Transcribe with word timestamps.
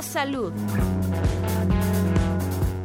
más 0.00 0.06
salud. 0.06 0.52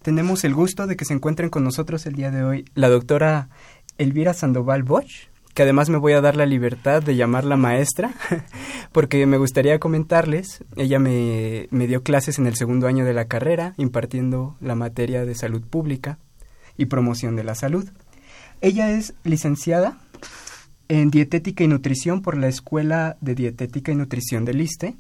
tenemos 0.01 0.43
el 0.43 0.55
gusto 0.55 0.87
de 0.87 0.95
que 0.95 1.05
se 1.05 1.13
encuentren 1.13 1.51
con 1.51 1.63
nosotros 1.63 2.07
el 2.07 2.15
día 2.15 2.31
de 2.31 2.43
hoy 2.43 2.65
la 2.73 2.89
doctora 2.89 3.49
Elvira 3.99 4.33
Sandoval 4.33 4.81
Bosch, 4.81 5.29
que 5.53 5.61
además 5.61 5.89
me 5.89 5.99
voy 5.99 6.13
a 6.13 6.21
dar 6.21 6.35
la 6.35 6.47
libertad 6.47 7.03
de 7.03 7.15
llamarla 7.15 7.57
maestra, 7.57 8.11
porque 8.91 9.23
me 9.27 9.37
gustaría 9.37 9.79
comentarles, 9.79 10.63
ella 10.77 10.97
me, 10.97 11.67
me, 11.69 11.85
dio 11.85 12.01
clases 12.01 12.39
en 12.39 12.47
el 12.47 12.55
segundo 12.55 12.87
año 12.87 13.05
de 13.05 13.13
la 13.13 13.25
carrera, 13.25 13.75
impartiendo 13.77 14.57
la 14.61 14.73
materia 14.73 15.25
de 15.25 15.35
salud 15.35 15.61
pública 15.61 16.17
y 16.77 16.85
promoción 16.85 17.35
de 17.35 17.43
la 17.43 17.55
salud. 17.55 17.89
Ella 18.61 18.91
es 18.91 19.13
licenciada 19.23 19.97
en 20.87 21.09
dietética 21.09 21.63
y 21.63 21.67
nutrición 21.67 22.21
por 22.21 22.37
la 22.37 22.47
Escuela 22.47 23.17
de 23.21 23.35
Dietética 23.35 23.91
y 23.91 23.95
Nutrición 23.95 24.45
del 24.45 24.61
ISTE. 24.61 24.95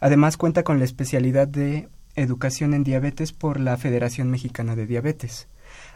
Además 0.00 0.36
cuenta 0.36 0.62
con 0.62 0.78
la 0.78 0.84
especialidad 0.84 1.48
de 1.48 1.88
Educación 2.16 2.74
en 2.74 2.84
Diabetes 2.84 3.32
por 3.32 3.58
la 3.58 3.76
Federación 3.76 4.30
Mexicana 4.30 4.76
de 4.76 4.86
Diabetes. 4.86 5.48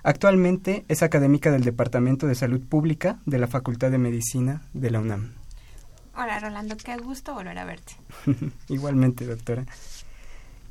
Actualmente 0.02 0.84
es 0.88 1.02
académica 1.02 1.52
del 1.52 1.62
Departamento 1.62 2.26
de 2.26 2.34
Salud 2.34 2.60
Pública 2.60 3.20
de 3.26 3.38
la 3.38 3.46
Facultad 3.46 3.90
de 3.90 3.98
Medicina 3.98 4.62
de 4.72 4.90
la 4.90 5.00
UNAM. 5.00 5.34
Hola 6.16 6.40
Rolando, 6.40 6.76
qué 6.76 6.96
gusto 6.96 7.32
volver 7.34 7.56
a 7.58 7.64
verte. 7.64 7.92
Igualmente, 8.68 9.24
doctora. 9.24 9.66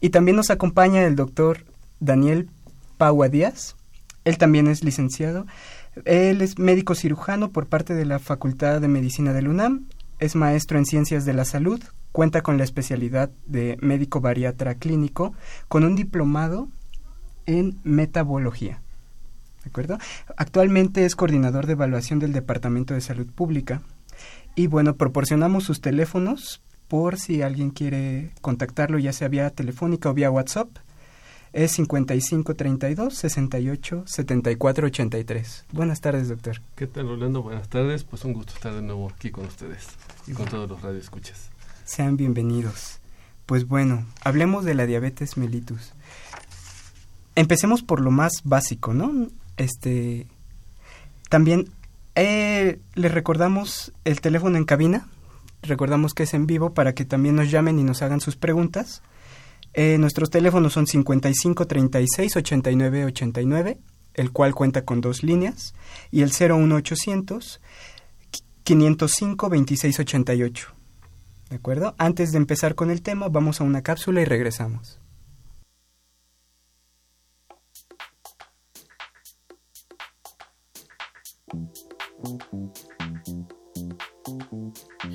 Y 0.02 0.10
también 0.10 0.36
nos 0.36 0.50
acompaña 0.50 1.04
el 1.04 1.16
doctor 1.16 1.64
Daniel 2.02 2.50
Paua 2.98 3.30
Díaz. 3.30 3.77
Él 4.28 4.38
también 4.38 4.68
es 4.68 4.84
licenciado. 4.84 5.48
Él 6.06 6.42
es 6.42 6.60
médico 6.60 6.96
cirujano 6.96 7.52
por 7.52 7.68
parte 7.68 7.94
de 7.94 8.06
la 8.06 8.20
Facultad 8.20 8.82
de 8.82 8.88
Medicina 8.88 9.32
de 9.32 9.42
la 9.42 9.50
UNAM. 9.50 9.88
Es 10.20 10.36
maestro 10.36 10.78
en 10.78 10.86
Ciencias 10.86 11.26
de 11.26 11.34
la 11.34 11.46
Salud 11.46 11.82
Cuenta 12.18 12.42
con 12.42 12.58
la 12.58 12.64
especialidad 12.64 13.30
de 13.46 13.78
médico 13.80 14.22
bariatra 14.22 14.74
clínico 14.74 15.34
con 15.68 15.84
un 15.84 15.96
diplomado 15.96 16.68
en 17.46 17.78
metabología. 17.84 18.82
¿De 19.64 19.70
acuerdo? 19.70 20.00
Actualmente 20.36 21.06
es 21.06 21.16
coordinador 21.16 21.68
de 21.68 21.74
evaluación 21.74 22.18
del 22.18 22.34
Departamento 22.34 22.96
de 22.96 23.02
Salud 23.02 23.28
Pública. 23.28 23.84
Y 24.56 24.66
bueno, 24.66 24.96
proporcionamos 24.96 25.64
sus 25.64 25.80
teléfonos 25.80 26.64
por 26.88 27.20
si 27.20 27.44
alguien 27.44 27.70
quiere 27.70 28.32
contactarlo, 28.42 28.98
ya 28.98 29.14
sea 29.14 29.28
vía 29.28 29.52
telefónica 29.52 30.10
o 30.10 30.16
vía 30.16 30.32
WhatsApp. 30.32 30.70
Es 31.58 31.72
5532 31.72 33.16
68 33.16 34.04
74 34.06 34.86
83. 34.86 35.66
Buenas 35.72 36.02
tardes, 36.02 36.30
doctor. 36.30 36.62
¿Qué 36.76 36.86
tal, 36.86 37.08
Rolando? 37.08 37.42
Buenas 37.42 37.68
tardes. 37.68 38.04
Pues 38.04 38.24
un 38.26 38.34
gusto 38.34 38.54
estar 38.54 38.76
de 38.76 38.84
nuevo 38.84 39.10
aquí 39.10 39.32
con 39.32 39.48
ustedes 39.48 39.88
y 40.28 40.34
con 40.34 40.46
todos 40.46 40.70
los 40.70 40.80
radioescuchas. 40.84 41.50
Sean 41.84 42.16
bienvenidos. 42.16 43.00
Pues 43.48 43.68
bueno, 43.68 44.06
hablemos 44.24 44.66
de 44.66 44.76
la 44.76 44.86
diabetes 44.86 45.36
mellitus. 45.36 45.94
Empecemos 47.34 47.82
por 47.82 48.02
lo 48.02 48.12
más 48.12 48.34
básico, 48.44 48.94
¿no? 48.94 49.28
Este, 49.58 50.28
también 51.28 51.72
eh, 52.14 52.80
les 52.94 53.12
recordamos 53.12 53.94
el 54.06 54.22
teléfono 54.22 54.58
en 54.60 54.66
cabina. 54.66 55.08
Recordamos 55.64 56.14
que 56.14 56.22
es 56.22 56.36
en 56.36 56.46
vivo 56.46 56.76
para 56.76 56.94
que 56.94 57.04
también 57.04 57.36
nos 57.36 57.50
llamen 57.50 57.80
y 57.80 57.84
nos 57.84 58.04
hagan 58.04 58.22
sus 58.22 58.36
preguntas. 58.36 59.02
Eh, 59.80 60.00
nuestros 60.00 60.32
teléfonos 60.32 60.74
son 60.74 60.88
55 60.88 61.68
36 61.68 62.36
89 62.36 63.06
89, 63.06 63.78
el 64.16 64.32
cual 64.32 64.56
cuenta 64.56 64.84
con 64.86 65.02
dos 65.02 65.22
líneas, 65.22 65.76
y 66.10 66.24
el 66.24 66.32
01800 66.32 67.62
505 68.64 69.50
26 69.50 70.00
88. 70.00 70.74
¿De 71.52 71.56
acuerdo? 71.58 71.94
Antes 72.00 72.32
de 72.32 72.40
empezar 72.40 72.74
con 72.74 72.90
el 72.90 73.04
tema, 73.04 73.30
vamos 73.30 73.62
a 73.62 73.66
una 73.66 73.84
cápsula 73.84 74.20
y 74.20 74.26
regresamos. 74.26 75.00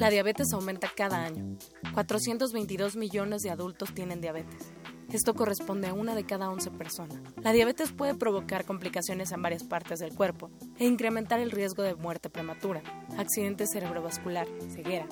La 0.03 0.11
diabetes 0.11 0.53
aumenta 0.53 0.91
cada 0.93 1.23
año. 1.23 1.57
422 1.95 2.97
millones 2.97 3.43
de 3.43 3.51
adultos 3.51 3.95
tienen 3.95 4.21
diabetes. 4.21 4.73
Esto 5.13 5.33
corresponde 5.33 5.87
a 5.87 5.95
una 5.95 6.17
de 6.17 6.27
cada 6.27 6.51
11 6.51 6.73
personas. 6.73 7.21
La 7.41 7.53
diabetes 7.53 7.93
puede 7.93 8.17
provocar 8.17 8.65
complicaciones 8.65 9.31
en 9.31 9.43
varias 9.43 9.63
partes 9.63 10.01
del 10.01 10.13
cuerpo 10.13 10.51
e 10.77 10.87
incrementar 10.87 11.39
el 11.39 11.53
riesgo 11.53 11.85
de 11.85 11.95
muerte 11.95 12.31
prematura, 12.31 12.83
accidente 13.17 13.65
cerebrovascular, 13.69 14.49
ceguera, 14.75 15.07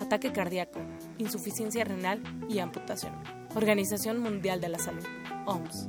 ataque 0.00 0.32
cardíaco, 0.32 0.80
insuficiencia 1.18 1.84
renal 1.84 2.20
y 2.48 2.58
amputación. 2.58 3.14
Organización 3.54 4.18
Mundial 4.18 4.60
de 4.60 4.70
la 4.70 4.80
Salud, 4.80 5.06
OMS. 5.46 5.88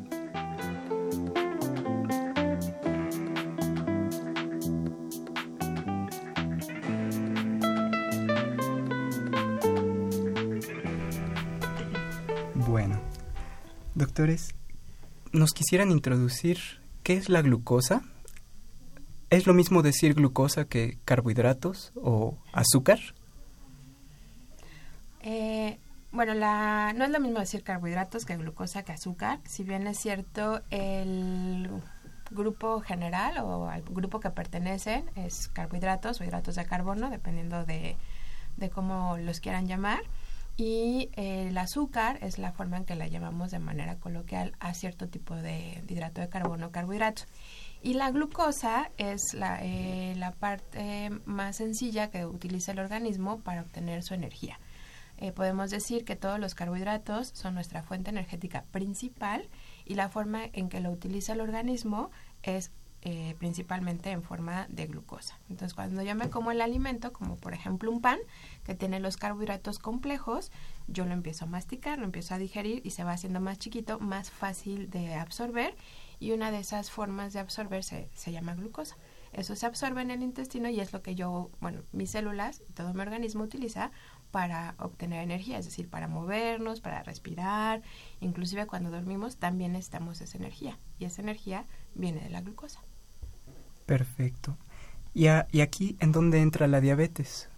Doctores, 13.96 14.56
¿nos 15.32 15.52
quisieran 15.52 15.92
introducir 15.92 16.60
qué 17.04 17.14
es 17.14 17.30
la 17.30 17.42
glucosa? 17.42 18.02
¿Es 19.30 19.48
lo 19.48 19.54
mismo 19.54 19.82
decir 19.82 20.14
glucosa 20.14 20.66
que 20.66 21.00
carbohidratos 21.06 21.92
o 21.96 22.38
azúcar? 22.54 23.00
Eh, 25.22 25.78
bueno, 26.12 26.36
la, 26.36 26.94
no 26.96 27.06
es 27.06 27.10
lo 27.10 27.20
mismo 27.20 27.40
decir 27.40 27.64
carbohidratos 27.64 28.26
que 28.26 28.38
glucosa 28.38 28.84
que 28.84 28.92
azúcar. 28.92 29.40
Si 29.46 29.64
bien 29.64 29.88
es 29.88 29.98
cierto, 29.98 30.62
el 30.70 31.70
grupo 32.30 32.82
general 32.82 33.38
o 33.40 33.68
al 33.68 33.82
grupo 33.84 34.20
que 34.20 34.30
pertenecen 34.30 35.10
es 35.16 35.48
carbohidratos 35.48 36.22
o 36.22 36.24
hidratos 36.24 36.56
de 36.56 36.66
carbono, 36.66 37.10
dependiendo 37.10 37.66
de, 37.66 37.96
de 38.58 38.70
cómo 38.70 39.18
los 39.18 39.40
quieran 39.40 39.68
llamar. 39.68 40.02
Y 40.56 41.10
el 41.14 41.58
azúcar 41.58 42.20
es 42.22 42.38
la 42.38 42.52
forma 42.52 42.78
en 42.78 42.86
que 42.86 42.96
la 42.96 43.08
llamamos 43.08 43.50
de 43.50 43.60
manera 43.60 43.98
coloquial 43.98 44.54
a 44.60 44.74
cierto 44.74 45.08
tipo 45.08 45.36
de, 45.36 45.84
hidrato 45.88 46.22
de 46.22 46.30
carbono 46.30 46.72
carbohidrato. 46.72 47.24
Y 47.82 47.96
la 47.96 48.12
glucosa 48.12 48.92
es 48.98 49.34
la, 49.34 49.60
eh, 49.64 50.14
la 50.16 50.32
parte 50.32 51.10
más 51.26 51.58
sencilla 51.58 52.12
que 52.12 52.26
utiliza 52.26 52.72
el 52.72 52.80
organismo 52.80 53.40
para 53.40 53.62
obtener 53.62 54.04
su 54.04 54.14
energía. 54.14 54.60
Eh, 55.18 55.32
podemos 55.32 55.70
decir 55.70 56.06
que 56.06 56.16
todos 56.16 56.40
los 56.40 56.56
carbohidratos 56.56 57.30
son 57.34 57.54
nuestra 57.56 57.84
fuente 57.84 58.10
energética 58.10 58.64
principal 58.72 59.48
y 59.86 59.96
la 59.96 60.10
forma 60.10 60.42
en 60.54 60.70
que 60.70 60.82
lo 60.82 60.92
utiliza 60.92 61.34
el 61.34 61.42
organismo 61.42 62.12
es 62.42 62.72
eh, 63.06 63.36
principalmente 63.38 64.12
en 64.12 64.24
forma 64.24 64.66
de 64.70 64.88
glucosa. 64.88 65.38
Entonces, 65.50 65.74
cuando 65.74 66.02
yo 66.04 66.16
me 66.16 66.30
como 66.30 66.52
el 66.52 66.62
alimento, 66.62 67.12
como 67.12 67.36
por 67.36 67.54
ejemplo 67.54 67.92
un 67.92 68.00
pan, 68.00 68.18
que 68.64 68.76
tiene 68.76 69.02
los 69.02 69.18
carbohidratos 69.18 69.78
complejos, 69.78 70.54
yo 70.88 71.06
lo 71.06 71.12
empiezo 71.12 71.44
a 71.44 71.50
masticar, 71.50 72.00
lo 72.00 72.06
empiezo 72.06 72.34
a 72.34 72.38
digerir 72.38 72.82
y 72.86 72.92
se 72.92 73.04
va 73.04 73.12
haciendo 73.12 73.42
más 73.42 73.60
chiquito, 73.60 74.00
más 74.00 74.32
fácil 74.32 74.90
de 74.90 75.16
absorber 75.16 75.76
y 76.22 76.32
una 76.32 76.50
de 76.50 76.60
esas 76.60 76.92
formas 76.92 77.34
de 77.34 77.42
absorber 77.42 77.84
se, 77.84 78.08
llama 78.32 78.56
glucosa. 78.56 78.96
Eso 79.34 79.58
se 79.58 79.66
absorbe 79.66 80.02
en 80.02 80.10
el 80.10 80.24
intestino 80.24 80.70
y 80.70 80.80
es 80.80 80.94
lo 80.94 81.02
que 81.02 81.14
yo, 81.14 81.52
bueno, 81.60 81.82
mis 81.92 82.12
células 82.12 82.64
y 82.70 82.72
todo 82.72 82.94
mi 82.94 83.02
organismo 83.02 83.44
utiliza 83.44 83.92
para 84.32 84.76
obtener 84.80 85.22
energía, 85.22 85.58
es 85.58 85.66
decir, 85.66 85.90
para 85.90 86.08
movernos, 86.08 86.80
para 86.80 87.04
respirar, 87.04 87.82
inclusive 88.22 88.66
cuando 88.66 88.92
dormimos 88.92 89.36
también 89.36 89.74
necesitamos 89.74 90.22
esa 90.22 90.38
energía 90.38 90.80
y 91.00 91.04
esa 91.04 91.22
energía 91.22 91.66
viene 91.96 92.22
de 92.22 92.30
la 92.30 92.40
glucosa. 92.40 92.80
Perfecto. 93.86 94.58
¿Y, 95.14 95.28
aquí 95.28 95.96
en 96.00 96.12
dónde 96.12 96.42
entra 96.42 96.68
la 96.68 96.82
diabetes? 96.82 97.50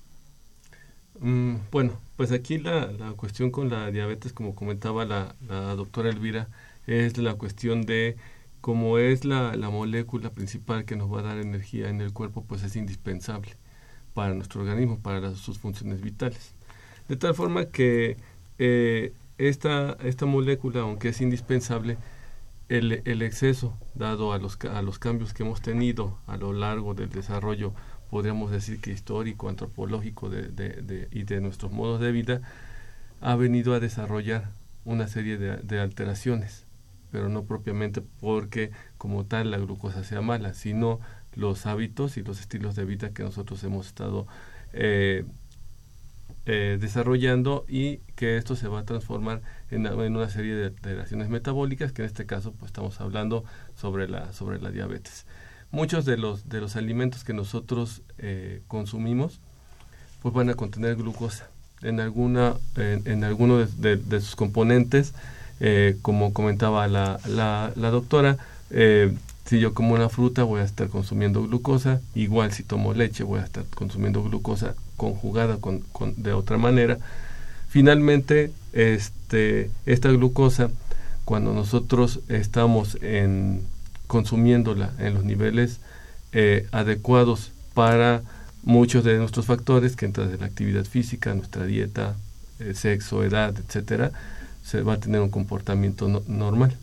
Mm, 1.19 1.55
bueno, 1.71 1.99
pues 2.17 2.31
aquí 2.31 2.57
la, 2.57 2.87
la, 2.91 3.13
cuestión 3.13 3.51
con 3.51 3.69
la 3.69 3.91
diabetes, 3.91 4.33
como 4.33 4.55
comentaba 4.55 5.05
la, 5.05 5.35
la 5.47 5.75
doctora 5.75 6.09
Elvira, 6.09 6.49
es 6.87 7.17
la 7.17 7.35
cuestión 7.35 7.85
de 7.85 8.17
cómo 8.61 8.97
es 8.97 9.25
la, 9.25 9.55
la 9.55 9.69
molécula 9.69 10.31
principal 10.31 10.85
que 10.85 10.95
nos 10.95 11.13
va 11.13 11.19
a 11.19 11.23
dar 11.23 11.37
energía 11.37 11.89
en 11.89 12.01
el 12.01 12.11
cuerpo, 12.11 12.43
pues 12.43 12.63
es 12.63 12.75
indispensable 12.75 13.51
para 14.15 14.33
nuestro 14.33 14.61
organismo, 14.61 14.97
para 14.99 15.35
sus 15.35 15.59
funciones 15.59 16.01
vitales. 16.01 16.53
De 17.07 17.15
tal 17.15 17.35
forma 17.35 17.65
que 17.65 18.17
eh, 18.57 19.13
esta, 19.37 19.97
esta 20.03 20.25
molécula, 20.25 20.81
aunque 20.81 21.09
es 21.09 21.21
indispensable, 21.21 21.97
el, 22.69 23.21
exceso, 23.21 23.77
dado 23.93 24.33
a 24.33 24.39
los, 24.39 24.57
a 24.71 24.81
los 24.81 24.99
cambios 24.99 25.33
que 25.33 25.43
hemos 25.43 25.61
tenido 25.61 26.17
a 26.27 26.37
lo 26.37 26.53
largo 26.53 26.93
del 26.93 27.09
desarrollo, 27.09 27.73
podríamos 28.09 28.51
decir 28.51 28.81
que 28.81 28.91
histórico, 28.91 29.49
antropológico 29.49 30.29
de, 30.29 31.07
y 31.11 31.23
de 31.23 31.41
nuestros 31.41 31.71
modos 31.71 32.01
de 32.01 32.11
vida, 32.11 32.41
ha 33.21 33.35
venido 33.35 33.73
a 33.73 33.79
desarrollar 33.79 34.49
una 34.83 35.07
serie 35.07 35.37
de, 35.37 35.57
de, 35.57 35.79
alteraciones, 35.79 36.65
pero 37.11 37.29
no 37.29 37.43
propiamente 37.45 38.01
porque 38.01 38.71
como 38.97 39.25
tal 39.25 39.51
la 39.51 39.57
glucosa 39.57 40.03
sea 40.03 40.21
mala, 40.21 40.53
sino 40.53 40.99
los 41.35 41.65
hábitos 41.65 42.17
y 42.17 42.23
los 42.23 42.39
estilos 42.39 42.75
de 42.75 42.85
vida 42.85 43.09
que 43.11 43.23
nosotros 43.23 43.63
hemos 43.63 43.87
estado 43.87 44.27
eh, 44.73 45.25
eh, 46.47 46.77
desarrollando 46.79 47.65
y 47.67 47.97
que 48.15 48.37
esto 48.37 48.55
se 48.55 48.67
va 48.67 48.81
a 48.81 48.85
transformar 48.85 49.41
en, 49.71 49.87
una 49.87 50.29
serie 50.29 50.53
de 50.55 50.65
alteraciones 50.67 51.29
metabólicas 51.29 51.91
que 51.91 52.03
en 52.03 52.07
este 52.07 52.27
caso 52.27 52.51
pues 52.51 52.69
estamos 52.69 53.01
hablando 53.01 53.43
sobre 53.75 54.07
la 54.07 54.31
sobre 54.31 54.61
la 54.61 54.69
diabetes. 54.71 55.25
Muchos 55.71 56.05
de 56.05 56.17
los 56.17 56.47
de 56.47 56.61
los 56.61 56.75
alimentos 56.75 57.23
que 57.23 57.33
nosotros 57.33 58.03
eh, 58.19 58.61
consumimos 58.67 59.39
pues 60.21 60.33
van 60.35 60.49
a 60.49 60.53
contener 60.53 60.95
glucosa. 60.95 61.49
En 61.81 61.99
alguna 61.99 62.53
en, 62.75 63.01
en 63.05 63.23
alguno 63.23 63.57
de, 63.57 64.21
sus 64.21 64.35
componentes 64.35 65.13
eh, 65.59 65.97
como 66.01 66.31
comentaba 66.31 66.87
la, 66.87 67.19
la 67.25 67.89
doctora 67.89 68.37
si 69.45 69.59
yo 69.59 69.73
como 69.73 69.93
una 69.93 70.09
fruta 70.09 70.43
voy 70.43 70.61
a 70.61 70.63
estar 70.63 70.89
consumiendo 70.89 71.43
glucosa 71.43 72.01
igual 72.15 72.51
si 72.51 72.63
tomo 72.63 72.93
leche 72.93 73.23
voy 73.23 73.39
a 73.39 73.43
estar 73.43 73.63
consumiendo 73.75 74.23
glucosa 74.23 74.75
conjugada 74.97 75.57
con, 75.57 75.83
de 76.17 76.33
otra 76.33 76.57
manera. 76.57 76.97
Finalmente, 77.67 78.51
este, 78.73 79.69
esta 79.85 80.09
glucosa, 80.09 80.69
cuando 81.25 81.53
nosotros 81.53 82.21
estamos 82.29 82.97
en, 83.01 83.61
consumiéndola 84.07 84.93
en 84.99 85.13
los 85.13 85.25
niveles 85.25 85.79
eh, 86.31 86.67
adecuados 86.71 87.51
para 87.73 88.21
muchos 88.63 89.03
de 89.03 89.17
nuestros 89.17 89.45
factores, 89.45 89.95
que 89.95 90.05
entran 90.05 90.31
de 90.31 90.37
la 90.37 90.45
actividad 90.45 90.85
física, 90.85 91.33
nuestra 91.33 91.65
dieta, 91.65 92.15
eh, 92.59 92.73
sexo, 92.73 93.23
edad, 93.23 93.53
etcétera, 93.57 94.11
se 94.63 94.81
va 94.81 94.93
a 94.93 94.99
tener 94.99 95.21
un 95.21 95.29
comportamiento 95.29 96.23
normal. 96.27 96.75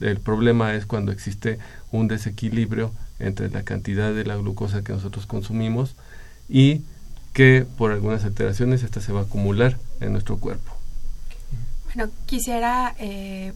El 0.00 0.18
problema 0.18 0.74
es 0.74 0.86
cuando 0.86 1.12
existe 1.12 1.58
un 1.92 2.08
desequilibrio 2.08 2.92
entre 3.18 3.48
la 3.50 3.62
cantidad 3.62 4.12
de 4.12 4.24
la 4.24 4.36
glucosa 4.36 4.82
que 4.82 4.92
nosotros 4.92 5.26
consumimos 5.26 5.94
y 6.48 6.82
que 7.32 7.64
por 7.78 7.92
algunas 7.92 8.24
alteraciones 8.24 8.82
esta 8.82 9.00
se 9.00 9.12
va 9.12 9.20
a 9.20 9.24
acumular 9.24 9.78
en 10.00 10.12
nuestro 10.12 10.38
cuerpo. 10.38 10.72
Bueno, 11.94 12.10
quisiera 12.24 12.94
eh, 12.98 13.52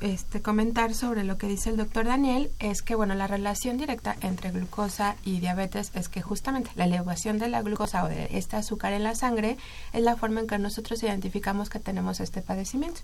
este, 0.00 0.40
comentar 0.40 0.94
sobre 0.94 1.22
lo 1.22 1.36
que 1.36 1.46
dice 1.46 1.68
el 1.68 1.76
doctor 1.76 2.06
Daniel, 2.06 2.50
es 2.58 2.80
que 2.80 2.94
bueno, 2.94 3.14
la 3.14 3.26
relación 3.26 3.76
directa 3.76 4.16
entre 4.22 4.52
glucosa 4.52 5.16
y 5.22 5.40
diabetes 5.40 5.90
es 5.94 6.08
que 6.08 6.22
justamente 6.22 6.70
la 6.76 6.86
elevación 6.86 7.38
de 7.38 7.48
la 7.48 7.60
glucosa 7.60 8.04
o 8.04 8.08
de 8.08 8.28
este 8.30 8.56
azúcar 8.56 8.94
en 8.94 9.02
la 9.02 9.14
sangre 9.14 9.58
es 9.92 10.02
la 10.02 10.16
forma 10.16 10.40
en 10.40 10.46
que 10.46 10.58
nosotros 10.58 11.02
identificamos 11.02 11.68
que 11.68 11.78
tenemos 11.78 12.20
este 12.20 12.40
padecimiento. 12.40 13.02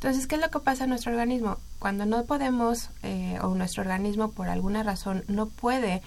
Entonces, 0.00 0.26
¿qué 0.26 0.36
es 0.36 0.40
lo 0.40 0.50
que 0.50 0.60
pasa 0.60 0.84
en 0.84 0.90
nuestro 0.90 1.12
organismo? 1.12 1.58
Cuando 1.78 2.06
no 2.06 2.24
podemos 2.24 2.88
eh, 3.02 3.38
o 3.42 3.54
nuestro 3.54 3.82
organismo 3.82 4.30
por 4.30 4.48
alguna 4.48 4.82
razón 4.82 5.24
no 5.28 5.44
puede 5.44 6.00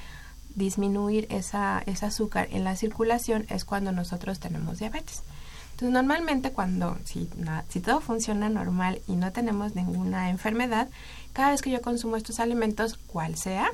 disminuir 0.56 1.28
esa, 1.30 1.84
ese 1.86 2.08
azúcar 2.08 2.48
en 2.50 2.64
la 2.64 2.76
circulación 2.76 3.46
es 3.50 3.66
cuando 3.66 3.92
nosotros 3.92 4.40
tenemos 4.40 4.80
diabetes. 4.80 5.22
Entonces, 5.74 5.94
normalmente 5.94 6.52
cuando, 6.52 6.98
si, 7.06 7.30
si 7.70 7.82
todo 7.82 8.02
funciona 8.02 8.50
normal 8.50 9.00
y 9.08 9.12
no 9.12 9.32
tenemos 9.32 9.76
ninguna 9.76 10.32
enfermedad, 10.32 10.90
cada 11.32 11.52
vez 11.52 11.62
que 11.62 11.70
yo 11.70 11.84
consumo 11.84 12.18
estos 12.18 12.40
alimentos, 12.40 12.98
cual 12.98 13.36
sea, 13.36 13.70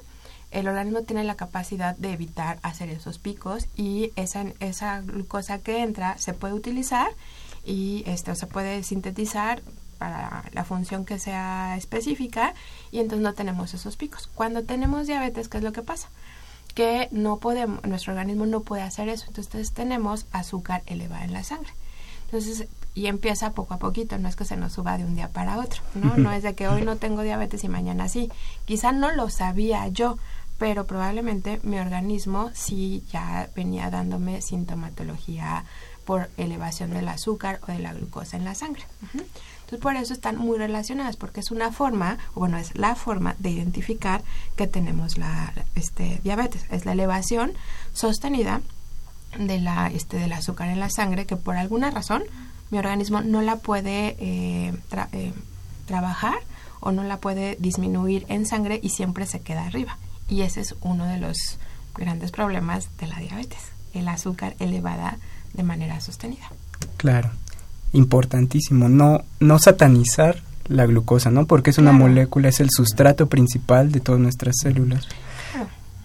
el 0.51 0.67
organismo 0.67 1.03
tiene 1.03 1.23
la 1.23 1.35
capacidad 1.35 1.95
de 1.95 2.11
evitar 2.11 2.59
hacer 2.61 2.89
esos 2.89 3.19
picos 3.19 3.67
y 3.77 4.11
esa, 4.17 4.43
esa 4.59 4.99
glucosa 4.99 5.59
que 5.59 5.81
entra 5.81 6.17
se 6.17 6.33
puede 6.33 6.55
utilizar 6.55 7.07
y 7.65 8.03
esto 8.05 8.35
se 8.35 8.47
puede 8.47 8.83
sintetizar 8.83 9.61
para 9.99 10.45
la 10.53 10.63
función 10.63 11.05
que 11.05 11.19
sea 11.19 11.77
específica 11.77 12.55
y 12.91 12.99
entonces 12.99 13.23
no 13.23 13.33
tenemos 13.33 13.75
esos 13.75 13.97
picos. 13.97 14.27
Cuando 14.33 14.63
tenemos 14.63 15.05
diabetes, 15.05 15.47
¿qué 15.49 15.57
es 15.57 15.63
lo 15.63 15.73
que 15.73 15.83
pasa? 15.83 16.09
que 16.73 17.09
no 17.11 17.39
podemos, 17.39 17.83
nuestro 17.83 18.13
organismo 18.13 18.45
no 18.45 18.61
puede 18.61 18.83
hacer 18.83 19.09
eso. 19.09 19.25
Entonces 19.27 19.71
tenemos 19.71 20.25
azúcar 20.31 20.81
elevada 20.85 21.25
en 21.25 21.33
la 21.33 21.43
sangre. 21.43 21.71
Entonces, 22.25 22.67
y 22.93 23.07
empieza 23.07 23.51
poco 23.51 23.73
a 23.73 23.79
poquito, 23.79 24.17
no 24.17 24.29
es 24.29 24.35
que 24.35 24.45
se 24.45 24.55
nos 24.55 24.73
suba 24.73 24.97
de 24.97 25.03
un 25.03 25.15
día 25.15 25.29
para 25.29 25.57
otro, 25.57 25.81
¿no? 25.95 26.15
No 26.17 26.31
es 26.31 26.43
de 26.43 26.53
que 26.55 26.67
hoy 26.67 26.83
no 26.83 26.97
tengo 26.97 27.21
diabetes 27.21 27.63
y 27.63 27.69
mañana 27.69 28.07
sí. 28.07 28.31
Quizá 28.65 28.91
no 28.91 29.11
lo 29.11 29.29
sabía 29.29 29.87
yo, 29.87 30.17
pero 30.57 30.85
probablemente 30.85 31.59
mi 31.63 31.79
organismo 31.79 32.51
sí 32.53 33.03
ya 33.11 33.49
venía 33.55 33.89
dándome 33.89 34.41
sintomatología 34.41 35.65
por 36.05 36.29
elevación 36.37 36.91
del 36.91 37.07
azúcar 37.07 37.59
o 37.67 37.71
de 37.71 37.79
la 37.79 37.93
glucosa 37.93 38.37
en 38.37 38.45
la 38.45 38.55
sangre. 38.55 38.83
Entonces, 39.69 39.83
por 39.83 39.95
eso 39.97 40.13
están 40.13 40.35
muy 40.35 40.57
relacionadas, 40.57 41.15
porque 41.15 41.41
es 41.41 41.51
una 41.51 41.71
forma, 41.71 42.17
bueno, 42.33 42.57
es 42.57 42.75
la 42.75 42.95
forma 42.95 43.35
de 43.37 43.51
identificar 43.51 44.23
que 44.55 44.65
tenemos 44.65 45.19
la 45.19 45.53
este, 45.75 46.19
diabetes. 46.23 46.65
Es 46.71 46.87
la 46.87 46.93
elevación 46.93 47.53
sostenida 47.93 48.61
de 49.37 49.59
la, 49.59 49.85
este, 49.93 50.17
del 50.17 50.33
azúcar 50.33 50.69
en 50.69 50.79
la 50.79 50.89
sangre, 50.89 51.27
que 51.27 51.35
por 51.35 51.55
alguna 51.55 51.91
razón 51.91 52.23
mi 52.71 52.79
organismo 52.79 53.21
no 53.21 53.43
la 53.43 53.57
puede 53.57 54.15
eh, 54.17 54.73
eh, 55.11 55.33
trabajar 55.85 56.39
o 56.79 56.91
no 56.91 57.03
la 57.03 57.17
puede 57.17 57.55
disminuir 57.59 58.25
en 58.27 58.47
sangre 58.47 58.79
y 58.81 58.89
siempre 58.89 59.27
se 59.27 59.41
queda 59.41 59.67
arriba. 59.67 59.99
Y 60.27 60.41
ese 60.41 60.61
es 60.61 60.73
uno 60.81 61.05
de 61.05 61.19
los 61.19 61.59
grandes 61.93 62.31
problemas 62.31 62.89
de 62.97 63.05
la 63.05 63.19
diabetes, 63.19 63.61
el 63.93 64.07
azúcar 64.07 64.55
elevada 64.57 65.19
de 65.53 65.61
manera 65.61 66.01
sostenida. 66.01 66.49
Claro 66.97 67.29
importantísimo, 67.93 68.89
no, 68.89 69.23
no 69.39 69.59
satanizar 69.59 70.41
la 70.67 70.85
glucosa, 70.85 71.31
¿no? 71.31 71.45
Porque 71.45 71.71
es 71.71 71.77
una 71.77 71.91
molécula, 71.91 72.49
es 72.49 72.59
el 72.59 72.69
sustrato 72.69 73.27
principal 73.27 73.91
de 73.91 73.99
todas 73.99 74.21
nuestras 74.21 74.55
células 74.61 75.07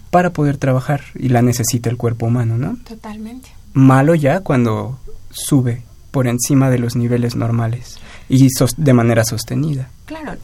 para 0.09 0.31
poder 0.31 0.57
trabajar 0.57 1.01
y 1.15 1.27
la 1.27 1.41
necesita 1.41 1.89
el 1.89 1.97
cuerpo 1.97 2.27
humano, 2.27 2.57
¿no? 2.57 2.77
Totalmente. 2.87 3.49
Malo 3.73 4.15
ya 4.15 4.39
cuando 4.39 4.97
sube 5.29 5.83
por 6.11 6.27
encima 6.27 6.69
de 6.69 6.79
los 6.79 6.95
niveles 6.95 7.35
normales 7.35 7.99
y 8.29 8.47
de 8.77 8.93
manera 8.93 9.25
sostenida. 9.25 9.89
Claro. 10.05 10.37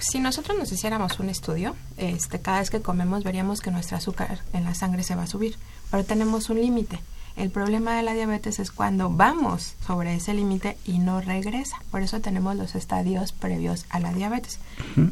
Si 0.00 0.18
nosotros 0.18 0.58
nos 0.58 0.72
hiciéramos 0.72 1.20
un 1.20 1.28
estudio, 1.28 1.76
este, 1.96 2.40
cada 2.40 2.58
vez 2.58 2.70
que 2.70 2.80
comemos 2.80 3.22
veríamos 3.22 3.60
que 3.60 3.70
nuestro 3.70 3.96
azúcar 3.96 4.40
en 4.52 4.64
la 4.64 4.74
sangre 4.74 5.04
se 5.04 5.14
va 5.14 5.22
a 5.22 5.26
subir, 5.28 5.56
pero 5.90 6.04
tenemos 6.04 6.50
un 6.50 6.60
límite. 6.60 6.98
El 7.38 7.50
problema 7.50 7.96
de 7.96 8.02
la 8.02 8.14
diabetes 8.14 8.58
es 8.58 8.72
cuando 8.72 9.10
vamos 9.10 9.76
sobre 9.86 10.16
ese 10.16 10.34
límite 10.34 10.76
y 10.84 10.98
no 10.98 11.20
regresa. 11.20 11.80
Por 11.92 12.02
eso 12.02 12.20
tenemos 12.20 12.56
los 12.56 12.74
estadios 12.74 13.30
previos 13.30 13.86
a 13.90 14.00
la 14.00 14.12
diabetes, 14.12 14.58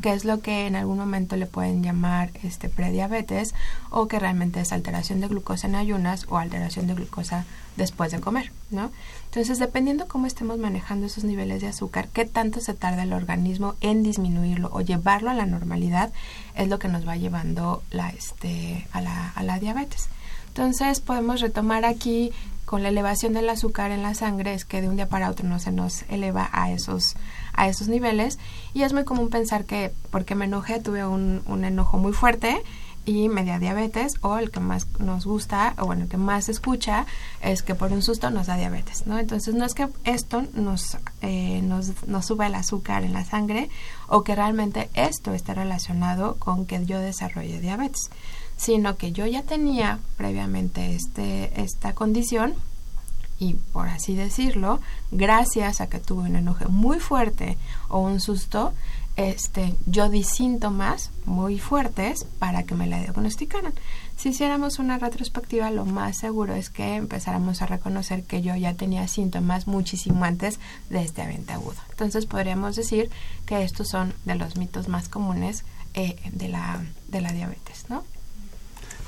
que 0.02 0.12
es 0.12 0.24
lo 0.24 0.40
que 0.40 0.66
en 0.66 0.74
algún 0.74 0.98
momento 0.98 1.36
le 1.36 1.46
pueden 1.46 1.84
llamar 1.84 2.32
este 2.42 2.68
prediabetes 2.68 3.54
o 3.90 4.08
que 4.08 4.18
realmente 4.18 4.60
es 4.60 4.72
alteración 4.72 5.20
de 5.20 5.28
glucosa 5.28 5.68
en 5.68 5.76
ayunas 5.76 6.26
o 6.28 6.36
alteración 6.36 6.88
de 6.88 6.94
glucosa 6.94 7.44
después 7.76 8.10
de 8.10 8.18
comer, 8.18 8.50
¿no? 8.70 8.90
Entonces, 9.26 9.60
dependiendo 9.60 10.08
cómo 10.08 10.26
estemos 10.26 10.58
manejando 10.58 11.06
esos 11.06 11.22
niveles 11.22 11.60
de 11.60 11.68
azúcar, 11.68 12.08
qué 12.12 12.24
tanto 12.24 12.60
se 12.60 12.74
tarda 12.74 13.04
el 13.04 13.12
organismo 13.12 13.76
en 13.80 14.02
disminuirlo 14.02 14.68
o 14.72 14.80
llevarlo 14.80 15.30
a 15.30 15.34
la 15.34 15.46
normalidad, 15.46 16.12
es 16.56 16.66
lo 16.66 16.80
que 16.80 16.88
nos 16.88 17.06
va 17.06 17.16
llevando 17.16 17.84
la, 17.92 18.08
este, 18.08 18.88
a, 18.90 19.00
la, 19.00 19.28
a 19.28 19.44
la 19.44 19.60
diabetes. 19.60 20.08
Entonces 20.56 21.00
podemos 21.00 21.42
retomar 21.42 21.84
aquí 21.84 22.32
con 22.64 22.82
la 22.82 22.88
elevación 22.88 23.34
del 23.34 23.50
azúcar 23.50 23.90
en 23.90 24.02
la 24.02 24.14
sangre 24.14 24.54
es 24.54 24.64
que 24.64 24.80
de 24.80 24.88
un 24.88 24.96
día 24.96 25.06
para 25.06 25.28
otro 25.28 25.46
no 25.46 25.58
se 25.58 25.70
nos 25.70 26.04
eleva 26.08 26.48
a 26.50 26.72
esos 26.72 27.14
a 27.52 27.68
esos 27.68 27.88
niveles. 27.88 28.38
Y 28.72 28.82
es 28.82 28.94
muy 28.94 29.04
común 29.04 29.28
pensar 29.28 29.66
que 29.66 29.92
porque 30.10 30.34
me 30.34 30.46
enojé 30.46 30.80
tuve 30.80 31.04
un, 31.04 31.42
un 31.44 31.66
enojo 31.66 31.98
muy 31.98 32.14
fuerte 32.14 32.62
y 33.04 33.28
media 33.28 33.58
diabetes 33.58 34.14
o 34.22 34.38
el 34.38 34.50
que 34.50 34.60
más 34.60 34.86
nos 34.98 35.26
gusta 35.26 35.74
o 35.78 35.84
bueno 35.84 36.04
el 36.04 36.08
que 36.08 36.16
más 36.16 36.48
escucha 36.48 37.04
es 37.42 37.62
que 37.62 37.74
por 37.74 37.92
un 37.92 38.02
susto 38.02 38.30
nos 38.30 38.46
da 38.46 38.56
diabetes 38.56 39.06
no 39.06 39.18
entonces 39.18 39.54
no 39.54 39.64
es 39.64 39.74
que 39.74 39.88
esto 40.02 40.42
nos 40.54 40.98
eh, 41.22 41.60
nos, 41.62 42.08
nos 42.08 42.26
suba 42.26 42.48
el 42.48 42.56
azúcar 42.56 43.04
en 43.04 43.12
la 43.12 43.24
sangre 43.24 43.70
o 44.08 44.24
que 44.24 44.34
realmente 44.34 44.90
esto 44.94 45.34
esté 45.34 45.54
relacionado 45.54 46.34
con 46.40 46.66
que 46.66 46.84
yo 46.84 46.98
desarrolle 46.98 47.60
diabetes 47.60 48.10
sino 48.56 48.96
que 48.96 49.12
yo 49.12 49.26
ya 49.26 49.42
tenía 49.42 49.98
previamente 50.16 50.94
este, 50.94 51.60
esta 51.60 51.94
condición 51.94 52.54
y 53.38 53.54
por 53.54 53.88
así 53.88 54.14
decirlo, 54.14 54.80
gracias 55.10 55.80
a 55.80 55.88
que 55.88 55.98
tuve 55.98 56.28
un 56.28 56.36
enojo 56.36 56.68
muy 56.68 57.00
fuerte 57.00 57.58
o 57.88 58.00
un 58.00 58.20
susto, 58.20 58.72
este, 59.16 59.74
yo 59.86 60.08
di 60.08 60.24
síntomas 60.24 61.10
muy 61.24 61.58
fuertes 61.58 62.24
para 62.38 62.64
que 62.64 62.74
me 62.74 62.86
la 62.86 63.00
diagnosticaran. 63.00 63.72
Si 64.16 64.30
hiciéramos 64.30 64.78
una 64.78 64.98
retrospectiva, 64.98 65.70
lo 65.70 65.84
más 65.84 66.18
seguro 66.18 66.54
es 66.54 66.70
que 66.70 66.96
empezáramos 66.96 67.60
a 67.60 67.66
reconocer 67.66 68.24
que 68.24 68.42
yo 68.42 68.54
ya 68.56 68.74
tenía 68.74 69.08
síntomas 69.08 69.66
muchísimo 69.66 70.24
antes 70.24 70.58
de 70.88 71.02
este 71.02 71.22
evento 71.22 71.52
agudo. 71.52 71.76
Entonces 71.90 72.26
podríamos 72.26 72.76
decir 72.76 73.10
que 73.44 73.62
estos 73.62 73.88
son 73.88 74.14
de 74.24 74.34
los 74.34 74.56
mitos 74.56 74.88
más 74.88 75.08
comunes 75.08 75.64
eh, 75.94 76.16
de, 76.32 76.48
la, 76.48 76.82
de 77.08 77.20
la 77.20 77.32
diabetes, 77.32 77.86
¿no? 77.88 78.04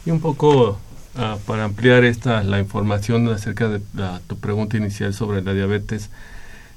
Y 0.08 0.10
un 0.10 0.20
poco 0.20 0.78
ah, 1.16 1.36
para 1.46 1.64
ampliar 1.64 2.02
esta 2.04 2.42
la 2.42 2.58
información 2.58 3.28
acerca 3.28 3.68
de 3.68 3.78
tu 4.26 4.38
pregunta 4.38 4.78
inicial 4.78 5.12
sobre 5.12 5.42
la 5.42 5.52
diabetes, 5.52 6.08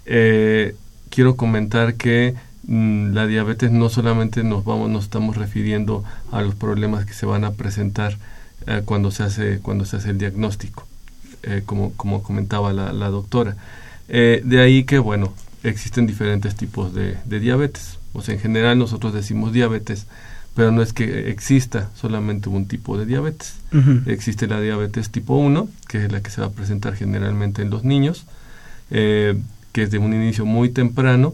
eh, 0.05 0.75
quiero 1.09 1.37
comentar 1.37 1.93
que 1.93 2.35
Mm, 2.63 3.13
la 3.13 3.25
diabetes 3.27 3.71
no 3.71 3.87
solamente 3.89 4.43
nos 4.43 4.65
vamos 4.65 4.89
nos 4.89 5.05
estamos 5.05 5.35
refiriendo 5.35 6.03
a 6.31 6.41
los 6.41 6.55
problemas 6.55 7.05
que 7.05 7.13
se 7.13 7.25
van 7.25 7.43
a 7.43 7.53
presentar 7.53 8.17
eh, 8.67 8.81
cuando 8.85 9.09
se 9.11 9.23
hace 9.23 9.59
cuando 9.59 9.85
se 9.85 9.97
hace 9.97 10.11
el 10.11 10.19
diagnóstico 10.19 10.85
eh, 11.43 11.63
como 11.65 11.93
como 11.93 12.21
comentaba 12.21 12.73
la, 12.73 12.91
la 12.93 13.09
doctora. 13.09 13.55
De 14.09 14.61
ahí 14.61 14.83
que 14.83 14.99
bueno 14.99 15.33
existen 15.63 16.05
diferentes 16.05 16.55
tipos 16.55 16.93
de, 16.93 17.15
diabetes. 17.25 17.97
En 18.27 18.39
general 18.39 18.77
nosotros 18.77 19.13
decimos 19.13 19.53
diabetes 19.53 20.05
pero 20.55 20.71
no 20.71 20.81
es 20.81 20.93
que 20.93 21.29
exista 21.29 21.89
solamente 21.95 22.49
un 22.49 22.67
tipo 22.67 22.97
de 22.97 23.05
diabetes. 23.05 23.55
Existe 24.05 24.47
la 24.47 24.59
diabetes 24.59 25.09
tipo 25.09 25.35
1 25.35 25.69
que 25.87 26.05
es 26.05 26.11
la 26.11 26.21
que 26.21 26.29
se 26.29 26.41
va 26.41 26.47
a 26.47 26.51
presentar 26.51 26.95
generalmente 26.95 27.61
en 27.61 27.69
los 27.69 27.83
niños 27.85 28.25
que 29.71 29.83
es 29.83 29.91
de 29.91 29.97
un 29.97 30.13
inicio 30.13 30.45
muy 30.45 30.69
temprano 30.69 31.33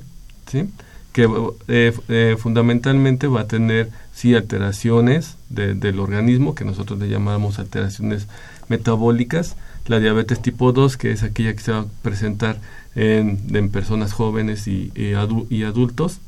¿sí? 0.52 0.70
que 1.12 1.28
eh, 1.68 1.94
eh, 2.10 2.36
fundamentalmente 2.38 3.28
va 3.28 3.42
a 3.42 3.48
tener 3.48 3.90
sí 4.14 4.36
alteraciones 4.36 5.38
del 5.50 6.00
organismo 6.00 6.54
que 6.54 6.66
nosotros 6.66 7.00
le 7.00 7.10
llamamos 7.10 7.60
alteraciones 7.60 8.28
metabólicas. 8.68 9.56
La 9.88 10.00
diabetes 10.00 10.42
tipo 10.42 10.74
2 10.74 10.98
que 10.98 11.12
es 11.12 11.24
aquella 11.24 11.54
que 11.54 11.62
se 11.62 11.72
va 11.72 11.80
a 11.80 11.86
presentar 12.04 12.60
en, 12.94 13.40
en 13.52 13.70
personas 13.70 14.14
jóvenes 14.14 14.68
y, 14.68 14.92
y, 14.96 15.64
adultos 15.64 16.20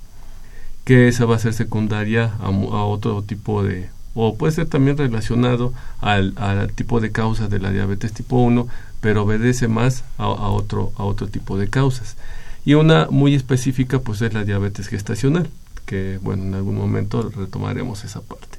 que 0.89 1.07
esa 1.07 1.25
va 1.25 1.35
a 1.35 1.39
ser 1.39 1.53
secundaria 1.53 2.33
a, 2.39 2.49
otro 2.49 3.21
tipo 3.21 3.61
de 3.61 3.91
o 4.15 4.35
puede 4.37 4.53
ser 4.53 4.65
también 4.65 4.97
relacionado 4.97 5.71
al, 6.01 6.33
tipo 6.73 6.99
de 6.99 7.11
causas 7.11 7.51
de 7.51 7.59
la 7.59 7.69
diabetes 7.69 8.11
tipo 8.11 8.37
1 8.37 8.67
pero 8.99 9.21
obedece 9.21 9.67
más 9.67 10.03
a, 10.17 10.27
otro 10.27 10.91
a 10.97 11.03
otro 11.03 11.27
tipo 11.27 11.59
de 11.59 11.67
causas 11.67 12.17
y 12.65 12.73
una 12.73 13.07
muy 13.11 13.35
específica 13.35 13.99
pues 13.99 14.23
es 14.23 14.33
la 14.33 14.43
diabetes 14.43 14.87
gestacional, 14.87 15.47
que 15.85 16.17
bueno, 16.23 16.41
en 16.41 16.55
algún 16.55 16.75
momento 16.75 17.21
retomaremos 17.29 18.03
esa 18.03 18.21
parte. 18.21 18.57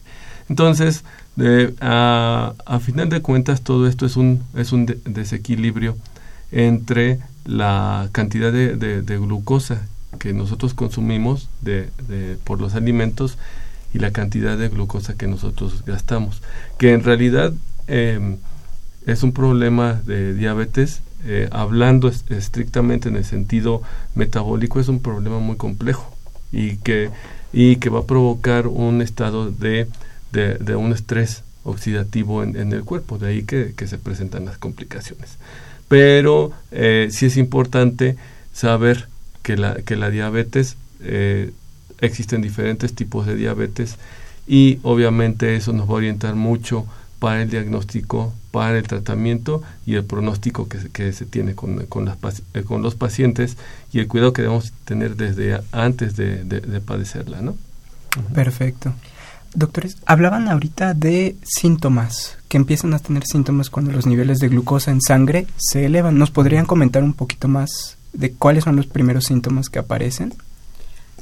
Entonces, 0.48 1.02
a, 1.80 2.54
final 2.80 3.08
de 3.08 3.22
cuentas, 3.22 3.62
todo 3.62 3.88
esto 3.88 4.06
es 4.06 4.16
un, 4.16 4.44
es 4.56 4.70
un 4.70 4.86
desequilibrio 5.04 5.96
entre 6.52 7.18
la 7.44 8.08
cantidad 8.12 8.52
de, 8.52 9.18
glucosa 9.18 9.82
que 10.18 10.32
nosotros 10.32 10.74
consumimos 10.74 11.48
de, 11.60 11.88
por 12.44 12.60
los 12.60 12.74
alimentos 12.74 13.38
y 13.92 13.98
la 13.98 14.12
cantidad 14.12 14.56
de 14.56 14.68
glucosa 14.68 15.16
que 15.16 15.26
nosotros 15.26 15.84
gastamos, 15.84 16.42
que 16.78 16.92
en 16.92 17.02
realidad 17.02 17.52
eh, 17.88 18.36
es 19.06 19.22
un 19.22 19.32
problema 19.32 20.00
de 20.04 20.34
diabetes 20.34 21.02
eh, 21.24 21.48
hablando 21.52 22.08
estrictamente 22.08 23.08
en 23.08 23.16
el 23.16 23.24
sentido 23.24 23.82
metabólico, 24.14 24.80
es 24.80 24.88
un 24.88 25.00
problema 25.00 25.38
muy 25.38 25.56
complejo 25.56 26.16
y 26.50 26.76
que, 26.76 27.10
y 27.52 27.76
que 27.76 27.90
va 27.90 28.00
a 28.00 28.06
provocar 28.06 28.66
un 28.66 29.02
estado 29.02 29.50
de, 29.50 29.86
de, 30.32 30.76
un 30.76 30.92
estrés 30.92 31.42
oxidativo 31.64 32.42
en, 32.42 32.72
el 32.72 32.84
cuerpo, 32.84 33.18
de 33.18 33.28
ahí 33.28 33.42
que, 33.42 33.74
se 33.86 33.98
presentan 33.98 34.46
las 34.46 34.56
complicaciones. 34.56 35.36
Pero 35.88 36.52
eh, 36.70 37.08
sí 37.10 37.26
es 37.26 37.36
importante 37.36 38.16
saber 38.52 39.08
que 39.50 39.56
la, 39.56 39.74
que 39.74 39.96
la 39.96 40.10
diabetes, 40.10 40.76
eh, 41.00 41.50
existen 42.00 42.40
diferentes 42.40 42.94
tipos 42.94 43.26
de 43.26 43.34
diabetes 43.34 43.96
y 44.46 44.78
obviamente 44.84 45.56
eso 45.56 45.72
nos 45.72 45.88
va 45.88 45.94
a 45.94 45.96
orientar 45.96 46.36
mucho 46.36 46.86
para 47.18 47.42
el 47.42 47.50
diagnóstico, 47.50 48.32
para 48.52 48.78
el 48.78 48.86
tratamiento 48.86 49.60
y 49.86 49.96
el 49.96 50.04
pronóstico 50.04 50.68
que, 50.68 50.78
que 50.92 51.12
se 51.12 51.26
tiene 51.26 51.56
con, 51.56 51.84
con, 51.86 52.04
las, 52.04 52.16
eh, 52.54 52.62
con, 52.62 52.80
los 52.80 52.94
pacientes 52.94 53.56
y 53.92 53.98
el 53.98 54.06
cuidado 54.06 54.32
que 54.32 54.42
debemos 54.42 54.72
tener 54.84 55.16
desde 55.16 55.60
antes 55.72 56.14
de, 56.14 56.44
de, 56.44 56.80
padecerla, 56.80 57.40
¿no? 57.42 57.56
Perfecto. 58.32 58.94
Doctores, 59.52 59.96
hablaban 60.06 60.48
ahorita 60.48 60.94
de 60.94 61.36
síntomas, 61.42 62.38
que 62.48 62.56
empiezan 62.56 62.94
a 62.94 63.00
tener 63.00 63.24
síntomas 63.24 63.68
cuando 63.68 63.90
los 63.90 64.06
niveles 64.06 64.38
de 64.38 64.48
glucosa 64.48 64.92
en 64.92 65.00
sangre 65.00 65.48
se 65.56 65.86
elevan. 65.86 66.18
¿Nos 66.18 66.30
podrían 66.30 66.66
comentar 66.66 67.02
un 67.02 67.14
poquito 67.14 67.48
más 67.48 67.98
de 68.12 68.32
cuáles 68.32 68.64
son 68.64 68.76
los 68.76 68.86
primeros 68.86 69.26
síntomas 69.26 69.68
que 69.68 69.78
aparecen? 69.78 70.34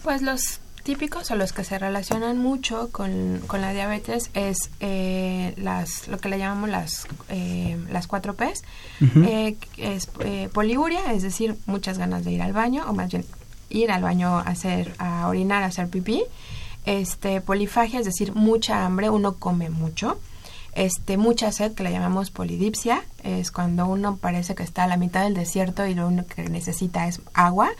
Pues 0.02 0.22
los 0.22 0.60
típicos 0.82 1.30
o 1.30 1.36
los 1.36 1.52
que 1.52 1.64
se 1.64 1.78
relacionan 1.78 2.38
mucho 2.38 2.88
con, 2.90 3.40
con 3.46 3.60
la 3.60 3.72
diabetes 3.74 4.30
es 4.32 4.70
eh, 4.80 5.52
las 5.58 6.08
lo 6.08 6.18
que 6.18 6.30
le 6.30 6.38
llamamos 6.38 6.70
las 6.70 7.06
eh, 7.28 7.76
las 7.90 8.06
cuatro 8.06 8.34
P's. 8.34 8.62
Eh, 9.00 9.56
es 9.76 10.08
poliuria 10.52 11.12
es 11.12 11.22
decir 11.22 11.56
muchas 11.66 11.98
ganas 11.98 12.24
de 12.24 12.32
ir 12.32 12.40
al 12.40 12.54
baño 12.54 12.84
o 12.88 12.94
más 12.94 13.10
bien 13.10 13.26
ir 13.68 13.90
al 13.90 14.02
baño 14.02 14.38
a 14.38 14.42
hacer 14.42 14.94
a 14.98 15.28
orinar 15.28 15.62
a 15.62 15.66
hacer 15.66 15.88
pipí. 15.88 16.22
Este 16.86 17.42
polifagia 17.42 17.98
es 18.00 18.06
decir 18.06 18.34
mucha 18.34 18.86
hambre 18.86 19.10
uno 19.10 19.34
come 19.34 19.68
mucho 19.68 20.18
este 20.78 21.16
mucha 21.16 21.50
sed 21.50 21.74
que 21.74 21.82
le 21.82 21.90
llamamos 21.90 22.30
polidipsia 22.30 23.02
es 23.24 23.50
cuando 23.50 23.86
uno 23.86 24.16
parece 24.16 24.54
que 24.54 24.62
está 24.62 24.84
a 24.84 24.86
la 24.86 24.96
mitad 24.96 25.24
del 25.24 25.34
desierto 25.34 25.86
y 25.86 25.94
lo 25.94 26.06
único 26.06 26.28
que 26.28 26.48
necesita 26.48 27.08
es 27.08 27.20
agua 27.34 27.70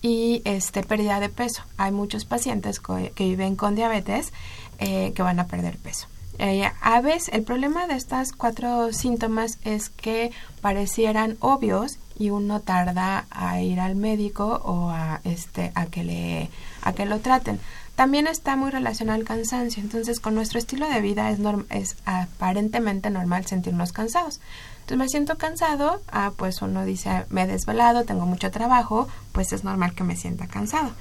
y 0.00 0.40
este 0.44 0.82
pérdida 0.82 1.20
de 1.20 1.28
peso. 1.28 1.62
Hay 1.76 1.92
muchos 1.92 2.24
pacientes 2.24 2.80
que 2.80 3.24
viven 3.24 3.54
con 3.54 3.74
diabetes 3.74 4.32
eh, 4.78 5.12
que 5.14 5.22
van 5.22 5.40
a 5.40 5.46
perder 5.46 5.76
peso. 5.76 6.06
Eh, 6.38 6.70
a 6.80 7.00
veces 7.00 7.34
el 7.34 7.42
problema 7.42 7.86
de 7.86 7.96
estas 7.96 8.32
cuatro 8.32 8.92
síntomas 8.92 9.58
es 9.64 9.90
que 9.90 10.30
parecieran 10.60 11.36
obvios 11.40 11.98
y 12.16 12.30
uno 12.30 12.60
tarda 12.60 13.26
a 13.30 13.60
ir 13.60 13.80
al 13.80 13.96
médico 13.96 14.62
o 14.64 14.88
a 14.90 15.20
este 15.24 15.72
a 15.74 15.86
que 15.86 16.04
le 16.04 16.48
a 16.82 16.92
que 16.92 17.06
lo 17.06 17.18
traten. 17.18 17.60
También 17.98 18.28
está 18.28 18.54
muy 18.54 18.70
relacionado 18.70 19.18
al 19.18 19.26
cansancio, 19.26 19.82
entonces 19.82 20.20
con 20.20 20.36
nuestro 20.36 20.60
estilo 20.60 20.88
de 20.88 21.00
vida 21.00 21.32
es 21.32 21.40
es 21.70 21.96
aparentemente 22.04 23.10
normal 23.10 23.44
sentirnos 23.46 23.90
cansados. 23.90 24.38
Entonces 24.82 24.98
me 24.98 25.08
siento 25.08 25.36
cansado, 25.36 26.00
ah, 26.12 26.30
pues 26.36 26.62
uno 26.62 26.84
dice, 26.84 27.26
me 27.30 27.42
he 27.42 27.46
desvelado, 27.48 28.04
tengo 28.04 28.24
mucho 28.24 28.52
trabajo, 28.52 29.08
pues 29.32 29.52
es 29.52 29.64
normal 29.64 29.96
que 29.96 30.04
me 30.04 30.14
sienta 30.14 30.46
cansado. 30.46 30.92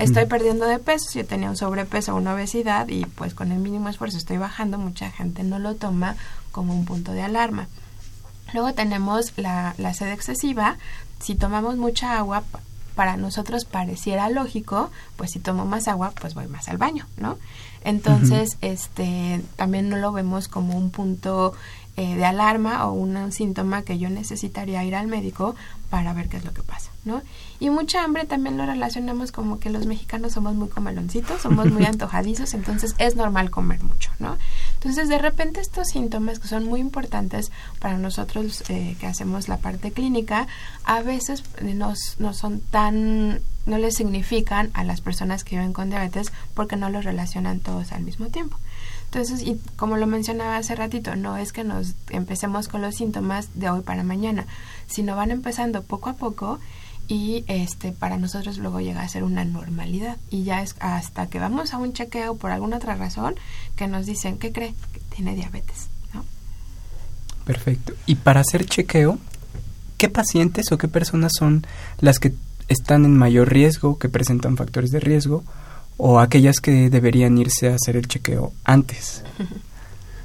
Estoy 0.00 0.26
perdiendo 0.26 0.66
de 0.66 0.80
peso, 0.80 1.08
si 1.08 1.20
yo 1.20 1.24
tenía 1.24 1.50
un 1.50 1.56
sobrepeso 1.56 2.14
o 2.14 2.16
una 2.16 2.34
obesidad 2.34 2.88
y 2.88 3.04
pues 3.04 3.32
con 3.32 3.52
el 3.52 3.60
mínimo 3.60 3.88
esfuerzo 3.88 4.18
estoy 4.18 4.38
bajando, 4.38 4.76
mucha 4.76 5.08
gente 5.12 5.44
no 5.44 5.60
lo 5.60 5.76
toma 5.76 6.16
como 6.50 6.74
un 6.74 6.84
punto 6.84 7.12
de 7.12 7.22
alarma. 7.22 7.68
Luego 8.52 8.74
tenemos 8.74 9.34
la, 9.36 9.76
la 9.78 9.94
sed 9.94 10.10
excesiva. 10.10 10.78
Si 11.20 11.36
tomamos 11.36 11.76
mucha 11.76 12.18
agua, 12.18 12.42
para 13.00 13.16
nosotros 13.16 13.64
pareciera 13.64 14.28
lógico, 14.28 14.90
pues 15.16 15.30
si 15.30 15.38
tomo 15.38 15.64
más 15.64 15.88
agua, 15.88 16.12
pues 16.20 16.34
voy 16.34 16.48
más 16.48 16.68
al 16.68 16.76
baño, 16.76 17.06
¿no? 17.16 17.38
Entonces, 17.82 18.58
este, 18.60 19.40
también 19.56 19.88
no 19.88 19.96
lo 19.96 20.12
vemos 20.12 20.48
como 20.48 20.76
un 20.76 20.90
punto 20.90 21.54
eh, 22.00 22.16
de 22.16 22.24
alarma 22.24 22.86
o 22.86 22.92
un 22.92 23.30
síntoma 23.30 23.82
que 23.82 23.98
yo 23.98 24.08
necesitaría 24.08 24.82
ir 24.84 24.94
al 24.94 25.06
médico 25.06 25.54
para 25.90 26.14
ver 26.14 26.30
qué 26.30 26.38
es 26.38 26.46
lo 26.46 26.54
que 26.54 26.62
pasa, 26.62 26.90
¿no? 27.04 27.20
Y 27.58 27.68
mucha 27.68 28.02
hambre 28.02 28.24
también 28.24 28.56
lo 28.56 28.64
relacionamos 28.64 29.32
como 29.32 29.58
que 29.58 29.68
los 29.68 29.84
mexicanos 29.84 30.32
somos 30.32 30.54
muy 30.54 30.70
comeloncitos, 30.70 31.42
somos 31.42 31.70
muy 31.70 31.84
antojadizos, 31.92 32.54
entonces 32.54 32.94
es 32.96 33.16
normal 33.16 33.50
comer 33.50 33.82
mucho, 33.82 34.10
¿no? 34.18 34.38
Entonces 34.76 35.10
de 35.10 35.18
repente 35.18 35.60
estos 35.60 35.88
síntomas 35.88 36.38
que 36.38 36.48
son 36.48 36.64
muy 36.64 36.80
importantes 36.80 37.52
para 37.80 37.98
nosotros 37.98 38.64
eh, 38.70 38.96
que 38.98 39.06
hacemos 39.06 39.48
la 39.48 39.58
parte 39.58 39.92
clínica, 39.92 40.46
a 40.84 41.02
veces 41.02 41.44
nos, 41.62 42.16
no 42.18 42.32
son 42.32 42.60
tan, 42.60 43.40
no 43.66 43.76
les 43.76 43.94
significan 43.94 44.70
a 44.72 44.84
las 44.84 45.02
personas 45.02 45.44
que 45.44 45.56
viven 45.56 45.74
con 45.74 45.90
diabetes 45.90 46.32
porque 46.54 46.76
no 46.76 46.88
los 46.88 47.04
relacionan 47.04 47.60
todos 47.60 47.92
al 47.92 48.04
mismo 48.04 48.28
tiempo. 48.28 48.56
Entonces, 49.12 49.42
y 49.42 49.60
como 49.74 49.96
lo 49.96 50.06
mencionaba 50.06 50.56
hace 50.56 50.76
ratito, 50.76 51.16
no 51.16 51.36
es 51.36 51.52
que 51.52 51.64
nos 51.64 51.94
empecemos 52.10 52.68
con 52.68 52.80
los 52.80 52.94
síntomas 52.94 53.48
de 53.54 53.68
hoy 53.68 53.80
para 53.80 54.04
mañana, 54.04 54.46
sino 54.86 55.16
van 55.16 55.32
empezando 55.32 55.82
poco 55.82 56.10
a 56.10 56.14
poco 56.14 56.60
y 57.08 57.42
este 57.48 57.90
para 57.90 58.18
nosotros 58.18 58.58
luego 58.58 58.78
llega 58.78 59.02
a 59.02 59.08
ser 59.08 59.24
una 59.24 59.44
normalidad. 59.44 60.16
Y 60.30 60.44
ya 60.44 60.62
es 60.62 60.76
hasta 60.78 61.26
que 61.26 61.40
vamos 61.40 61.74
a 61.74 61.78
un 61.78 61.92
chequeo 61.92 62.36
por 62.36 62.52
alguna 62.52 62.76
otra 62.76 62.94
razón 62.94 63.34
que 63.74 63.88
nos 63.88 64.06
dicen 64.06 64.38
que 64.38 64.52
cree 64.52 64.74
que 64.92 65.00
tiene 65.16 65.34
diabetes 65.34 65.88
¿no? 66.14 66.24
perfecto. 67.44 67.94
Y 68.06 68.14
para 68.14 68.42
hacer 68.42 68.64
chequeo 68.64 69.18
qué 69.98 70.08
pacientes 70.08 70.70
o 70.70 70.78
qué 70.78 70.86
personas 70.86 71.32
son 71.36 71.66
las 71.98 72.20
que 72.20 72.32
están 72.68 73.04
en 73.04 73.18
mayor 73.18 73.52
riesgo 73.52 73.98
que 73.98 74.08
presentan 74.08 74.56
factores 74.56 74.92
de 74.92 75.00
riesgo 75.00 75.42
o 76.02 76.18
aquellas 76.18 76.60
que 76.60 76.90
deberían 76.90 77.36
irse 77.38 77.68
a 77.68 77.74
hacer 77.74 77.96
el 77.96 78.08
chequeo 78.08 78.52
antes? 78.64 79.22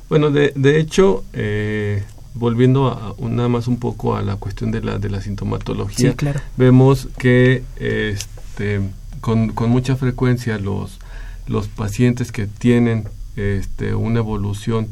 Bueno, 0.07 0.29
de, 0.29 0.53
de 0.55 0.79
hecho, 0.79 1.23
eh, 1.33 2.03
volviendo 2.35 2.89
a, 2.89 3.15
nada 3.27 3.49
más 3.49 3.67
un 3.67 3.77
poco 3.77 4.15
a 4.15 4.21
la 4.21 4.35
cuestión 4.35 4.69
de 4.69 4.81
la, 4.81 4.99
de 4.99 5.09
la 5.09 5.19
sintomatología, 5.19 6.13
claro. 6.13 6.41
vemos 6.57 7.07
que 7.17 7.63
este, 7.77 8.81
con, 9.19 9.49
con 9.49 9.71
mucha 9.71 9.95
frecuencia 9.95 10.59
los, 10.59 10.99
los 11.47 11.67
pacientes 11.69 12.31
que 12.31 12.45
tienen 12.45 13.09
este, 13.35 13.95
una 13.95 14.19
evolución 14.19 14.89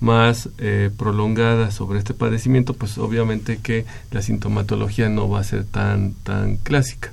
más 0.00 0.48
eh, 0.58 0.90
prolongada 0.96 1.70
sobre 1.70 1.98
este 1.98 2.14
padecimiento, 2.14 2.74
pues 2.74 2.98
obviamente 2.98 3.58
que 3.58 3.84
la 4.10 4.22
sintomatología 4.22 5.08
no 5.08 5.28
va 5.28 5.40
a 5.40 5.44
ser 5.44 5.64
tan, 5.64 6.14
tan 6.22 6.56
clásica. 6.56 7.12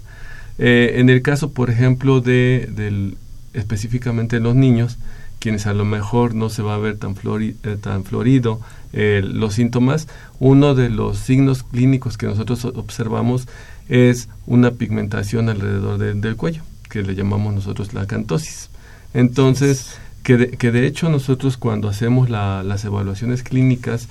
Eh, 0.64 1.00
en 1.00 1.10
el 1.10 1.24
caso, 1.24 1.54
por 1.54 1.72
ejemplo, 1.72 2.22
de 2.22 2.70
del, 2.72 3.18
específicamente 3.54 4.38
en 4.38 4.44
los 4.44 4.56
niños, 4.56 5.00
quienes 5.40 5.66
a 5.66 5.74
lo 5.74 5.86
mejor 5.86 6.36
no 6.36 6.50
se 6.50 6.62
va 6.62 6.76
a 6.76 6.78
ver 6.78 6.98
tan, 6.98 7.16
flori, 7.16 7.56
eh, 7.64 7.78
tan 7.82 8.04
florido 8.06 8.62
los 8.94 9.54
síntomas, 9.54 10.08
uno 10.40 10.76
de 10.76 10.90
los 10.90 11.18
signos 11.18 11.64
clínicos 11.64 12.18
que 12.18 12.28
nosotros 12.28 12.66
observamos 12.66 13.48
es 13.88 14.28
una 14.46 14.72
pigmentación 14.72 15.48
alrededor 15.48 15.98
del 15.98 16.36
cuello, 16.36 16.62
que 16.90 17.02
le 17.02 17.16
llamamos 17.16 17.54
nosotros 17.56 17.94
la 17.94 18.06
cantosis. 18.06 18.70
Entonces, 19.14 19.98
que 20.24 20.38
de, 20.38 20.50
que 20.52 20.72
de 20.72 20.86
hecho 20.86 21.10
nosotros 21.10 21.58
cuando 21.58 21.88
hacemos 21.88 22.30
las 22.30 22.86
evaluaciones 22.86 23.44
clínicas, 23.44 24.10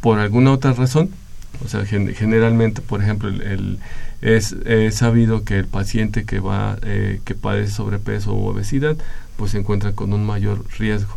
por 0.00 0.18
alguna 0.18 0.52
otra 0.52 0.72
razón, 0.72 1.10
o 1.64 1.68
sea, 1.68 1.84
generalmente, 1.84 2.80
por 2.80 3.02
ejemplo, 3.02 3.28
el, 3.28 3.78
es, 4.20 4.54
sabido 4.94 5.44
que 5.44 5.58
el 5.58 5.66
paciente 5.66 6.24
que 6.24 6.40
va 6.40 6.78
eh, 6.82 7.20
que 7.24 7.34
padece 7.34 7.72
sobrepeso 7.72 8.34
u 8.34 8.46
obesidad, 8.46 8.96
pues 9.36 9.52
se 9.52 9.58
encuentra 9.58 9.92
con 9.92 10.12
un 10.12 10.24
mayor 10.24 10.64
riesgo 10.78 11.16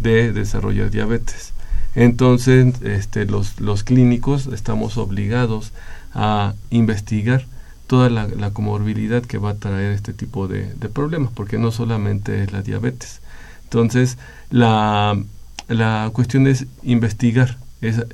de 0.00 0.32
desarrollar 0.32 0.90
diabetes. 0.90 1.52
Entonces, 1.94 2.80
este, 2.82 3.26
los, 3.26 3.60
los 3.60 3.84
clínicos 3.84 4.46
estamos 4.46 4.98
obligados 4.98 5.72
a 6.12 6.54
investigar 6.70 7.46
toda 7.86 8.08
la, 8.10 8.50
comorbilidad 8.50 9.22
que 9.22 9.38
va 9.38 9.50
a 9.50 9.54
traer 9.56 9.92
este 9.92 10.12
tipo 10.12 10.48
de, 10.48 10.64
problemas, 10.92 11.30
porque 11.32 11.58
no 11.58 11.70
solamente 11.70 12.42
es 12.42 12.52
la 12.52 12.62
diabetes. 12.62 13.20
Entonces, 13.64 14.18
la, 14.50 15.16
la 15.68 16.10
cuestión 16.12 16.46
es 16.46 16.66
investigar 16.82 17.58
es, 17.84 18.04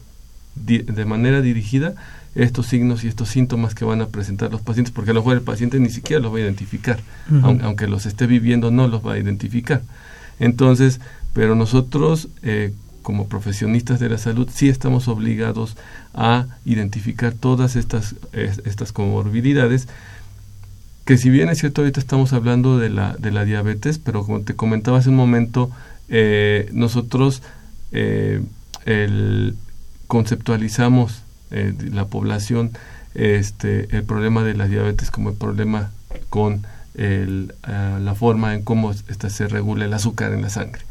de 0.54 1.04
manera 1.04 1.40
dirigida 1.40 1.94
estos 2.34 2.66
signos 2.66 3.02
y 3.02 3.08
estos 3.08 3.28
síntomas 3.28 3.74
que 3.74 3.84
van 3.84 4.00
a 4.00 4.06
presentar 4.06 4.52
los 4.52 4.60
pacientes, 4.60 4.92
porque 4.92 5.10
a 5.10 5.14
lo 5.14 5.20
mejor 5.20 5.36
el 5.36 5.42
paciente 5.42 5.80
ni 5.80 5.90
siquiera 5.90 6.22
los 6.22 6.32
va 6.32 6.38
a 6.38 6.42
identificar, 6.42 7.00
aunque, 7.42 7.88
los 7.88 8.06
esté 8.06 8.26
viviendo 8.26 8.70
no 8.70 8.86
los 8.88 9.04
va 9.04 9.14
a 9.14 9.18
identificar. 9.18 9.82
Entonces, 10.38 11.00
pero 11.32 11.54
nosotros 11.54 12.28
eh, 12.42 12.72
como 13.02 13.28
profesionistas 13.28 14.00
de 14.00 14.08
la 14.08 14.18
salud 14.18 14.48
sí 14.52 14.68
estamos 14.68 15.08
obligados 15.08 15.76
a 16.14 16.46
identificar 16.64 17.32
todas 17.32 17.76
estas, 17.76 18.14
estas 18.32 18.92
comorbilidades 18.92 19.88
que 21.04 21.16
si 21.16 21.30
bien 21.30 21.48
es 21.48 21.58
cierto 21.58 21.80
ahorita 21.80 21.98
estamos 21.98 22.32
hablando 22.32 22.78
de 22.78 22.88
la, 22.88 23.16
de 23.18 23.32
la 23.32 23.44
diabetes, 23.44 23.98
pero 23.98 24.24
como 24.24 24.42
te 24.42 24.54
comentaba 24.54 24.98
hace 24.98 25.08
un 25.08 25.16
momento, 25.16 25.70
eh, 26.08 26.68
nosotros 26.72 27.42
eh, 27.90 28.42
el, 28.84 29.56
conceptualizamos 30.10 31.22
eh, 31.52 31.72
la 31.92 32.06
población 32.06 32.72
este, 33.14 33.96
el 33.96 34.02
problema 34.02 34.42
de 34.42 34.54
la 34.54 34.66
diabetes 34.66 35.12
como 35.12 35.30
el 35.30 35.36
problema 35.36 35.92
con 36.30 36.66
el, 36.94 37.54
la 37.62 38.14
forma 38.16 38.54
en 38.54 38.62
cómo 38.62 38.90
esta 38.90 39.30
se 39.30 39.46
regula 39.46 39.84
el 39.84 39.94
azúcar 39.94 40.32
en 40.32 40.42
la 40.42 40.50
sangre 40.50 40.82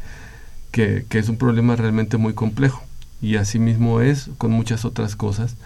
que, 0.70 1.04
que 1.06 1.18
es 1.18 1.28
un 1.28 1.36
problema 1.36 1.76
realmente 1.76 2.16
muy 2.16 2.32
complejo. 2.32 2.82
Y 3.20 3.36
asimismo 3.36 4.00
es 4.00 4.30
con 4.38 4.52
muchas 4.52 4.86
otras 4.86 5.16
cosas 5.16 5.56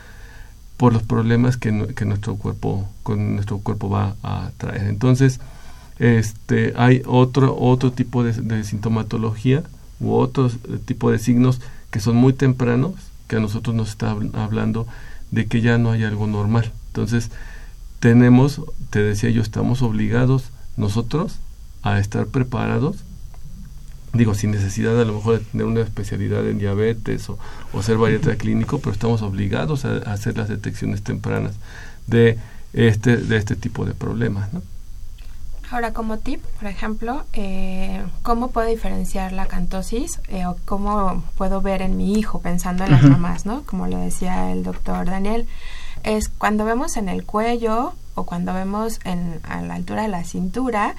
por 0.77 0.93
los 0.93 1.05
problemas 1.05 1.57
que, 1.57 1.95
que 1.95 2.05
nuestro 2.05 2.35
cuerpo 2.35 2.89
con 3.05 3.35
nuestro 3.35 3.59
cuerpo 3.59 3.89
va 3.89 4.17
a 4.25 4.51
traer. 4.57 4.89
Entonces 4.89 5.39
este 6.01 6.73
hay 6.77 7.03
otro 7.07 7.57
otro 7.57 7.93
tipo 7.93 8.25
de, 8.25 8.65
sintomatología 8.65 9.63
u 10.01 10.15
otro 10.15 10.51
tipo 10.87 11.13
de 11.13 11.21
signos 11.21 11.61
que 11.93 12.01
son 12.01 12.17
muy 12.17 12.33
tempranos 12.33 12.95
que 13.29 13.37
a 13.37 13.41
nosotros 13.41 13.75
nos 13.75 13.91
está 13.91 14.11
hablando 14.35 14.87
de 15.31 15.47
que 15.47 15.61
ya 15.61 15.79
no 15.79 15.93
hay 15.93 16.05
algo 16.05 16.27
normal 16.27 16.73
entonces 16.89 17.31
tenemos 18.01 18.61
te 18.91 19.03
decía 19.03 19.31
yo 19.31 19.43
estamos 19.43 19.83
obligados 19.83 20.51
nosotros 20.77 21.37
a 21.83 21.99
estar 21.99 22.27
preparados 22.27 23.05
digo, 24.15 24.35
sin 24.35 24.53
necesidad 24.53 24.99
a 25.01 25.05
lo 25.05 25.15
mejor 25.15 25.39
de 25.39 25.45
tener 25.45 25.67
una 25.67 25.81
especialidad 25.81 26.49
en 26.49 26.59
diabetes 26.59 27.29
o, 27.29 27.39
o 27.73 27.83
ser 27.83 27.99
bariatra 27.99 28.37
clínico, 28.37 28.79
pero 28.79 28.93
estamos 28.93 29.23
obligados 29.23 29.85
a, 29.85 29.97
hacer 30.13 30.37
las 30.37 30.49
detecciones 30.49 31.03
tempranas 31.03 31.55
de 32.07 32.39
este, 32.73 33.17
de 33.17 33.37
este 33.37 33.57
tipo 33.57 33.85
de 33.85 33.95
problemas, 33.95 34.53
¿no? 34.53 34.63
Ahora, 35.71 35.93
como 35.93 36.19
tip, 36.19 36.45
por 36.59 36.69
ejemplo, 36.69 37.25
eh, 37.33 38.03
¿cómo 38.23 38.51
puedo 38.51 38.69
diferenciar 38.69 39.33
la 39.33 39.47
cantosis 39.47 40.21
eh, 40.29 40.47
o 40.47 40.57
cómo 40.65 41.23
puedo 41.37 41.61
ver 41.63 41.83
en 41.83 41.97
mi 41.97 42.15
hijo 42.15 42.41
pensando 42.41 42.85
en 42.85 42.93
las 42.93 43.03
mamás, 43.03 43.47
¿no? 43.47 43.63
Como 43.65 43.87
lo 43.87 43.99
decía 43.99 44.53
el 44.53 44.63
doctor 44.63 45.07
Daniel, 45.07 45.47
es 46.03 46.29
cuando 46.29 46.65
vemos 46.65 46.97
en 46.97 47.09
el 47.09 47.25
cuello 47.25 47.95
o 48.15 48.25
cuando 48.25 48.53
vemos 48.53 49.01
en, 49.05 49.41
a 49.43 49.63
la 49.63 49.75
altura 49.75 50.03
de 50.03 50.09
la 50.09 50.25
cintura, 50.25 50.95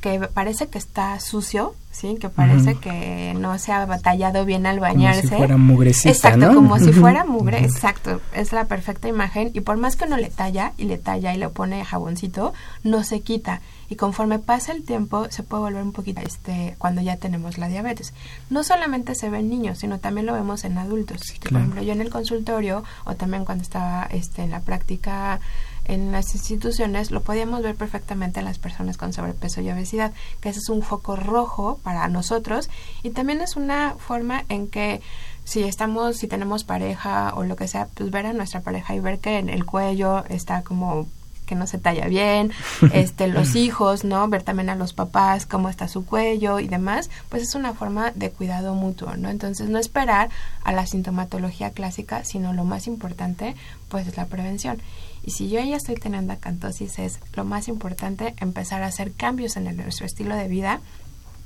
que 0.00 0.18
parece 0.20 0.68
que 0.68 0.78
está 0.78 1.18
sucio, 1.20 1.74
¿sí? 1.90 2.16
Que 2.18 2.30
parece 2.30 2.76
que 2.76 3.34
no 3.38 3.58
se 3.58 3.72
ha 3.72 3.84
batallado 3.84 4.44
bien 4.44 4.66
al 4.66 4.80
bañarse. 4.80 5.22
Como 5.22 5.30
si 5.32 5.36
fuera 5.36 5.56
mugrecita, 5.56 6.10
Exacto, 6.10 6.54
como 6.54 6.78
si 6.78 6.92
fuera 6.92 7.24
mugre, 7.24 7.62
exacto. 7.62 8.20
Es 8.34 8.52
la 8.52 8.64
perfecta 8.64 9.08
imagen 9.08 9.50
y 9.52 9.60
por 9.60 9.76
más 9.76 9.96
que 9.96 10.04
uno 10.04 10.16
le 10.16 10.30
talla 10.30 10.72
y 10.78 10.84
le 10.84 10.96
talla 10.96 11.34
y 11.34 11.38
le 11.38 11.48
pone 11.50 11.84
jaboncito, 11.84 12.54
no 12.82 13.04
se 13.04 13.20
quita. 13.20 13.60
Y 13.90 13.96
conforme 13.96 14.38
pasa 14.38 14.72
el 14.72 14.84
tiempo 14.84 15.26
se 15.30 15.42
puede 15.42 15.64
volver 15.64 15.82
un 15.82 15.92
poquito 15.92 16.22
este 16.22 16.76
cuando 16.78 17.02
ya 17.02 17.16
tenemos 17.16 17.58
la 17.58 17.68
diabetes. 17.68 18.14
No 18.48 18.64
solamente 18.64 19.14
se 19.14 19.28
ve 19.28 19.40
en 19.40 19.50
niños, 19.50 19.78
sino 19.80 19.98
también 19.98 20.26
lo 20.26 20.32
vemos 20.32 20.64
en 20.64 20.78
adultos. 20.78 21.20
Por 21.42 21.58
ejemplo, 21.58 21.82
yo 21.82 21.92
en 21.92 22.00
el 22.00 22.08
consultorio 22.08 22.84
o 23.04 23.16
también 23.16 23.44
cuando 23.44 23.62
estaba 23.62 24.04
este 24.04 24.42
en 24.42 24.52
la 24.52 24.60
práctica 24.60 25.40
en 25.86 26.12
las 26.12 26.34
instituciones 26.34 27.10
lo 27.10 27.22
podíamos 27.22 27.62
ver 27.62 27.74
perfectamente 27.74 28.38
en 28.38 28.46
las 28.46 28.60
personas 28.60 28.96
con 28.96 29.12
sobrepeso 29.12 29.60
y 29.60 29.70
obesidad, 29.70 30.12
que 30.40 30.50
ese 30.50 30.60
es 30.60 30.68
un 30.68 30.82
foco 30.82 31.16
rojo 31.16 31.80
para 31.82 32.06
nosotros 32.08 32.70
y 33.02 33.10
también 33.10 33.40
es 33.40 33.56
una 33.56 33.96
forma 33.98 34.44
en 34.48 34.68
que 34.68 35.00
si 35.44 35.64
estamos, 35.64 36.16
si 36.16 36.28
tenemos 36.28 36.62
pareja 36.62 37.32
o 37.34 37.42
lo 37.42 37.56
que 37.56 37.66
sea, 37.66 37.88
pues 37.94 38.10
ver 38.12 38.26
a 38.26 38.32
nuestra 38.32 38.60
pareja 38.60 38.94
y 38.94 39.00
ver 39.00 39.18
que 39.18 39.38
en 39.38 39.48
el 39.48 39.66
cuello 39.66 40.24
está 40.28 40.62
como 40.62 41.08
que 41.50 41.56
no 41.56 41.66
se 41.66 41.78
talla 41.78 42.06
bien, 42.06 42.52
este, 42.92 43.26
los 43.26 43.56
hijos, 43.56 44.04
¿no? 44.04 44.28
Ver 44.28 44.44
también 44.44 44.70
a 44.70 44.76
los 44.76 44.92
papás 44.92 45.46
cómo 45.46 45.68
está 45.68 45.88
su 45.88 46.06
cuello 46.06 46.60
y 46.60 46.68
demás, 46.68 47.10
pues 47.28 47.42
es 47.42 47.56
una 47.56 47.74
forma 47.74 48.12
de 48.12 48.30
cuidado 48.30 48.76
mutuo, 48.76 49.16
¿no? 49.16 49.28
Entonces 49.28 49.68
no 49.68 49.80
esperar 49.80 50.30
a 50.62 50.70
la 50.70 50.86
sintomatología 50.86 51.70
clásica, 51.70 52.24
sino 52.24 52.52
lo 52.52 52.62
más 52.62 52.86
importante, 52.86 53.56
pues 53.88 54.06
es 54.06 54.16
la 54.16 54.26
prevención. 54.26 54.80
Y 55.24 55.32
si 55.32 55.50
yo 55.50 55.60
ya 55.60 55.76
estoy 55.76 55.96
teniendo 55.96 56.32
acantosis, 56.32 57.00
es 57.00 57.18
lo 57.34 57.44
más 57.44 57.66
importante 57.66 58.34
empezar 58.38 58.84
a 58.84 58.86
hacer 58.86 59.12
cambios 59.12 59.56
en 59.56 59.64
nuestro 59.76 60.06
estilo 60.06 60.36
de 60.36 60.46
vida, 60.46 60.80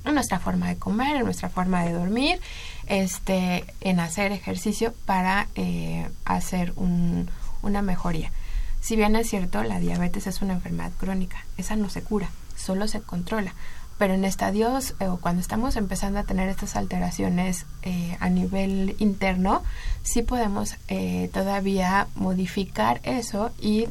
en 0.05 0.13
nuestra 0.13 0.39
forma 0.39 0.67
de 0.67 0.77
comer, 0.77 1.15
en 1.15 1.25
nuestra 1.25 1.49
forma 1.49 1.83
de 1.83 1.93
dormir, 1.93 2.39
este, 2.85 3.65
en 3.81 3.99
hacer 3.99 4.31
ejercicio 4.31 4.93
para 5.07 5.47
eh, 5.55 6.07
hacer 6.25 6.73
un, 6.75 7.27
una 7.63 7.81
mejoría. 7.81 8.31
Si 8.85 8.95
bien 8.95 9.15
es 9.15 9.27
cierto, 9.27 9.63
la 9.63 9.79
diabetes 9.79 10.27
es 10.27 10.43
una 10.43 10.53
enfermedad 10.53 10.91
crónica, 10.99 11.43
esa 11.57 11.75
no 11.75 11.89
se 11.89 12.03
cura, 12.03 12.29
solo 12.55 12.87
se 12.87 13.01
controla 13.01 13.55
pero 13.97 14.13
en 14.13 14.25
estadios 14.25 14.93
eh, 14.99 15.07
o 15.07 15.17
cuando 15.17 15.41
estamos 15.41 15.75
empezando 15.75 16.19
a 16.19 16.23
tener 16.23 16.49
estas 16.49 16.75
alteraciones 16.75 17.65
eh, 17.83 18.17
a 18.19 18.29
nivel 18.29 18.95
interno, 18.99 19.63
sí 20.03 20.21
podemos 20.21 20.75
eh, 20.87 21.29
todavía 21.33 22.07
modificar 22.15 22.99
eso 23.03 23.51
y 23.59 23.87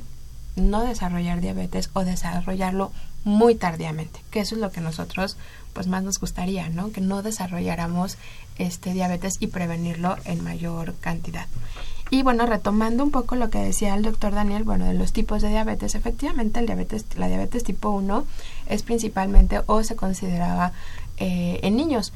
no 0.56 0.82
desarrollar 0.84 1.40
diabetes 1.40 1.90
o 1.94 2.04
desarrollarlo 2.04 2.92
muy 3.24 3.54
tardíamente, 3.54 4.20
que 4.30 4.40
eso 4.40 4.54
es 4.54 4.60
lo 4.60 4.70
que 4.70 4.82
nosotros 4.82 5.36
pues 5.72 5.86
más 5.86 6.04
nos 6.04 6.20
gustaría, 6.20 6.68
¿no? 6.68 6.92
Que 6.92 7.00
no 7.00 7.22
desarrolláramos 7.22 8.16
este 8.58 8.92
diabetes 8.92 9.34
y 9.40 9.48
prevenirlo 9.48 10.16
en 10.24 10.44
mayor 10.44 10.94
cantidad. 11.00 11.46
Y 12.14 12.22
bueno, 12.22 12.46
retomando 12.46 13.02
un 13.02 13.10
poco 13.10 13.34
lo 13.34 13.50
que 13.50 13.58
decía 13.58 13.96
el 13.96 14.04
doctor 14.04 14.32
Daniel, 14.32 14.62
bueno, 14.62 14.84
de 14.84 14.94
los 14.94 15.12
tipos 15.12 15.42
de 15.42 15.48
diabetes, 15.48 15.96
efectivamente 15.96 16.60
el 16.60 16.66
diabetes, 16.66 17.04
la 17.16 17.26
diabetes 17.26 17.64
tipo 17.64 17.90
1 17.90 18.24
es 18.68 18.84
principalmente 18.84 19.62
o 19.66 19.82
se 19.82 19.96
consideraba 19.96 20.70
eh, 21.16 21.58
en 21.64 21.74
niños, 21.74 22.12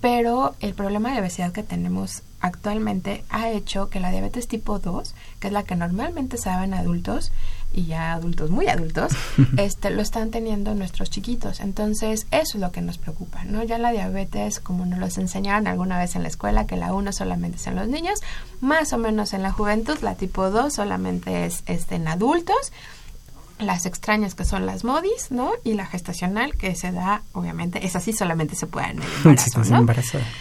pero 0.00 0.56
el 0.58 0.74
problema 0.74 1.12
de 1.12 1.20
obesidad 1.20 1.52
que 1.52 1.62
tenemos 1.62 2.24
actualmente 2.40 3.22
ha 3.30 3.48
hecho 3.50 3.88
que 3.88 4.00
la 4.00 4.10
diabetes 4.10 4.48
tipo 4.48 4.80
2, 4.80 5.14
que 5.38 5.46
es 5.46 5.52
la 5.52 5.62
que 5.62 5.76
normalmente 5.76 6.38
se 6.38 6.48
da 6.48 6.64
en 6.64 6.74
adultos, 6.74 7.30
y 7.76 7.84
ya 7.84 8.14
adultos 8.14 8.50
muy 8.50 8.66
adultos, 8.66 9.12
este, 9.58 9.90
lo 9.90 10.02
están 10.02 10.30
teniendo 10.30 10.74
nuestros 10.74 11.10
chiquitos. 11.10 11.60
Entonces, 11.60 12.26
eso 12.32 12.56
es 12.56 12.60
lo 12.60 12.72
que 12.72 12.80
nos 12.80 12.98
preocupa, 12.98 13.44
¿no? 13.44 13.62
Ya 13.62 13.78
la 13.78 13.92
diabetes, 13.92 14.58
como 14.58 14.86
nos 14.86 14.98
los 14.98 15.18
enseñaron 15.18 15.68
alguna 15.68 15.98
vez 15.98 16.16
en 16.16 16.22
la 16.22 16.28
escuela, 16.28 16.66
que 16.66 16.76
la 16.76 16.94
1 16.94 17.12
solamente 17.12 17.58
es 17.58 17.66
en 17.66 17.76
los 17.76 17.86
niños, 17.86 18.20
más 18.60 18.92
o 18.92 18.98
menos 18.98 19.34
en 19.34 19.42
la 19.42 19.52
juventud, 19.52 19.98
la 20.00 20.14
tipo 20.14 20.50
2 20.50 20.72
solamente 20.72 21.44
es 21.44 21.62
este, 21.66 21.96
en 21.96 22.08
adultos, 22.08 22.72
las 23.58 23.86
extrañas 23.86 24.34
que 24.34 24.44
son 24.44 24.66
las 24.66 24.84
modis, 24.84 25.30
¿no? 25.30 25.52
Y 25.64 25.74
la 25.74 25.86
gestacional 25.86 26.54
que 26.56 26.74
se 26.74 26.92
da, 26.92 27.22
obviamente, 27.32 27.86
es 27.86 27.96
así 27.96 28.12
solamente 28.12 28.54
se 28.54 28.66
puede 28.66 28.90
en 28.90 29.02
el 29.02 29.08
embarazo, 29.12 29.60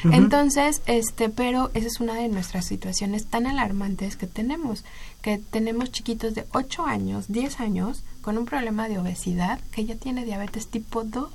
¿no? 0.03 0.13
Entonces, 0.13 0.81
este, 0.85 1.29
pero 1.29 1.71
esa 1.73 1.87
es 1.87 1.99
una 1.99 2.15
de 2.15 2.27
nuestras 2.27 2.65
situaciones 2.65 3.27
tan 3.27 3.47
alarmantes 3.47 4.17
que 4.17 4.27
tenemos, 4.27 4.83
que 5.21 5.37
tenemos 5.37 5.91
chiquitos 5.91 6.35
de 6.35 6.45
8 6.51 6.85
años, 6.85 7.25
10 7.29 7.59
años 7.61 8.03
con 8.21 8.37
un 8.37 8.45
problema 8.45 8.89
de 8.89 8.99
obesidad 8.99 9.59
que 9.71 9.85
ya 9.85 9.95
tiene 9.95 10.25
diabetes 10.25 10.67
tipo 10.67 11.03
2. 11.03 11.29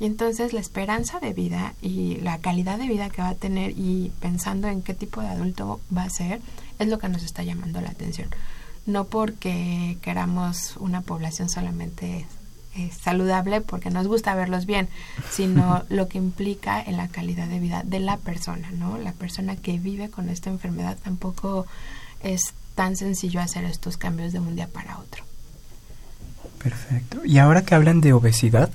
Y 0.00 0.06
entonces 0.06 0.52
la 0.52 0.60
esperanza 0.60 1.20
de 1.20 1.32
vida 1.32 1.74
y 1.80 2.16
la 2.16 2.38
calidad 2.38 2.78
de 2.78 2.88
vida 2.88 3.10
que 3.10 3.22
va 3.22 3.28
a 3.28 3.34
tener 3.36 3.70
y 3.76 4.10
pensando 4.20 4.66
en 4.66 4.82
qué 4.82 4.92
tipo 4.92 5.20
de 5.20 5.28
adulto 5.28 5.80
va 5.96 6.02
a 6.02 6.10
ser, 6.10 6.40
es 6.80 6.88
lo 6.88 6.98
que 6.98 7.08
nos 7.08 7.22
está 7.22 7.44
llamando 7.44 7.80
la 7.80 7.90
atención 7.90 8.28
no 8.86 9.04
porque 9.04 9.98
queramos 10.02 10.76
una 10.76 11.00
población 11.00 11.48
solamente 11.48 12.26
eh, 12.76 12.90
saludable, 13.00 13.60
porque 13.60 13.90
nos 13.90 14.08
gusta 14.08 14.34
verlos 14.34 14.66
bien, 14.66 14.88
sino 15.30 15.84
lo 15.90 16.08
que 16.08 16.18
implica 16.18 16.82
en 16.82 16.96
la 16.96 17.08
calidad 17.08 17.46
de 17.46 17.60
vida 17.60 17.82
de 17.84 18.00
la 18.00 18.16
persona, 18.16 18.70
¿no? 18.72 18.98
La 18.98 19.12
persona 19.12 19.56
que 19.56 19.78
vive 19.78 20.10
con 20.10 20.28
esta 20.28 20.50
enfermedad 20.50 20.98
tampoco 21.02 21.66
es 22.20 22.52
tan 22.74 22.96
sencillo 22.96 23.40
hacer 23.40 23.64
estos 23.64 23.96
cambios 23.96 24.32
de 24.32 24.40
un 24.40 24.56
día 24.56 24.66
para 24.66 24.98
otro. 24.98 25.24
Perfecto. 26.62 27.24
Y 27.24 27.38
ahora 27.38 27.62
que 27.62 27.74
hablan 27.74 28.00
de 28.00 28.12
obesidad, 28.12 28.70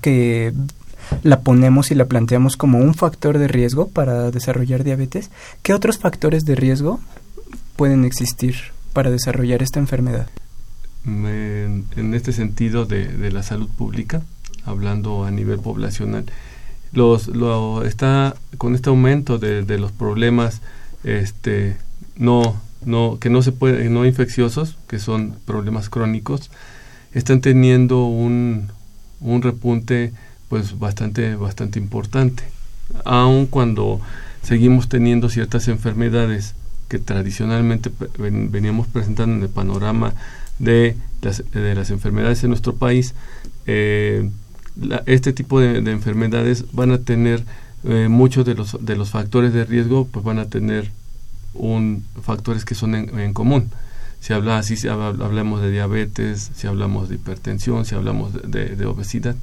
que 0.00 0.52
la 1.22 1.40
ponemos 1.40 1.90
y 1.90 1.94
la 1.94 2.06
planteamos 2.06 2.56
como 2.56 2.78
un 2.78 2.94
factor 2.94 3.38
de 3.38 3.46
riesgo 3.46 3.88
para 3.88 4.30
desarrollar 4.30 4.82
diabetes, 4.82 5.30
¿qué 5.62 5.72
otros 5.72 5.98
factores 5.98 6.44
de 6.44 6.56
riesgo 6.56 6.98
pueden 7.76 8.04
existir 8.04 8.75
para 8.96 9.10
desarrollar 9.10 9.62
esta 9.62 9.78
enfermedad? 9.78 10.26
En, 11.04 12.14
este 12.14 12.32
sentido 12.32 12.86
de, 12.86 13.30
la 13.30 13.42
salud 13.42 13.68
pública, 13.68 14.22
hablando 14.64 15.24
a 15.24 15.30
nivel 15.30 15.58
poblacional, 15.58 16.24
los, 16.92 17.28
lo, 17.28 17.84
está 17.84 18.34
con 18.56 18.74
este 18.74 18.88
aumento 18.88 19.36
de, 19.36 19.78
los 19.78 19.92
problemas 19.92 20.62
este, 21.04 21.76
no, 22.16 22.58
que 23.20 23.28
no 23.28 23.42
se 23.42 23.52
pueden, 23.52 23.92
no 23.92 24.06
infecciosos, 24.06 24.78
que 24.88 24.98
son 24.98 25.36
problemas 25.44 25.90
crónicos, 25.90 26.50
están 27.12 27.42
teniendo 27.42 28.06
un, 28.06 28.68
un 29.20 29.42
repunte 29.42 30.14
pues 30.48 30.78
bastante, 30.78 31.36
bastante 31.36 31.78
importante. 31.78 32.44
Aun 33.04 33.44
cuando 33.44 34.00
seguimos 34.42 34.88
teniendo 34.88 35.28
ciertas 35.28 35.68
enfermedades 35.68 36.54
que 36.88 36.98
tradicionalmente 36.98 37.90
veníamos 38.18 38.86
presentando 38.86 39.36
en 39.36 39.42
el 39.42 39.48
panorama 39.48 40.14
de 40.58 40.96
las, 41.22 41.42
de 41.50 41.74
las 41.74 41.90
enfermedades 41.90 42.42
en 42.44 42.50
nuestro 42.50 42.74
país, 42.76 43.14
eh, 43.66 44.30
este 45.06 45.32
tipo 45.32 45.60
de, 45.60 45.78
enfermedades 45.90 46.66
van 46.72 46.92
a 46.92 46.98
tener 46.98 47.44
eh, 47.84 48.08
muchos 48.08 48.44
de 48.44 48.54
los, 48.54 48.76
de 48.84 48.96
los 48.96 49.10
factores 49.10 49.52
de 49.52 49.64
riesgo, 49.64 50.06
pues 50.06 50.24
van 50.24 50.38
a 50.38 50.46
tener 50.46 50.90
un, 51.54 52.04
factores 52.22 52.64
que 52.64 52.74
son 52.74 52.94
en, 52.94 53.32
común. 53.32 53.70
Si 54.20 54.32
habla 54.32 54.62
si 54.62 54.88
hablamos 54.88 55.62
de 55.62 55.70
diabetes, 55.70 56.50
si 56.54 56.66
hablamos 56.66 57.08
de 57.08 57.16
hipertensión, 57.16 57.84
si 57.84 57.94
hablamos 57.94 58.32
de, 58.32 58.76
de 58.76 58.86
obesidad, 58.86 59.36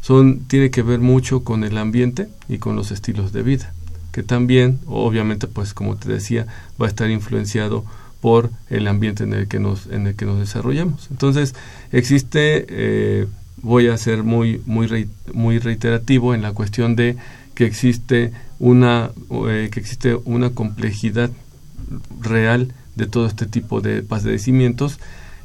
son, 0.00 0.40
tiene 0.40 0.70
que 0.70 0.82
ver 0.82 1.00
mucho 1.00 1.44
con 1.44 1.64
el 1.64 1.76
ambiente 1.78 2.28
y 2.48 2.58
con 2.58 2.76
los 2.76 2.90
estilos 2.90 3.32
de 3.32 3.42
vida 3.42 3.72
que 4.18 4.24
también, 4.24 4.80
obviamente, 4.88 5.46
pues 5.46 5.74
como 5.74 5.94
te 5.94 6.08
decía, 6.08 6.44
va 6.82 6.86
a 6.86 6.88
estar 6.88 7.08
influenciado 7.08 7.84
por 8.20 8.50
el 8.68 8.88
ambiente 8.88 9.22
en 9.22 9.32
el 9.32 9.46
que 9.46 9.60
nos, 9.60 9.86
en 9.86 10.08
el 10.08 10.16
que 10.16 10.24
nos 10.24 10.40
desarrollamos. 10.40 11.06
Entonces, 11.12 11.54
existe, 11.92 12.66
eh, 12.68 13.28
voy 13.62 13.86
a 13.86 13.96
ser 13.96 14.24
muy, 14.24 14.60
muy, 14.66 15.08
muy 15.32 15.60
reiterativo 15.60 16.34
en 16.34 16.42
la 16.42 16.50
cuestión 16.50 16.96
de 16.96 17.16
que 17.54 17.64
existe 17.64 18.32
una, 18.58 19.12
eh, 19.48 19.68
que 19.70 19.78
existe 19.78 20.16
una 20.24 20.50
complejidad 20.50 21.30
real 22.20 22.72
de 22.96 23.06
todo 23.06 23.24
este 23.28 23.46
tipo 23.46 23.80
de 23.80 24.02
padecimientos 24.02 24.98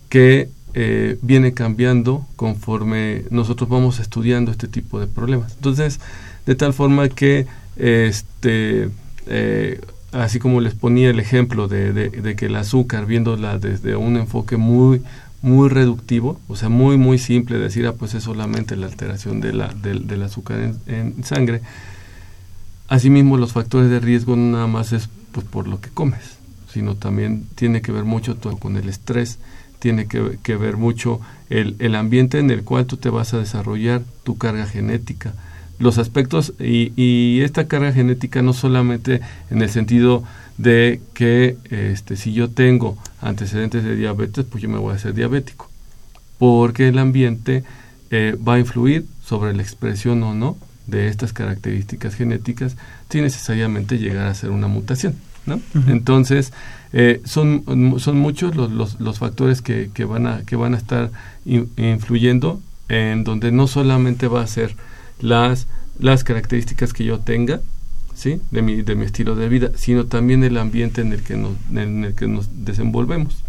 que 0.10 0.50
eh, 0.74 1.20
viene 1.22 1.54
cambiando 1.54 2.26
conforme 2.38 3.26
nosotros 3.30 3.70
vamos 3.70 4.00
estudiando 4.00 4.50
este 4.50 4.68
tipo 4.68 5.00
de 5.00 5.06
problemas. 5.06 5.54
Entonces, 5.58 6.00
de 6.48 6.56
tal 6.56 6.74
forma 6.74 7.08
que 7.10 7.46
este, 7.76 8.90
eh, 9.28 9.82
así 10.12 10.40
como 10.40 10.62
les 10.62 10.76
ponía 10.76 11.10
el 11.10 11.20
ejemplo 11.20 11.68
de, 11.68 12.36
que 12.38 12.46
el 12.46 12.56
azúcar, 12.56 13.06
viéndola 13.06 13.58
desde 13.58 13.96
un 13.96 14.18
enfoque 14.18 14.58
muy, 14.58 15.02
muy 15.42 15.70
reductivo, 15.70 16.40
o 16.48 16.56
sea, 16.56 16.70
muy, 16.70 16.98
muy 16.98 17.18
simple, 17.18 17.58
decir, 17.58 17.88
ah, 17.88 17.94
pues 17.94 18.14
es 18.14 18.24
solamente 18.24 18.76
la 18.76 18.88
alteración 18.88 19.42
del 19.42 20.24
azúcar 20.24 20.74
en, 20.88 21.24
sangre. 21.24 21.62
Asimismo, 22.88 23.38
los 23.38 23.54
factores 23.54 23.90
de 23.90 24.00
riesgo 24.00 24.36
no 24.36 24.52
nada 24.52 24.68
más 24.68 24.94
es 24.94 25.10
pues, 25.32 25.46
por 25.46 25.68
lo 25.68 25.82
que 25.82 25.90
comes, 25.90 26.38
sino 26.72 26.96
también 26.96 27.46
tiene 27.56 27.82
que 27.82 27.92
ver 27.92 28.04
mucho 28.04 28.38
con 28.60 28.78
el 28.78 28.90
estrés, 28.90 29.40
tiene 29.80 30.06
que, 30.06 30.38
que 30.44 30.56
ver 30.56 30.78
mucho 30.78 31.20
el, 31.50 31.76
el 31.80 31.96
ambiente 31.96 32.40
en 32.40 32.52
el 32.52 32.64
cual 32.64 32.86
tú 32.86 32.98
te 32.98 33.10
vas 33.10 33.34
a 33.34 33.40
desarrollar, 33.40 34.02
tu 34.24 34.38
carga 34.38 34.66
genética, 34.68 35.34
los 35.80 35.98
aspectos 35.98 36.54
y, 36.60 37.42
esta 37.42 37.68
carga 37.68 37.92
genética 37.92 38.42
no 38.42 38.54
solamente 38.54 39.22
en 39.50 39.62
el 39.62 39.70
sentido 39.70 40.24
de 40.58 41.02
que 41.14 41.58
este, 41.70 42.16
si 42.16 42.34
yo 42.34 42.50
tengo 42.50 42.98
antecedentes 43.22 43.84
de 43.84 43.96
diabetes, 43.96 44.46
pues 44.46 44.62
yo 44.62 44.70
me 44.70 44.78
voy 44.78 44.94
a 44.94 44.96
hacer 44.96 45.14
diabético, 45.14 45.70
porque 46.38 46.88
el 46.88 47.00
ambiente 47.00 47.64
eh, 48.12 48.38
va 48.48 48.56
a 48.56 48.60
influir 48.60 49.06
sobre 49.26 49.54
la 49.54 49.62
expresión 49.62 50.22
o 50.24 50.34
no 50.34 50.58
de 50.88 51.08
estas 51.08 51.34
características 51.34 52.16
genéticas 52.16 52.76
sin 53.10 53.24
necesariamente 53.24 53.98
llegar 53.98 54.28
a 54.28 54.34
ser 54.34 54.50
una 54.52 54.68
mutación. 54.68 55.16
¿no? 55.46 55.60
Entonces, 55.88 56.54
eh, 56.94 57.22
son, 57.26 57.64
son 58.00 58.18
muchos 58.18 58.56
los, 58.56 58.72
los, 58.72 59.00
los 59.00 59.20
factores 59.20 59.62
que, 59.62 59.90
que, 59.94 60.06
van 60.06 60.28
a, 60.28 60.42
que 60.46 60.56
van 60.56 60.74
a 60.74 60.78
estar 60.78 61.12
influyendo 61.46 62.62
en 62.90 63.24
donde 63.24 63.52
no 63.52 63.68
solamente 63.68 64.28
va 64.28 64.42
a 64.42 64.48
ser 64.48 64.76
las, 65.24 65.68
las 66.00 66.24
características 66.24 66.94
que 66.94 67.06
yo 67.06 67.20
tenga, 67.20 67.62
¿sí? 68.14 68.42
De 68.52 68.62
mi, 68.62 68.82
de 68.82 68.96
mi 68.96 69.06
estilo 69.06 69.36
de 69.36 69.50
vida, 69.50 69.72
sino 69.76 70.06
también 70.06 70.44
el 70.44 70.58
ambiente 70.58 71.02
en 71.02 71.14
el 71.14 71.24
que 71.24 71.38
nos, 71.38 71.54
en 71.74 72.04
el 72.04 72.14
que 72.14 72.28
nos 72.28 72.66
desenvolvemos. 72.66 73.44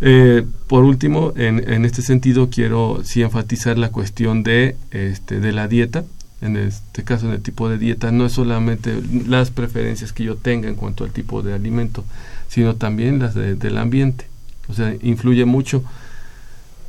Eh, 0.00 0.44
por 0.68 0.84
último, 0.84 1.32
en, 1.36 1.72
en, 1.72 1.84
este 1.84 2.02
sentido 2.02 2.50
quiero 2.50 3.00
sí 3.04 3.22
enfatizar 3.22 3.78
la 3.78 3.90
cuestión 3.90 4.42
de, 4.42 4.76
este, 4.90 5.40
de 5.40 5.52
la 5.52 5.66
dieta. 5.66 6.04
En 6.42 6.58
este 6.58 7.04
caso, 7.04 7.26
en 7.26 7.32
el 7.32 7.40
tipo 7.40 7.70
de 7.70 7.78
dieta, 7.78 8.12
no 8.12 8.26
es 8.26 8.32
solamente 8.32 9.00
las 9.26 9.50
preferencias 9.50 10.12
que 10.12 10.24
yo 10.24 10.36
tenga 10.36 10.68
en 10.68 10.74
cuanto 10.74 11.04
al 11.04 11.10
tipo 11.10 11.42
de 11.42 11.54
alimento, 11.54 12.04
sino 12.48 12.74
también 12.74 13.18
las 13.18 13.34
del 13.34 13.78
ambiente. 13.78 14.26
O 14.68 14.74
sea, 14.74 14.94
influye 15.00 15.46
mucho 15.46 15.82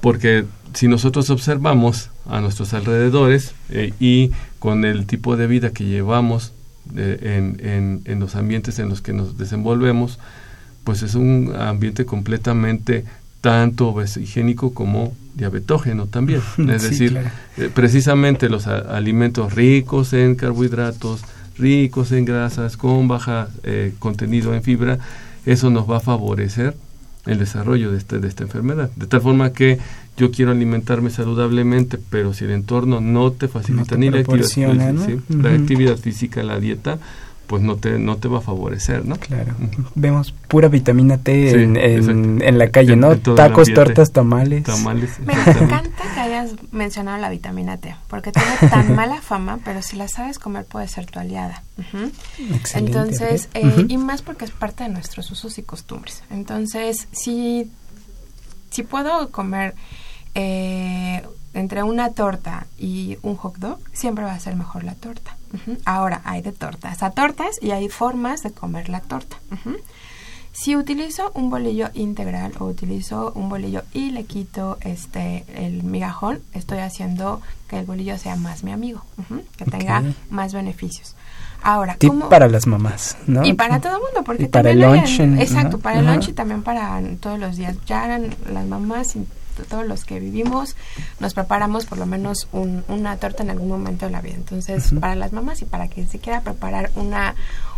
porque 0.02 0.46
si 0.76 0.90
nosotros 0.90 1.30
observamos 1.30 2.10
a 2.26 2.42
nuestros 2.42 2.74
alrededores 2.74 3.54
eh, 3.70 3.94
y 4.00 4.32
con 4.60 4.84
el 4.84 5.06
tipo 5.06 5.38
de 5.38 5.48
vida 5.48 5.72
que 5.72 5.86
llevamos 5.86 6.52
eh, 6.96 7.40
en, 7.62 8.02
en, 8.06 8.20
los 8.20 8.36
ambientes 8.36 8.78
en 8.80 8.90
los 8.90 9.02
que 9.02 9.14
nos 9.14 9.38
desenvolvemos, 9.38 10.20
pues 10.84 11.02
es 11.02 11.16
un 11.16 11.54
ambiente 11.58 12.06
completamente 12.06 13.06
tanto 13.40 13.96
higiénico 14.04 14.74
como 14.74 15.14
diabetógeno 15.36 16.08
también. 16.08 16.42
Es 16.70 16.84
decir, 16.84 17.18
eh, 17.58 17.70
precisamente 17.74 18.50
los 18.50 18.68
alimentos 18.68 19.54
ricos 19.54 20.12
en 20.12 20.36
carbohidratos, 20.36 21.22
ricos 21.58 22.12
en 22.12 22.26
grasas, 22.26 22.76
con 22.76 23.08
baja 23.08 23.48
contenido 24.00 24.54
en 24.54 24.62
fibra, 24.62 25.00
eso 25.46 25.70
nos 25.70 25.90
va 25.90 25.98
a 25.98 26.02
favorecer 26.02 26.76
el 27.26 27.40
desarrollo 27.40 27.92
de, 27.92 27.98
este, 27.98 28.20
de 28.20 28.28
esta 28.28 28.44
enfermedad. 28.44 28.90
De 28.96 29.08
tal 29.08 29.22
forma 29.22 29.52
que 29.52 29.80
yo 30.18 30.32
quiero 30.32 30.52
alimentarme 30.52 31.10
saludablemente, 31.10 31.98
pero 32.10 32.34
si 32.34 32.46
el 32.46 32.52
entorno 32.52 33.02
no 33.02 33.32
te 33.32 33.48
facilita 33.48 33.98
ni 33.98 34.10
la 34.10 34.20
actividad, 34.20 34.46
física, 34.46 34.74
la 34.74 35.50
actividad 35.54 35.98
física, 35.98 36.44
la 36.44 36.60
dieta, 36.60 37.00
pues 37.48 37.62
no 37.62 37.76
te 37.76 38.00
no 38.00 38.18
te 38.18 38.28
va 38.28 38.40
a 38.40 38.42
favorecer, 38.42 39.06
¿no? 39.06 39.18
Claro. 39.18 39.54
Vemos 39.96 40.34
pura 40.48 40.68
vitamina 40.68 41.18
T 41.18 41.52
en, 41.64 41.78
en, 41.78 42.58
la 42.58 42.70
calle, 42.70 42.96
¿no? 42.96 43.16
Tacos, 43.18 43.72
tortas, 43.74 44.12
tamales. 44.12 44.64
Tamales. 44.64 45.20
Me 45.20 45.34
encanta 45.34 45.95
hayas 46.46 46.72
mencionado 46.72 47.18
la 47.18 47.30
vitamina 47.30 47.78
T, 47.78 47.96
porque 48.08 48.32
tiene 48.32 48.70
tan 48.70 48.96
mala 48.96 49.22
fama, 49.22 49.60
pero 49.64 49.82
si 49.82 49.96
la 49.96 50.08
sabes 50.08 50.40
comer 50.40 50.66
puede 50.66 50.88
ser 50.88 51.06
tu 51.06 51.20
aliada. 51.20 51.64
Entonces, 52.74 53.50
eh, 53.54 53.86
y 53.88 53.98
más 53.98 54.22
porque 54.22 54.46
es 54.46 54.52
parte 54.52 54.84
de 54.84 54.90
nuestros 54.90 55.30
usos 55.32 55.58
y 55.58 55.64
costumbres. 55.64 56.24
Entonces, 56.30 57.08
si 57.12 57.72
si 58.76 58.84
puedo 58.84 59.32
comer 59.32 59.74
eh, 60.34 61.26
entre 61.54 61.84
una 61.84 62.12
torta 62.12 62.68
y 62.78 63.18
un 63.22 63.38
hot 63.38 63.56
dog, 63.58 63.80
siempre 63.94 64.26
va 64.26 64.34
a 64.34 64.40
ser 64.40 64.56
mejor 64.58 64.84
la 64.84 64.96
torta. 64.96 65.38
Ahora, 65.86 66.22
hay 66.26 66.42
de 66.42 66.52
tortas 66.52 67.02
a 67.02 67.12
tortas 67.12 67.56
y 67.62 67.72
hay 67.72 67.88
formas 67.88 68.44
de 68.44 68.52
comer 68.52 68.90
la 68.90 69.00
torta. 69.00 69.38
Si 70.56 70.74
utilizo 70.78 71.32
un 71.34 71.50
bolillo 71.50 71.90
integral 71.94 72.54
o 72.60 72.66
utilizo 72.66 73.34
un 73.36 73.50
bolillo 73.50 73.84
y 73.92 74.12
le 74.12 74.24
quito 74.24 74.78
este 74.80 75.44
el 75.54 75.84
migajón, 75.84 76.40
estoy 76.54 76.78
haciendo 76.78 77.42
que 77.68 77.80
el 77.80 77.86
bolillo 77.86 78.18
sea 78.18 78.38
más 78.38 78.64
mi 78.64 78.72
amigo, 78.72 79.04
que 79.58 79.66
tenga 79.66 80.02
más 80.30 80.54
beneficios. 80.54 81.14
Ahora, 81.62 81.96
Tip 81.96 82.14
para 82.30 82.48
las 82.48 82.68
mamás, 82.68 83.18
¿no? 83.28 83.44
Y 83.44 83.52
para 83.52 83.82
todo 83.82 83.98
el 83.98 84.02
mundo, 84.02 84.24
porque 84.24 84.48
para 84.48 84.70
el 84.72 84.80
lunch. 84.80 85.20
exacto, 85.20 85.80
para 85.80 86.00
el 86.00 86.06
lunch 86.06 86.30
y 86.30 86.34
también 86.34 86.64
para 86.64 87.02
todos 87.20 87.38
los 87.38 87.58
días. 87.58 87.76
Ya 87.86 88.18
las 88.18 88.66
mamás 88.66 89.18
todos 89.70 89.86
los 89.86 90.04
que 90.06 90.20
vivimos 90.20 90.76
nos 91.20 91.34
preparamos 91.34 91.86
por 91.86 91.98
lo 91.98 92.06
menos 92.06 92.48
una 92.52 93.18
torta 93.18 93.44
en 93.44 93.50
algún 93.50 93.70
momento 93.70 94.06
de 94.06 94.12
la 94.12 94.22
vida. 94.22 94.36
Entonces, 94.36 94.94
para 95.02 95.16
las 95.16 95.34
mamás 95.34 95.62
y 95.62 95.66
para 95.66 95.88
quien 95.90 96.08
se 96.08 96.20
quiera 96.20 96.42
preparar 96.42 96.92
una 96.96 97.36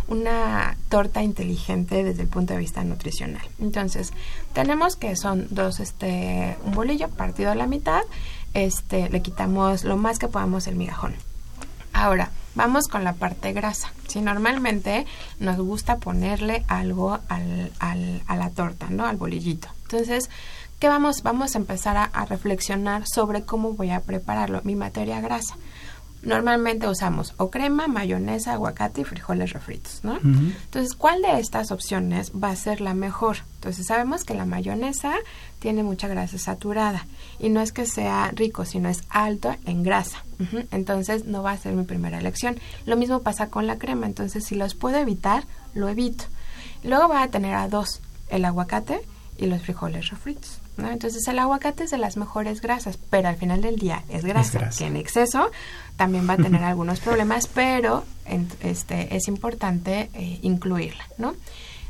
una 0.08 0.76
torta 0.88 1.22
inteligente 1.22 2.02
desde 2.02 2.22
el 2.22 2.28
punto 2.28 2.54
de 2.54 2.60
vista 2.60 2.82
nutricional. 2.84 3.46
Entonces, 3.60 4.12
tenemos 4.52 4.96
que 4.96 5.16
son 5.16 5.46
dos 5.50 5.80
este 5.80 6.56
un 6.64 6.72
bolillo 6.72 7.08
partido 7.08 7.50
a 7.50 7.54
la 7.54 7.66
mitad, 7.66 8.02
este 8.54 9.08
le 9.10 9.22
quitamos 9.22 9.84
lo 9.84 9.96
más 9.96 10.18
que 10.18 10.28
podamos 10.28 10.66
el 10.66 10.76
migajón. 10.76 11.14
Ahora, 11.92 12.30
vamos 12.54 12.88
con 12.88 13.04
la 13.04 13.12
parte 13.12 13.52
grasa. 13.52 13.92
Si 14.08 14.20
normalmente 14.20 15.06
nos 15.38 15.56
gusta 15.58 15.98
ponerle 15.98 16.64
algo 16.68 17.18
al, 17.28 17.72
al, 17.78 18.22
a 18.26 18.36
la 18.36 18.50
torta, 18.50 18.86
¿no? 18.90 19.06
Al 19.06 19.16
bolillito. 19.16 19.68
Entonces, 19.82 20.28
¿qué 20.78 20.88
vamos? 20.88 21.22
Vamos 21.22 21.54
a 21.54 21.58
empezar 21.58 21.96
a, 21.96 22.24
reflexionar 22.26 23.04
sobre 23.06 23.42
cómo 23.42 23.72
voy 23.72 23.90
a 23.90 24.00
prepararlo, 24.00 24.60
mi 24.64 24.74
materia 24.74 25.20
grasa. 25.20 25.56
Normalmente 26.22 26.88
usamos 26.88 27.34
o 27.36 27.48
crema, 27.48 27.86
mayonesa, 27.86 28.52
aguacate 28.52 29.02
y 29.02 29.04
frijoles 29.04 29.52
refritos, 29.52 30.00
¿no? 30.02 30.16
Entonces, 30.16 30.94
¿cuál 30.94 31.22
de 31.22 31.38
estas 31.38 31.70
opciones 31.70 32.32
va 32.32 32.50
a 32.50 32.56
ser 32.56 32.80
la 32.80 32.92
mejor? 32.92 33.38
Entonces, 33.54 33.86
sabemos 33.86 34.24
que 34.24 34.34
la 34.34 34.44
mayonesa 34.44 35.14
tiene 35.60 35.84
mucha 35.84 36.08
grasa 36.08 36.38
saturada 36.38 37.06
y 37.38 37.50
no 37.50 37.60
es 37.60 37.72
que 37.72 37.86
sea 37.86 38.32
rico, 38.34 38.64
sino 38.64 38.88
es 38.88 39.04
alto 39.08 39.54
en 39.64 39.84
grasa. 39.84 40.24
Entonces, 40.72 41.24
no 41.24 41.42
va 41.42 41.52
a 41.52 41.58
ser 41.58 41.74
mi 41.74 41.84
primera 41.84 42.18
elección. 42.18 42.58
Lo 42.84 42.96
mismo 42.96 43.20
pasa 43.22 43.48
con 43.48 43.66
la 43.66 43.78
crema, 43.78 44.06
entonces 44.06 44.44
si 44.44 44.56
los 44.56 44.74
puedo 44.74 44.98
evitar, 44.98 45.44
lo 45.74 45.88
evito. 45.88 46.24
Luego 46.82 47.08
va 47.08 47.22
a 47.22 47.28
tener 47.28 47.54
a 47.54 47.68
dos, 47.68 48.00
el 48.28 48.44
aguacate 48.44 49.00
y 49.36 49.46
los 49.46 49.62
frijoles 49.62 50.10
refritos. 50.10 50.58
¿No? 50.78 50.90
Entonces 50.90 51.26
el 51.28 51.38
aguacate 51.38 51.84
es 51.84 51.90
de 51.90 51.98
las 51.98 52.16
mejores 52.16 52.60
grasas, 52.60 52.98
pero 53.10 53.28
al 53.28 53.36
final 53.36 53.60
del 53.60 53.76
día 53.76 54.02
es 54.08 54.24
grasa, 54.24 54.70
que 54.76 54.86
en 54.86 54.96
exceso 54.96 55.50
también 55.96 56.28
va 56.28 56.34
a 56.34 56.36
tener 56.38 56.62
algunos 56.64 57.00
problemas, 57.00 57.46
pero 57.46 58.04
este 58.60 59.14
es 59.16 59.28
importante 59.28 60.10
eh, 60.14 60.38
incluirla, 60.42 61.04
¿no? 61.18 61.34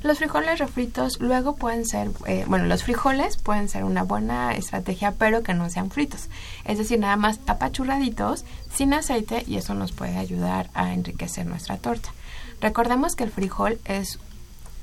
Los 0.01 0.19
frijoles 0.19 0.61
refritos 0.61 1.19
luego 1.19 1.57
pueden 1.57 1.85
ser, 1.85 2.11
eh, 2.27 2.45
bueno, 2.47 2.67
los 2.67 2.85
frijoles 2.85 3.37
pueden 3.37 3.69
ser 3.69 3.83
una 3.83 4.05
buena 4.05 4.55
estrategia, 4.55 5.13
pero 5.19 5.43
que 5.43 5.55
no 5.55 5.69
sean 5.71 5.91
fritos. 5.91 6.29
Es 6.65 6.79
decir, 6.79 7.01
nada 7.01 7.17
más 7.17 7.41
apachurraditos, 7.49 8.45
sin 8.73 8.95
aceite, 8.95 9.43
y 9.49 9.57
eso 9.57 9.75
nos 9.75 9.91
puede 9.91 10.17
ayudar 10.17 10.71
a 10.73 10.93
enriquecer 10.93 11.47
nuestra 11.47 11.79
torta. 11.79 12.11
Recordemos 12.61 13.17
que 13.17 13.25
el 13.25 13.33
frijol 13.33 13.81
es 13.87 14.21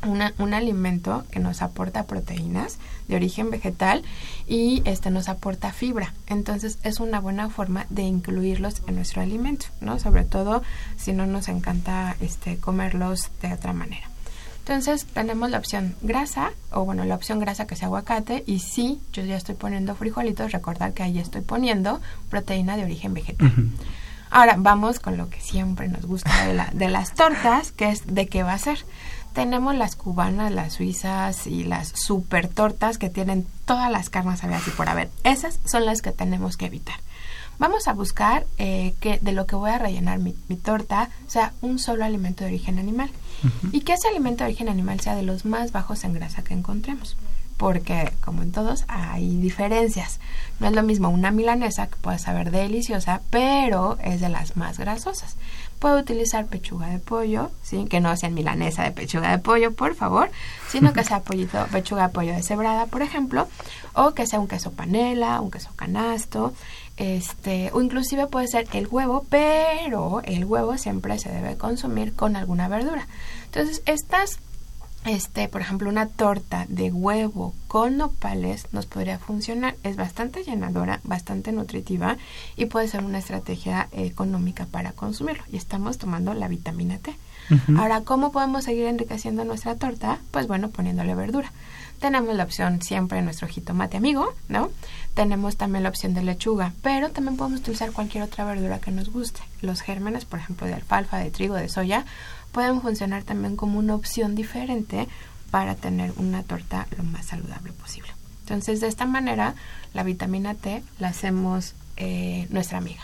un 0.04 0.54
alimento 0.54 1.24
que 1.32 1.40
nos 1.40 1.62
aporta 1.62 2.06
proteínas 2.06 2.78
de 3.08 3.16
origen 3.16 3.50
vegetal 3.50 4.04
y 4.48 4.82
este 4.86 5.10
nos 5.10 5.30
aporta 5.30 5.72
fibra. 5.72 6.14
Entonces 6.28 6.78
es 6.84 7.00
una 7.00 7.20
buena 7.20 7.50
forma 7.50 7.86
de 7.90 8.04
incluirlos 8.04 8.82
en 8.88 8.96
nuestro 8.96 9.22
alimento, 9.22 9.68
¿no? 9.82 10.00
Sobre 10.00 10.24
todo 10.24 10.64
si 10.98 11.14
no 11.14 11.26
nos 11.26 11.48
encanta 11.48 12.16
este 12.20 12.58
comerlos 12.58 13.30
de 13.42 13.54
otra 13.54 13.74
manera. 13.74 14.10
Entonces 14.60 15.06
tenemos 15.06 15.52
la 15.52 15.60
opción 15.60 15.96
grasa, 16.02 16.52
o 16.72 16.86
bueno, 16.86 17.06
la 17.06 17.14
opción 17.14 17.40
grasa 17.40 17.68
que 17.68 17.76
sea 17.76 17.86
aguacate, 17.86 18.44
y 18.48 18.60
si 18.60 19.00
yo 19.14 19.24
ya 19.24 19.38
estoy 19.38 19.54
poniendo 19.54 19.94
frijolitos, 19.94 20.52
recordar 20.52 20.94
que 20.94 21.04
ahí 21.04 21.20
estoy 21.20 21.42
poniendo 21.42 22.02
proteína 22.32 22.76
de 22.76 22.84
origen 22.84 23.14
vegetal. 23.14 23.52
Ahora 24.32 24.56
vamos 24.58 25.00
con 25.00 25.18
lo 25.18 25.30
que 25.30 25.40
siempre 25.40 25.88
nos 25.88 26.08
gusta 26.08 26.48
de, 26.48 26.56
la, 26.56 26.72
de 26.74 26.90
las 26.90 27.14
tortas, 27.14 27.72
que 27.74 27.90
es 27.90 28.08
de 28.08 28.28
qué 28.28 28.42
va 28.42 28.54
a 28.54 28.58
ser 28.58 28.80
tenemos 29.36 29.76
las 29.76 29.98
cubanas, 29.98 30.52
las 30.52 30.74
suizas 30.74 31.46
y 31.46 31.66
las 31.66 31.90
super 31.90 32.48
tortas 32.48 32.98
que 32.98 33.10
tienen 33.10 33.46
todas 33.66 33.92
las 33.92 34.10
carnes 34.10 34.44
abiertas 34.44 34.70
y 34.70 34.72
por 34.72 34.88
haber. 34.90 35.10
Esas 35.24 35.60
son 35.66 35.86
las 35.86 36.02
que 36.02 36.12
tenemos 36.12 36.56
que 36.56 36.68
evitar. 36.68 36.96
Vamos 37.60 37.88
a 37.90 37.94
buscar 37.94 38.46
eh, 38.58 38.96
que 39.02 39.20
de 39.22 39.34
lo 39.34 39.46
que 39.46 39.58
voy 39.58 39.72
a 39.72 39.78
rellenar 39.78 40.20
mi, 40.20 40.34
torta 40.64 41.10
sea 41.28 41.54
un 41.62 41.80
solo 41.80 42.06
alimento 42.06 42.44
de 42.44 42.50
origen 42.50 42.80
animal. 42.80 43.12
Y 43.72 43.82
que 43.82 43.94
ese 43.94 44.08
alimento 44.08 44.44
de 44.44 44.50
origen 44.50 44.70
animal 44.70 45.02
sea 45.02 45.16
de 45.16 45.22
los 45.22 45.46
más 45.46 45.72
bajos 45.72 46.04
en 46.06 46.14
grasa 46.14 46.42
que 46.42 46.54
encontremos. 46.54 47.18
Porque, 47.58 48.12
como 48.22 48.42
en 48.42 48.52
todos, 48.52 48.84
hay 48.88 49.38
diferencias. 49.38 50.20
No 50.60 50.68
es 50.68 50.74
lo 50.74 50.84
mismo 50.84 51.10
una 51.10 51.32
milanesa 51.32 51.88
que 51.88 51.96
puede 51.96 52.20
saber 52.20 52.52
deliciosa, 52.52 53.22
pero 53.30 53.98
es 54.04 54.20
de 54.20 54.30
las 54.30 54.58
más 54.58 54.78
grasosas. 54.78 55.38
Puedo 55.80 56.00
utilizar 56.00 56.48
pechuga 56.48 56.88
de 56.88 57.00
pollo, 57.00 57.52
¿sí? 57.64 57.86
que 57.86 58.00
no 58.02 58.16
sea 58.18 58.30
milanesa 58.30 58.84
de 58.84 58.92
pechuga 58.92 59.32
de 59.32 59.38
pollo, 59.38 59.74
por 59.74 59.96
favor, 59.96 60.30
sino 60.70 60.94
que 60.94 61.04
sea 61.04 61.20
pollito, 61.24 61.66
pechuga 61.72 62.08
de 62.08 62.14
pollo 62.14 62.34
deshebrada, 62.34 62.88
por 62.88 63.02
ejemplo, 63.02 63.48
o 63.94 64.14
que 64.14 64.28
sea 64.28 64.40
un 64.40 64.48
queso 64.48 64.72
panela, 64.72 65.40
un 65.42 65.52
queso 65.52 65.70
canasto, 65.76 66.54
este, 66.98 67.72
o 67.74 67.82
inclusive 67.82 68.28
puede 68.28 68.48
ser 68.48 68.68
el 68.74 68.88
huevo, 68.88 69.26
pero 69.30 70.22
el 70.24 70.46
huevo 70.46 70.78
siempre 70.78 71.20
se 71.20 71.30
debe 71.30 71.58
consumir 71.58 72.16
con 72.16 72.36
alguna 72.36 72.68
verdura. 72.68 73.08
Entonces, 73.46 73.82
estas 73.86 74.40
este, 75.06 75.48
por 75.48 75.62
ejemplo, 75.62 75.90
una 75.90 76.08
torta 76.08 76.66
de 76.68 76.92
huevo 76.92 77.54
con 77.68 77.98
nopales 77.98 78.68
nos 78.72 78.88
podría 78.88 79.20
funcionar. 79.20 79.76
Es 79.84 79.96
bastante 79.96 80.44
llenadora, 80.44 81.00
bastante 81.04 81.52
nutritiva 81.52 82.18
y 82.56 82.66
puede 82.66 82.88
ser 82.88 83.04
una 83.04 83.20
estrategia 83.20 83.88
económica 83.92 84.66
para 84.66 84.92
consumirlo. 84.94 85.44
Y 85.52 85.58
estamos 85.58 85.98
tomando 85.98 86.34
la 86.34 86.48
vitamina 86.48 86.98
T. 86.98 87.16
Ahora, 87.78 88.02
¿cómo 88.02 88.32
podemos 88.32 88.64
seguir 88.64 88.86
enriqueciendo 88.86 89.46
nuestra 89.46 89.76
torta? 89.76 90.18
Pues 90.32 90.48
bueno, 90.48 90.70
poniéndole 90.70 91.14
verdura. 91.14 91.52
Tenemos 92.00 92.36
la 92.36 92.44
opción 92.44 92.82
siempre 92.82 93.20
de 93.20 93.24
nuestro 93.24 93.48
jitomate 93.48 93.98
amigo, 93.98 94.34
¿no? 94.50 94.70
Tenemos 95.14 95.56
también 95.56 95.84
la 95.84 95.90
opción 95.90 96.14
de 96.14 96.24
lechuga, 96.24 96.74
pero 96.82 97.10
también 97.12 97.38
podemos 97.38 97.62
utilizar 97.62 97.92
cualquier 97.92 98.24
otra 98.24 98.44
verdura 98.46 98.80
que 98.80 98.92
nos 98.92 99.10
guste. 99.10 99.42
Los 99.62 99.82
gérmenes, 99.82 100.26
por 100.26 100.40
ejemplo, 100.40 100.68
de 100.68 100.74
alfalfa, 100.74 101.20
de 101.20 101.32
trigo, 101.32 101.56
de 101.56 101.70
soya, 101.70 102.06
pueden 102.56 102.82
funcionar 102.82 103.24
también 103.24 103.58
como 103.58 103.78
una 103.78 103.96
opción 103.96 104.34
diferente 104.34 105.10
para 105.52 105.76
tener 105.76 106.14
una 106.16 106.42
torta 106.42 106.88
lo 106.98 107.04
más 107.04 107.26
saludable 107.26 107.74
posible. 107.74 108.10
Entonces, 108.44 108.80
de 108.80 108.88
esta 108.88 109.06
manera, 109.06 109.56
la 109.94 110.04
vitamina 110.04 110.56
T 110.56 110.82
la 110.98 111.10
hacemos 111.10 111.76
eh, 111.98 112.48
nuestra 112.52 112.78
amiga. 112.78 113.02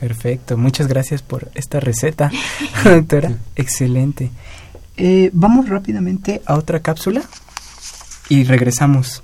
Perfecto, 0.00 0.56
muchas 0.56 0.88
gracias 0.88 1.20
por 1.20 1.50
esta 1.54 1.78
receta, 1.78 2.30
doctora. 2.84 3.36
Excelente. 3.54 4.30
Eh, 4.96 5.28
vamos 5.34 5.68
rápidamente 5.68 6.40
a 6.46 6.54
otra 6.54 6.80
cápsula 6.80 7.22
y 8.30 8.44
regresamos. 8.44 9.22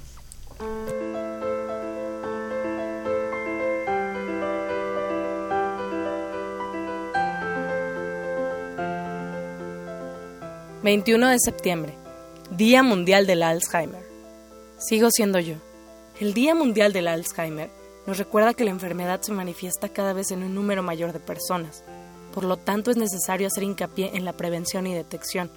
21 10.82 11.28
de 11.28 11.38
septiembre, 11.38 11.94
Día 12.50 12.82
Mundial 12.82 13.24
del 13.24 13.44
Alzheimer. 13.44 14.02
Sigo 14.78 15.10
siendo 15.12 15.38
yo. 15.38 15.54
El 16.18 16.34
Día 16.34 16.56
Mundial 16.56 16.92
del 16.92 17.06
Alzheimer 17.06 17.70
nos 18.04 18.18
recuerda 18.18 18.52
que 18.52 18.64
la 18.64 18.72
enfermedad 18.72 19.20
se 19.22 19.30
manifiesta 19.30 19.90
cada 19.90 20.12
vez 20.12 20.32
en 20.32 20.42
un 20.42 20.56
número 20.56 20.82
mayor 20.82 21.12
de 21.12 21.20
personas. 21.20 21.84
Por 22.34 22.42
lo 22.42 22.56
tanto, 22.56 22.90
es 22.90 22.96
necesario 22.96 23.46
hacer 23.46 23.62
hincapié 23.62 24.10
en 24.14 24.24
la 24.24 24.36
prevención 24.36 24.88
y 24.88 24.94
detección, 24.94 25.52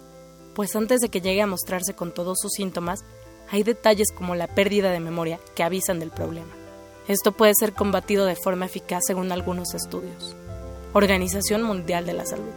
pues 0.53 0.75
antes 0.75 0.99
de 0.99 1.09
que 1.09 1.21
llegue 1.21 1.41
a 1.41 1.47
mostrarse 1.47 1.95
con 1.95 2.13
todos 2.13 2.37
sus 2.39 2.51
síntomas, 2.51 2.99
hay 3.49 3.63
detalles 3.63 4.11
como 4.11 4.35
la 4.35 4.45
pérdida 4.45 4.91
de 4.91 4.99
memoria 4.99 5.39
que 5.55 5.63
avisan 5.63 5.97
del 5.97 6.11
problema. 6.11 6.53
Esto 7.07 7.31
puede 7.31 7.53
ser 7.59 7.73
combatido 7.73 8.27
de 8.27 8.35
forma 8.35 8.67
eficaz 8.67 9.01
según 9.07 9.31
algunos 9.31 9.73
estudios. 9.73 10.35
Organización 10.93 11.63
Mundial 11.63 12.05
de 12.05 12.13
la 12.13 12.27
Salud. 12.27 12.53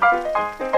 Música 0.00 0.77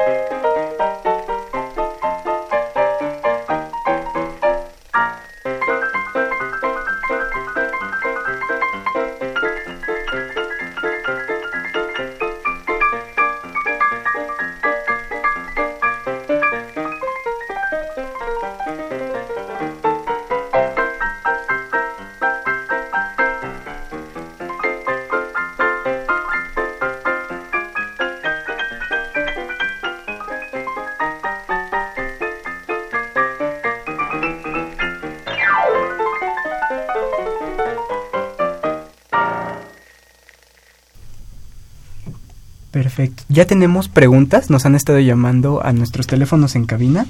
Ya 43.29 43.47
tenemos 43.47 43.89
preguntas, 43.89 44.51
nos 44.51 44.67
han 44.67 44.75
estado 44.75 44.99
llamando 44.99 45.65
a 45.65 45.73
nuestros 45.73 46.07
teléfonos 46.07 46.57
en 46.57 46.67
cabina. 46.67 47.07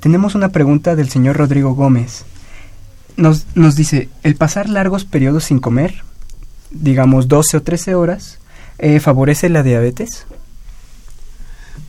Tenemos 0.00 0.34
una 0.34 0.50
pregunta 0.50 0.94
del 0.94 1.08
señor 1.08 1.36
Rodrigo 1.36 1.74
Gómez. 1.74 2.24
Nos, 3.16 3.46
nos 3.54 3.76
dice, 3.76 4.08
¿el 4.22 4.36
pasar 4.36 4.68
largos 4.68 5.04
periodos 5.04 5.44
sin 5.44 5.58
comer, 5.58 6.02
digamos 6.70 7.28
12 7.28 7.56
o 7.56 7.62
13 7.62 7.94
horas, 7.94 8.38
eh, 8.78 9.00
favorece 9.00 9.48
la 9.48 9.62
diabetes? 9.62 10.26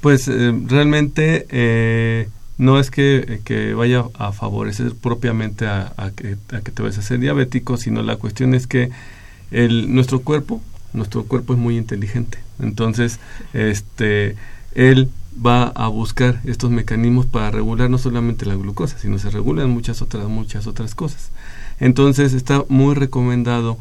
Pues 0.02 0.28
eh, 0.28 0.54
realmente 0.68 1.46
eh, 1.50 2.30
no 2.58 2.80
es 2.80 2.92
que, 2.92 3.74
vaya 3.76 4.06
a 4.18 4.32
favorecer 4.32 4.94
propiamente 4.96 5.68
a, 5.68 5.92
que, 6.16 6.38
a, 6.56 6.62
que, 6.62 6.72
te 6.72 6.82
vayas 6.82 7.00
a 7.00 7.02
ser 7.02 7.20
diabético, 7.20 7.78
sino 7.78 8.04
la 8.04 8.16
cuestión 8.16 8.54
es 8.54 8.68
que 8.68 8.90
nuestro 9.52 10.22
cuerpo, 10.22 10.62
nuestro 10.98 11.24
cuerpo 11.24 11.54
es 11.54 11.60
muy 11.60 11.78
inteligente. 11.78 12.40
Entonces, 12.60 13.20
este, 13.54 14.36
él 14.76 15.10
va 15.46 15.68
a 15.68 15.88
buscar 15.88 16.42
estos 16.46 16.72
mecanismos 16.72 17.26
para 17.26 17.52
regular 17.52 17.90
no 17.90 17.98
solamente 17.98 18.46
la 18.46 18.56
glucosa, 18.56 18.98
sino 18.98 19.20
se 19.20 19.30
regulan 19.30 19.70
muchas 19.70 20.02
otras, 20.02 20.28
muchas 20.28 20.68
otras 20.68 20.96
cosas. 20.96 21.32
Entonces, 21.80 22.34
está 22.34 22.66
muy 22.70 22.96
recomendado 22.96 23.78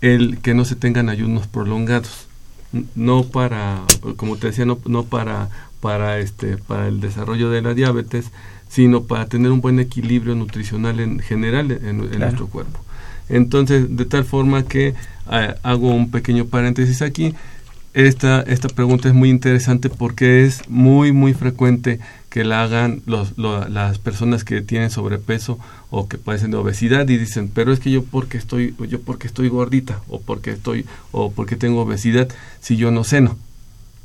el 0.00 0.38
que 0.38 0.54
no 0.54 0.64
se 0.64 0.76
tengan 0.76 1.08
ayunos 1.08 1.46
prolongados 1.46 2.26
no 2.94 3.24
para 3.24 3.82
como 4.16 4.36
te 4.36 4.48
decía 4.48 4.64
no, 4.64 4.78
no 4.86 5.04
para 5.04 5.48
para 5.80 6.18
este 6.18 6.56
para 6.56 6.88
el 6.88 7.00
desarrollo 7.00 7.50
de 7.50 7.62
la 7.62 7.74
diabetes 7.74 8.30
sino 8.68 9.02
para 9.04 9.26
tener 9.26 9.50
un 9.50 9.60
buen 9.60 9.80
equilibrio 9.80 10.34
nutricional 10.34 11.00
en 11.00 11.18
general 11.18 11.72
en, 11.72 11.80
en 11.82 11.98
claro. 12.00 12.18
nuestro 12.18 12.46
cuerpo 12.46 12.80
entonces 13.30 13.96
de 13.96 14.04
tal 14.04 14.24
forma 14.24 14.64
que 14.64 14.94
eh, 15.32 15.54
hago 15.62 15.94
un 15.94 16.10
pequeño 16.10 16.46
paréntesis 16.46 17.02
aquí 17.02 17.34
esta 17.94 18.42
esta 18.42 18.68
pregunta 18.68 19.08
es 19.08 19.14
muy 19.14 19.30
interesante 19.30 19.88
porque 19.88 20.44
es 20.44 20.68
muy 20.68 21.12
muy 21.12 21.34
frecuente 21.34 21.98
que 22.30 22.44
la 22.44 22.62
hagan 22.62 23.02
los, 23.06 23.36
lo, 23.36 23.68
las 23.68 23.98
personas 23.98 24.44
que 24.44 24.62
tienen 24.62 24.90
sobrepeso 24.90 25.58
o 25.90 26.08
que 26.08 26.16
padecen 26.16 26.52
de 26.52 26.56
obesidad 26.56 27.08
y 27.08 27.18
dicen, 27.18 27.50
pero 27.52 27.72
es 27.72 27.80
que 27.80 27.90
yo 27.90 28.04
porque 28.04 28.38
estoy 28.38 28.74
yo 28.88 29.00
porque 29.00 29.26
estoy 29.26 29.48
gordita 29.48 30.00
o 30.08 30.20
porque 30.20 30.52
estoy 30.52 30.86
o 31.10 31.32
porque 31.32 31.56
tengo 31.56 31.82
obesidad 31.82 32.28
si 32.60 32.76
yo 32.76 32.92
no 32.92 33.04
ceno. 33.04 33.36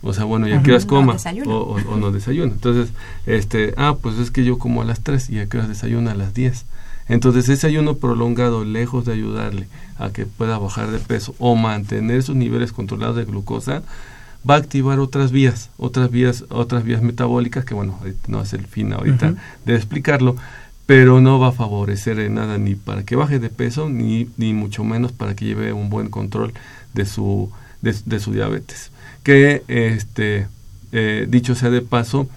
O 0.02 0.14
sea, 0.14 0.24
bueno, 0.24 0.48
ya 0.48 0.60
-huh. 0.60 0.64
quieras 0.64 0.86
coma 0.86 1.16
no 1.46 1.52
o, 1.52 1.78
o, 1.78 1.94
o, 1.94 1.98
no 1.98 2.12
desayuno. 2.12 2.52
Entonces, 2.52 2.94
este, 3.26 3.74
ah, 3.78 3.96
pues 4.00 4.18
es 4.18 4.30
que 4.30 4.44
yo 4.44 4.60
como 4.60 4.82
a 4.82 4.86
las 4.86 5.02
3 5.02 5.30
y 5.30 5.40
a 5.40 5.48
qué 5.48 5.58
horas 5.58 5.70
desayuno 5.70 6.12
a 6.12 6.16
las 6.16 6.34
10. 6.34 6.66
Entonces, 7.08 7.50
ese 7.50 7.68
ayuno 7.68 7.98
prolongado, 7.98 8.64
lejos 8.64 9.06
de 9.06 9.14
ayudarle 9.14 9.68
a 9.98 10.10
que 10.10 10.26
pueda 10.26 10.58
bajar 10.58 10.92
de 10.92 11.00
peso 11.00 11.36
o 11.40 11.56
mantener 11.56 12.24
sus 12.24 12.36
niveles 12.36 12.72
controlados 12.72 13.16
de 13.16 13.26
glucosa, 13.26 13.84
va 14.48 14.56
a 14.56 14.58
activar 14.58 15.00
otras 15.00 15.32
vías, 15.32 15.70
otras 15.78 16.12
vías, 16.12 16.46
otras 16.50 16.84
vías 16.84 17.02
metabólicas 17.02 17.66
que 17.66 17.74
bueno, 17.74 18.00
no 18.28 18.42
es 18.42 18.54
el 18.54 18.66
fin 18.66 18.94
ahorita 18.94 19.28
uh 19.28 19.32
-huh. 19.32 19.38
de 19.66 19.76
explicarlo, 19.76 20.36
pero 20.86 21.20
no 21.20 21.40
va 21.40 21.48
a 21.50 21.52
favorecer 21.52 22.20
en 22.20 22.36
nada 22.36 22.58
ni 22.58 22.76
para 22.76 23.04
que 23.04 23.16
baje 23.16 23.40
de 23.40 23.50
peso 23.50 23.90
ni, 23.90 24.30
ni 24.38 24.54
mucho 24.54 24.84
menos 24.84 25.12
para 25.12 25.36
que 25.36 25.46
lleve 25.46 25.74
un 25.74 25.90
buen 25.90 26.10
control 26.10 26.54
de 26.94 27.06
su 27.06 27.50
de, 27.82 27.96
de 28.06 28.20
su 28.20 28.34
diabetes. 28.34 28.92
Que 29.24 29.64
este 29.68 30.48
eh, 30.92 31.26
dicho 31.28 31.56
sea 31.56 31.72
de 31.72 31.82
paso, 31.82 32.28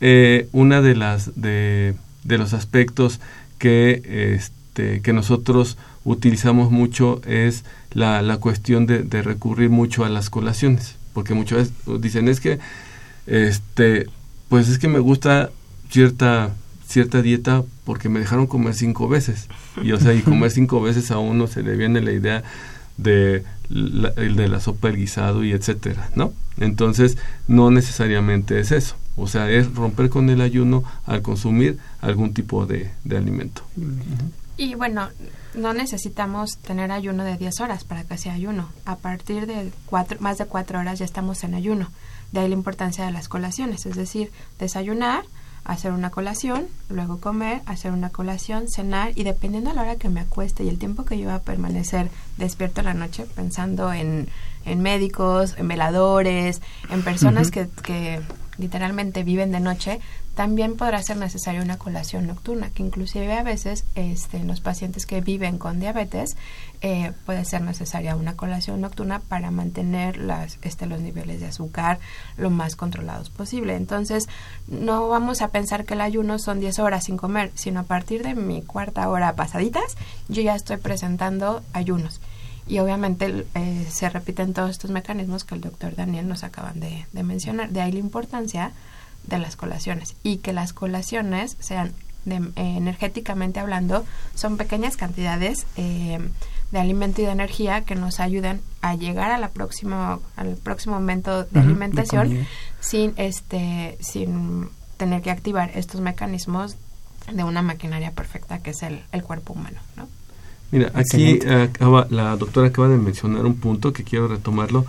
eh, 0.00 0.48
una 0.52 0.80
de 0.80 0.96
las 0.96 1.32
de, 1.40 1.94
de 2.24 2.38
los 2.38 2.54
aspectos 2.54 3.20
que 3.60 4.34
este 4.34 5.02
que 5.02 5.12
nosotros 5.12 5.78
utilizamos 6.04 6.72
mucho 6.72 7.20
es 7.26 7.64
la, 7.92 8.22
la 8.22 8.38
cuestión 8.38 8.86
de, 8.86 9.02
de 9.02 9.22
recurrir 9.22 9.70
mucho 9.70 10.04
a 10.04 10.08
las 10.08 10.30
colaciones 10.30 10.96
porque 11.12 11.34
muchas 11.34 11.58
veces 11.58 12.00
dicen 12.00 12.28
es 12.28 12.40
que 12.40 12.58
este 13.26 14.08
pues 14.48 14.68
es 14.68 14.78
que 14.78 14.88
me 14.88 14.98
gusta 14.98 15.50
cierta 15.90 16.54
cierta 16.88 17.22
dieta 17.22 17.62
porque 17.84 18.08
me 18.08 18.18
dejaron 18.18 18.46
comer 18.46 18.74
cinco 18.74 19.08
veces 19.08 19.48
y 19.82 19.92
o 19.92 20.00
sea 20.00 20.14
y 20.14 20.22
comer 20.22 20.50
cinco 20.50 20.80
veces 20.88 21.10
a 21.10 21.18
uno 21.18 21.46
se 21.46 21.62
le 21.62 21.76
viene 21.76 22.00
la 22.00 22.12
idea 22.12 22.42
de 22.96 23.44
la, 23.68 24.08
el 24.16 24.36
de 24.36 24.48
la 24.48 24.60
sopa 24.60 24.88
el 24.88 24.96
guisado 24.96 25.44
y 25.44 25.52
etcétera 25.52 26.10
no 26.14 26.32
entonces 26.58 27.18
no 27.46 27.70
necesariamente 27.70 28.58
es 28.58 28.72
eso 28.72 28.96
o 29.20 29.26
sea 29.26 29.50
es 29.50 29.74
romper 29.74 30.08
con 30.08 30.30
el 30.30 30.40
ayuno 30.40 30.82
al 31.06 31.22
consumir 31.22 31.78
algún 32.00 32.32
tipo 32.32 32.66
de, 32.66 32.90
alimento 33.10 33.62
y 34.56 34.74
bueno 34.74 35.08
no 35.54 35.72
necesitamos 35.72 36.58
tener 36.58 36.92
ayuno 36.92 37.24
de 37.24 37.36
10 37.36 37.60
horas 37.60 37.82
para 37.84 38.04
que 38.04 38.16
sea 38.16 38.34
ayuno. 38.34 38.68
A 38.84 38.96
partir 38.96 39.46
de 39.46 39.72
cuatro, 39.86 40.18
más 40.20 40.38
de 40.38 40.46
4 40.46 40.78
horas 40.78 40.98
ya 40.98 41.04
estamos 41.04 41.42
en 41.42 41.54
ayuno. 41.54 41.88
De 42.30 42.40
ahí 42.40 42.48
la 42.48 42.54
importancia 42.54 43.04
de 43.04 43.10
las 43.10 43.28
colaciones, 43.28 43.84
es 43.86 43.96
decir, 43.96 44.30
desayunar, 44.60 45.24
hacer 45.64 45.92
una 45.92 46.10
colación, 46.10 46.68
luego 46.88 47.18
comer, 47.18 47.62
hacer 47.66 47.92
una 47.92 48.10
colación, 48.10 48.68
cenar 48.68 49.12
y 49.16 49.24
dependiendo 49.24 49.70
a 49.70 49.74
la 49.74 49.82
hora 49.82 49.96
que 49.96 50.08
me 50.08 50.20
acueste 50.20 50.64
y 50.64 50.68
el 50.68 50.78
tiempo 50.78 51.04
que 51.04 51.18
yo 51.18 51.28
va 51.28 51.36
a 51.36 51.42
permanecer 51.42 52.10
despierto 52.36 52.82
la 52.82 52.94
noche 52.94 53.26
pensando 53.34 53.92
en, 53.92 54.28
en 54.64 54.80
médicos, 54.80 55.54
en 55.58 55.68
veladores, 55.68 56.60
en 56.90 57.02
personas 57.02 57.48
uh 57.48 57.50
-huh. 57.50 57.52
que, 57.52 57.82
que 57.82 58.20
literalmente 58.58 59.24
viven 59.24 59.52
de 59.52 59.60
noche, 59.60 60.00
también 60.34 60.76
podrá 60.76 61.02
ser 61.02 61.16
necesaria 61.16 61.60
una 61.60 61.76
colación 61.76 62.26
nocturna, 62.26 62.70
que 62.70 62.82
inclusive 62.82 63.32
a 63.32 63.42
veces 63.42 63.84
este, 63.94 64.38
en 64.38 64.46
los 64.46 64.60
pacientes 64.60 65.04
que 65.04 65.20
viven 65.20 65.58
con 65.58 65.80
diabetes 65.80 66.36
eh, 66.82 67.12
puede 67.26 67.44
ser 67.44 67.62
necesaria 67.62 68.16
una 68.16 68.36
colación 68.36 68.80
nocturna 68.80 69.18
para 69.20 69.50
mantener 69.50 70.16
las, 70.16 70.58
este, 70.62 70.86
los 70.86 71.00
niveles 71.00 71.40
de 71.40 71.46
azúcar 71.46 71.98
lo 72.36 72.48
más 72.48 72.76
controlados 72.76 73.28
posible. 73.28 73.74
Entonces, 73.74 74.28
no 74.66 75.08
vamos 75.08 75.42
a 75.42 75.48
pensar 75.48 75.84
que 75.84 75.94
el 75.94 76.00
ayuno 76.00 76.38
son 76.38 76.60
10 76.60 76.78
horas 76.78 77.04
sin 77.04 77.16
comer, 77.16 77.50
sino 77.54 77.80
a 77.80 77.84
partir 77.84 78.22
de 78.22 78.34
mi 78.34 78.62
cuarta 78.62 79.08
hora 79.08 79.34
pasaditas, 79.34 79.96
yo 80.28 80.42
ya 80.42 80.54
estoy 80.54 80.76
presentando 80.76 81.62
ayunos. 81.72 82.20
Y 82.70 82.78
obviamente 82.78 83.46
eh, 83.56 83.86
se 83.90 84.08
repiten 84.08 84.54
todos 84.54 84.70
estos 84.70 84.92
mecanismos 84.92 85.42
que 85.42 85.56
el 85.56 85.60
doctor 85.60 85.96
Daniel 85.96 86.28
nos 86.28 86.44
acaban 86.44 86.78
de, 86.78 87.04
de 87.12 87.22
mencionar. 87.24 87.70
De 87.70 87.80
ahí 87.80 87.90
la 87.90 87.98
importancia 87.98 88.70
de 89.26 89.38
las 89.40 89.56
colaciones 89.56 90.14
y 90.22 90.36
que 90.36 90.52
las 90.52 90.72
colaciones 90.72 91.56
sean 91.58 91.92
de, 92.24 92.36
eh, 92.36 92.52
energéticamente 92.76 93.58
hablando 93.58 94.04
son 94.36 94.56
pequeñas 94.56 94.96
cantidades 94.96 95.66
eh, 95.76 96.20
de 96.70 96.78
alimento 96.78 97.22
y 97.22 97.24
de 97.24 97.32
energía 97.32 97.80
que 97.80 97.96
nos 97.96 98.20
ayudan 98.20 98.60
a 98.82 98.94
llegar 98.94 99.32
a 99.32 99.38
la 99.38 99.48
próxima, 99.48 100.20
al 100.36 100.54
próximo 100.54 100.94
momento 100.94 101.42
de 101.42 101.48
uh 101.58 101.62
-huh, 101.62 101.64
alimentación 101.64 102.30
de 102.30 102.46
sin 102.78 103.14
este 103.16 103.98
sin 104.00 104.68
tener 104.96 105.22
que 105.22 105.32
activar 105.32 105.72
estos 105.74 106.00
mecanismos 106.00 106.76
de 107.32 107.42
una 107.42 107.62
maquinaria 107.62 108.12
perfecta 108.12 108.60
que 108.60 108.70
es 108.70 108.82
el, 108.84 109.02
el 109.10 109.24
cuerpo 109.24 109.54
humano 109.54 109.80
¿no? 109.96 110.06
Mira, 110.72 110.92
aquí 110.94 111.40
acaba, 111.46 112.06
la 112.10 112.36
doctora 112.36 112.68
acaba 112.68 112.88
de 112.88 112.96
mencionar 112.96 113.44
un 113.44 113.56
punto 113.56 113.92
que 113.92 114.04
quiero 114.04 114.28
retomarlo 114.28 114.86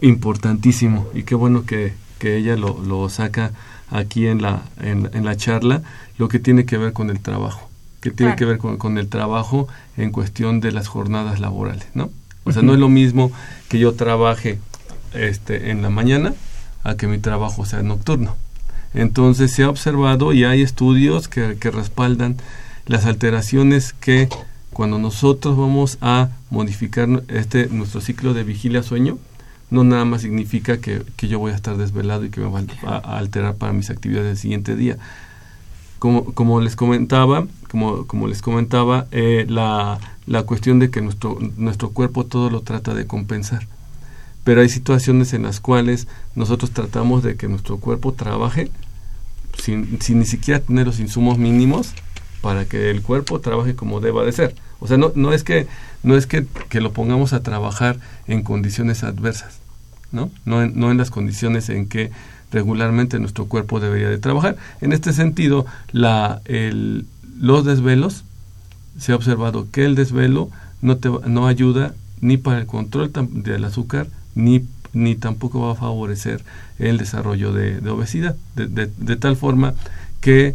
importantísimo 0.00 1.06
y 1.14 1.22
qué 1.24 1.34
bueno 1.34 1.64
que, 1.64 1.92
que 2.18 2.36
ella 2.36 2.56
lo, 2.56 2.78
lo 2.82 3.08
saca 3.08 3.52
aquí 3.90 4.26
en 4.26 4.40
la, 4.40 4.62
en, 4.80 5.10
en, 5.12 5.24
la 5.24 5.36
charla, 5.36 5.82
lo 6.16 6.28
que 6.28 6.38
tiene 6.38 6.64
que 6.64 6.78
ver 6.78 6.92
con 6.94 7.10
el 7.10 7.20
trabajo, 7.20 7.68
que 8.00 8.10
tiene 8.10 8.32
claro. 8.32 8.38
que 8.38 8.44
ver 8.46 8.58
con, 8.58 8.78
con, 8.78 8.96
el 8.96 9.08
trabajo 9.08 9.68
en 9.96 10.12
cuestión 10.12 10.60
de 10.60 10.72
las 10.72 10.88
jornadas 10.88 11.40
laborales, 11.40 11.86
¿no? 11.94 12.10
O 12.44 12.52
sea, 12.52 12.62
uh 12.62 12.64
-huh. 12.64 12.68
no 12.68 12.72
es 12.74 12.80
lo 12.80 12.88
mismo 12.88 13.30
que 13.68 13.78
yo 13.78 13.92
trabaje 13.92 14.58
este, 15.12 15.70
en 15.70 15.82
la 15.82 15.90
mañana 15.90 16.32
a 16.84 16.96
que 16.96 17.06
mi 17.06 17.18
trabajo 17.18 17.66
sea 17.66 17.82
nocturno. 17.82 18.36
Entonces 18.94 19.52
se 19.52 19.62
ha 19.62 19.68
observado 19.68 20.32
y 20.32 20.44
hay 20.44 20.62
estudios 20.62 21.28
que, 21.28 21.56
que 21.60 21.70
respaldan 21.70 22.36
las 22.86 23.06
alteraciones 23.06 23.92
que 23.92 24.28
cuando 24.72 24.98
nosotros 24.98 25.56
vamos 25.56 25.98
a 26.00 26.30
modificar 26.50 27.08
este 27.28 27.68
nuestro 27.68 28.00
ciclo 28.00 28.34
de 28.34 28.44
vigilia 28.44 28.82
sueño, 28.82 29.18
no 29.70 29.84
nada 29.84 30.04
más 30.04 30.22
significa 30.22 30.78
que, 30.78 31.02
que, 31.16 31.28
yo 31.28 31.38
voy 31.38 31.52
a 31.52 31.54
estar 31.54 31.76
desvelado 31.76 32.24
y 32.24 32.30
que 32.30 32.40
me 32.40 32.48
va 32.48 32.62
a, 32.84 32.96
a, 32.96 33.18
alterar 33.18 33.54
para 33.54 33.72
mis 33.72 33.90
actividades 33.90 34.28
del 34.28 34.36
siguiente 34.36 34.76
día. 34.76 34.98
Como, 35.98 36.24
como 36.34 36.60
les 36.60 36.76
comentaba, 36.76 37.46
como, 37.70 38.06
como 38.06 38.28
les 38.28 38.42
comentaba, 38.42 39.06
eh, 39.12 39.46
la, 39.48 39.98
la 40.26 40.42
cuestión 40.42 40.78
de 40.78 40.90
que 40.90 41.00
nuestro, 41.00 41.38
nuestro 41.56 41.90
cuerpo 41.90 42.26
todo 42.26 42.50
lo 42.50 42.60
trata 42.60 42.92
de 42.92 43.06
compensar. 43.06 43.66
Pero 44.44 44.60
hay 44.60 44.68
situaciones 44.68 45.32
en 45.32 45.44
las 45.44 45.60
cuales 45.60 46.08
nosotros 46.34 46.72
tratamos 46.72 47.22
de 47.22 47.36
que 47.36 47.48
nuestro 47.48 47.78
cuerpo 47.78 48.12
trabaje 48.12 48.70
sin, 49.58 50.00
sin 50.02 50.18
ni 50.18 50.26
siquiera 50.26 50.60
tener 50.60 50.86
los 50.86 50.98
insumos 50.98 51.38
mínimos 51.38 51.94
para 52.42 52.66
que 52.66 52.90
el 52.90 53.00
cuerpo 53.00 53.40
trabaje 53.40 53.74
como 53.74 54.00
deba 54.00 54.24
de 54.24 54.32
ser. 54.32 54.54
O 54.80 54.86
sea, 54.86 54.98
no, 54.98 55.12
no 55.14 55.32
es 55.32 55.44
que 55.44 55.66
no 56.02 56.16
es 56.16 56.26
que, 56.26 56.44
que 56.68 56.80
lo 56.80 56.92
pongamos 56.92 57.32
a 57.32 57.42
trabajar 57.42 57.96
en 58.26 58.42
condiciones 58.42 59.04
adversas, 59.04 59.60
¿no? 60.10 60.30
No 60.44 60.62
en, 60.62 60.78
no 60.78 60.90
en 60.90 60.98
las 60.98 61.10
condiciones 61.10 61.70
en 61.70 61.88
que 61.88 62.10
regularmente 62.50 63.18
nuestro 63.18 63.46
cuerpo 63.46 63.80
debería 63.80 64.10
de 64.10 64.18
trabajar. 64.18 64.56
En 64.80 64.92
este 64.92 65.12
sentido, 65.12 65.64
la, 65.92 66.42
el, 66.44 67.06
los 67.38 67.64
desvelos, 67.64 68.24
se 68.98 69.12
ha 69.12 69.16
observado 69.16 69.68
que 69.70 69.84
el 69.84 69.94
desvelo 69.94 70.50
no, 70.82 70.98
te, 70.98 71.08
no 71.08 71.46
ayuda 71.46 71.94
ni 72.20 72.36
para 72.36 72.58
el 72.58 72.66
control 72.66 73.10
del 73.12 73.64
azúcar, 73.64 74.08
ni 74.34 74.66
ni 74.92 75.14
tampoco 75.14 75.60
va 75.60 75.72
a 75.72 75.76
favorecer 75.76 76.44
el 76.78 76.98
desarrollo 76.98 77.52
de, 77.52 77.88
obesidad. 77.90 78.36
De, 78.54 79.16
tal 79.16 79.36
forma 79.36 79.74
que 80.20 80.54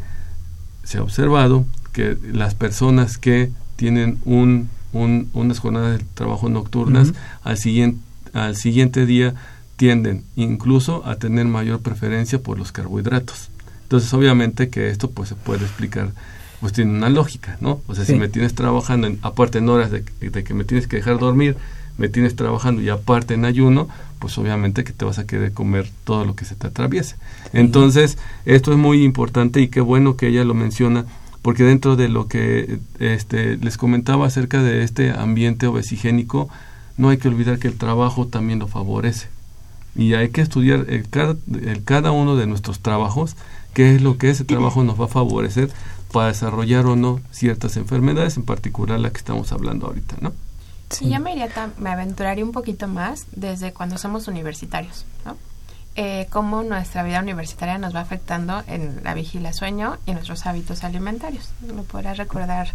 se 0.84 1.00
ha 1.00 1.04
observado 1.04 1.66
que 1.98 2.16
las 2.32 2.54
personas 2.54 3.18
que 3.18 3.50
tienen 3.76 4.20
un, 4.24 4.70
unas 4.94 5.58
jornadas 5.58 5.98
de 5.98 6.06
trabajo 6.14 6.48
nocturnas 6.48 7.14
al, 7.44 7.58
siguiente, 7.58 8.00
al 8.34 8.56
siguiente 8.56 9.08
día 9.08 9.34
tienden 9.78 10.24
incluso 10.36 11.04
a 11.08 11.16
tener 11.16 11.46
mayor 11.48 11.80
preferencia 11.80 12.38
por 12.38 12.60
los 12.60 12.72
carbohidratos. 12.72 13.50
Entonces, 13.82 14.14
obviamente 14.14 14.70
que 14.70 14.92
esto 14.92 15.10
pues 15.10 15.30
se 15.30 15.36
puede 15.36 15.64
explicar, 15.64 16.12
pues 16.60 16.72
tiene 16.72 16.92
una 16.92 17.10
lógica, 17.10 17.58
¿no? 17.62 17.82
O 17.88 17.96
sea, 17.96 18.06
si 18.06 18.14
me 18.14 18.28
tienes 18.28 18.54
trabajando, 18.54 19.08
en, 19.08 19.18
aparte 19.24 19.58
en 19.58 19.68
horas 19.68 19.90
de, 19.90 20.04
que 20.04 20.54
me 20.54 20.66
tienes 20.66 20.86
que 20.86 20.98
dejar 20.98 21.18
dormir, 21.18 21.58
me 21.98 22.10
tienes 22.10 22.36
trabajando 22.36 22.84
y 22.84 22.90
aparte 22.90 23.34
en 23.34 23.44
ayuno, 23.44 23.88
pues 24.20 24.38
obviamente 24.38 24.84
que 24.84 24.94
te 24.94 25.04
vas 25.04 25.18
a 25.18 25.26
querer 25.26 25.52
comer 25.52 25.90
todo 26.04 26.26
lo 26.26 26.36
que 26.36 26.46
se 26.46 26.54
te 26.54 26.68
atraviese. 26.68 27.16
Entonces, 27.54 28.20
esto 28.46 28.72
es 28.72 28.78
muy 28.78 29.04
importante 29.04 29.62
y 29.62 29.70
qué 29.70 29.82
bueno 29.82 30.16
que 30.16 30.28
ella 30.28 30.44
lo 30.44 30.54
menciona, 30.54 31.06
porque 31.48 31.64
dentro 31.64 31.96
de 31.96 32.10
lo 32.10 32.28
que 32.28 32.78
este, 33.00 33.56
les 33.56 33.78
comentaba 33.78 34.28
acerca 34.28 34.62
de 34.62 34.84
este 34.84 35.12
ambiente 35.12 35.66
obesigénico, 35.66 36.50
no 36.98 37.08
hay 37.08 37.20
que 37.20 37.30
olvidar 37.30 37.58
que 37.58 37.70
el 37.70 37.78
trabajo 37.78 38.28
también 38.28 38.60
lo 38.60 38.68
favorece. 38.68 39.30
Y 39.96 40.14
hay 40.16 40.28
que 40.28 40.42
estudiar 40.42 40.86
cada, 41.10 41.38
el 41.62 41.86
cada 41.86 42.12
uno 42.12 42.36
de 42.36 42.48
nuestros 42.48 42.82
trabajos 42.82 43.38
qué 43.74 43.96
es 43.96 44.02
lo 44.02 44.18
que 44.18 44.30
ese 44.30 44.44
trabajo 44.44 44.84
nos 44.84 45.00
va 45.00 45.06
a 45.06 45.08
favorecer 45.08 45.72
para 46.12 46.28
desarrollar 46.28 46.86
o 46.86 46.98
no 46.98 47.22
ciertas 47.32 47.78
enfermedades, 47.78 48.36
en 48.36 48.44
particular 48.44 49.00
la 49.00 49.12
que 49.12 49.18
estamos 49.20 49.54
hablando 49.54 49.88
ahorita, 49.88 50.18
¿no? 50.20 50.34
Sí, 50.90 51.10
yo 51.10 51.22
me, 51.22 51.32
iría 51.32 51.48
me 51.78 51.92
aventuraría 51.92 52.44
un 52.44 52.52
poquito 52.52 52.90
más 52.90 53.26
desde 53.32 53.72
cuando 53.72 53.98
somos 53.98 54.28
universitarios, 54.28 55.06
¿no? 55.24 55.38
Eh, 56.00 56.28
cómo 56.30 56.62
nuestra 56.62 57.02
vida 57.02 57.20
universitaria 57.20 57.80
nos 57.80 57.96
va 57.96 58.02
afectando 58.02 58.64
en 58.68 59.02
la 59.04 59.16
vigilia 59.16 59.52
sueño 59.52 59.98
y 60.06 60.12
nuestros 60.12 60.46
hábitos 60.46 60.84
alimentarios. 60.84 61.50
Lo 61.66 61.82
podrás 61.86 62.20
recordar 62.20 62.74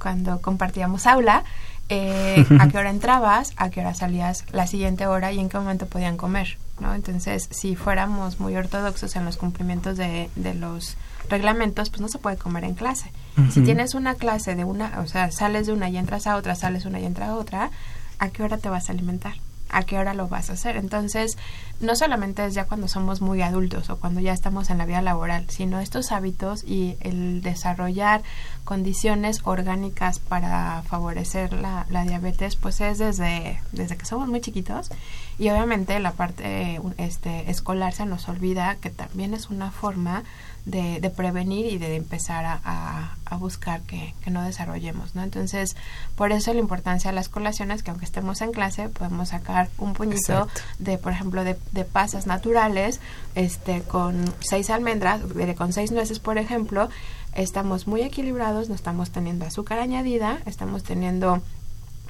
cuando 0.00 0.40
compartíamos 0.40 1.06
aula, 1.06 1.44
eh, 1.88 2.44
a 2.60 2.66
qué 2.66 2.76
hora 2.76 2.90
entrabas, 2.90 3.52
a 3.56 3.70
qué 3.70 3.82
hora 3.82 3.94
salías 3.94 4.44
la 4.50 4.66
siguiente 4.66 5.06
hora 5.06 5.30
y 5.30 5.38
en 5.38 5.48
qué 5.48 5.58
momento 5.58 5.86
podían 5.86 6.16
comer. 6.16 6.58
¿no? 6.80 6.92
Entonces, 6.92 7.48
si 7.52 7.76
fuéramos 7.76 8.40
muy 8.40 8.56
ortodoxos 8.56 9.14
en 9.14 9.24
los 9.24 9.36
cumplimientos 9.36 9.96
de, 9.96 10.28
de 10.34 10.54
los 10.54 10.96
reglamentos, 11.28 11.90
pues 11.90 12.00
no 12.00 12.08
se 12.08 12.18
puede 12.18 12.36
comer 12.36 12.64
en 12.64 12.74
clase. 12.74 13.12
Si 13.52 13.60
tienes 13.60 13.94
una 13.94 14.16
clase 14.16 14.56
de 14.56 14.64
una, 14.64 14.98
o 15.00 15.06
sea, 15.06 15.30
sales 15.30 15.68
de 15.68 15.72
una 15.72 15.88
y 15.88 15.98
entras 15.98 16.26
a 16.26 16.34
otra, 16.34 16.56
sales 16.56 16.84
una 16.84 16.98
y 16.98 17.04
entras 17.04 17.28
a 17.28 17.36
otra, 17.36 17.70
¿a 18.18 18.28
qué 18.30 18.42
hora 18.42 18.58
te 18.58 18.68
vas 18.68 18.88
a 18.88 18.92
alimentar? 18.92 19.34
¿A 19.68 19.82
qué 19.82 19.98
hora 19.98 20.14
lo 20.14 20.28
vas 20.28 20.50
a 20.50 20.52
hacer? 20.52 20.76
Entonces, 20.76 21.36
no 21.80 21.96
solamente 21.96 22.44
es 22.46 22.54
ya 22.54 22.64
cuando 22.64 22.88
somos 22.88 23.20
muy 23.20 23.42
adultos 23.42 23.90
o 23.90 23.96
cuando 23.96 24.20
ya 24.20 24.32
estamos 24.32 24.70
en 24.70 24.78
la 24.78 24.86
vida 24.86 25.02
laboral, 25.02 25.44
sino 25.48 25.80
estos 25.80 26.12
hábitos 26.12 26.64
y 26.64 26.96
el 27.00 27.42
desarrollar 27.42 28.22
condiciones 28.64 29.40
orgánicas 29.44 30.18
para 30.18 30.82
favorecer 30.82 31.52
la, 31.52 31.86
diabetes, 31.88 32.56
pues 32.56 32.80
es 32.80 32.98
desde, 32.98 33.60
desde 33.72 33.96
que 33.96 34.06
somos 34.06 34.28
muy 34.28 34.40
chiquitos 34.40 34.90
y 35.38 35.50
obviamente 35.50 35.98
la 36.00 36.12
parte 36.12 36.80
este, 36.96 37.50
escolar 37.50 37.92
se 37.92 38.06
nos 38.06 38.28
olvida 38.28 38.76
que 38.76 38.90
también 38.90 39.34
es 39.34 39.50
una 39.50 39.70
forma 39.70 40.24
de, 40.66 41.00
de 41.00 41.10
prevenir 41.10 41.66
y 41.66 41.78
de 41.78 41.94
empezar 41.94 42.44
a, 42.44 43.14
a, 43.24 43.36
buscar 43.36 43.82
que, 43.82 44.14
que, 44.22 44.30
no 44.30 44.42
desarrollemos, 44.42 45.14
¿no? 45.14 45.22
Entonces, 45.22 45.76
por 46.16 46.32
eso 46.32 46.52
la 46.52 46.58
importancia 46.58 47.10
de 47.10 47.14
las 47.14 47.28
colaciones, 47.28 47.82
que 47.82 47.90
aunque 47.90 48.04
estemos 48.04 48.40
en 48.40 48.50
clase, 48.50 48.88
podemos 48.88 49.28
sacar 49.28 49.68
un 49.78 49.94
puñito 49.94 50.48
de, 50.78 50.98
por 50.98 51.12
ejemplo, 51.12 51.44
de, 51.44 51.56
de, 51.70 51.84
pasas 51.84 52.26
naturales, 52.26 53.00
este, 53.36 53.82
con 53.82 54.24
seis 54.40 54.68
almendras, 54.68 55.20
con 55.56 55.72
seis 55.72 55.92
nueces, 55.92 56.18
por 56.18 56.36
ejemplo, 56.36 56.88
estamos 57.34 57.86
muy 57.86 58.02
equilibrados, 58.02 58.68
no 58.68 58.74
estamos 58.74 59.10
teniendo 59.10 59.46
azúcar 59.46 59.78
añadida, 59.78 60.40
estamos 60.46 60.82
teniendo 60.82 61.42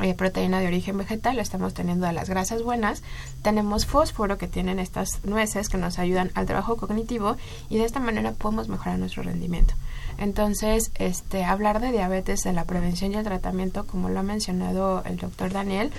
eh, 0.01 0.15
proteína 0.15 0.61
de 0.61 0.67
origen 0.67 0.99
vegetal, 0.99 1.39
estamos 1.39 1.73
teniendo 1.73 2.07
de 2.07 2.13
las 2.13 2.29
grasas 2.29 2.63
buenas, 2.63 3.03
tenemos 3.43 3.87
fósforo 3.87 4.37
que 4.37 4.47
tienen 4.47 4.79
estas 4.79 5.25
nueces 5.25 5.69
que 5.69 5.79
nos 5.79 5.99
ayudan 5.99 6.31
al 6.35 6.47
trabajo 6.47 6.77
cognitivo 6.77 7.37
y 7.71 7.79
de 7.79 7.85
esta 7.85 8.01
manera 8.01 8.33
podemos 8.33 8.69
mejorar 8.69 8.99
nuestro 8.99 9.23
rendimiento. 9.23 9.75
Entonces, 10.19 10.91
este, 10.97 11.45
hablar 11.45 11.81
de 11.81 11.93
diabetes, 11.93 12.41
de 12.41 12.53
la 12.53 12.65
prevención 12.65 13.13
y 13.13 13.17
el 13.17 13.25
tratamiento, 13.25 13.87
como 13.87 14.09
lo 14.09 14.21
ha 14.21 14.23
mencionado 14.23 15.03
el 15.05 15.17
doctor 15.17 15.53
Daniel, 15.53 15.91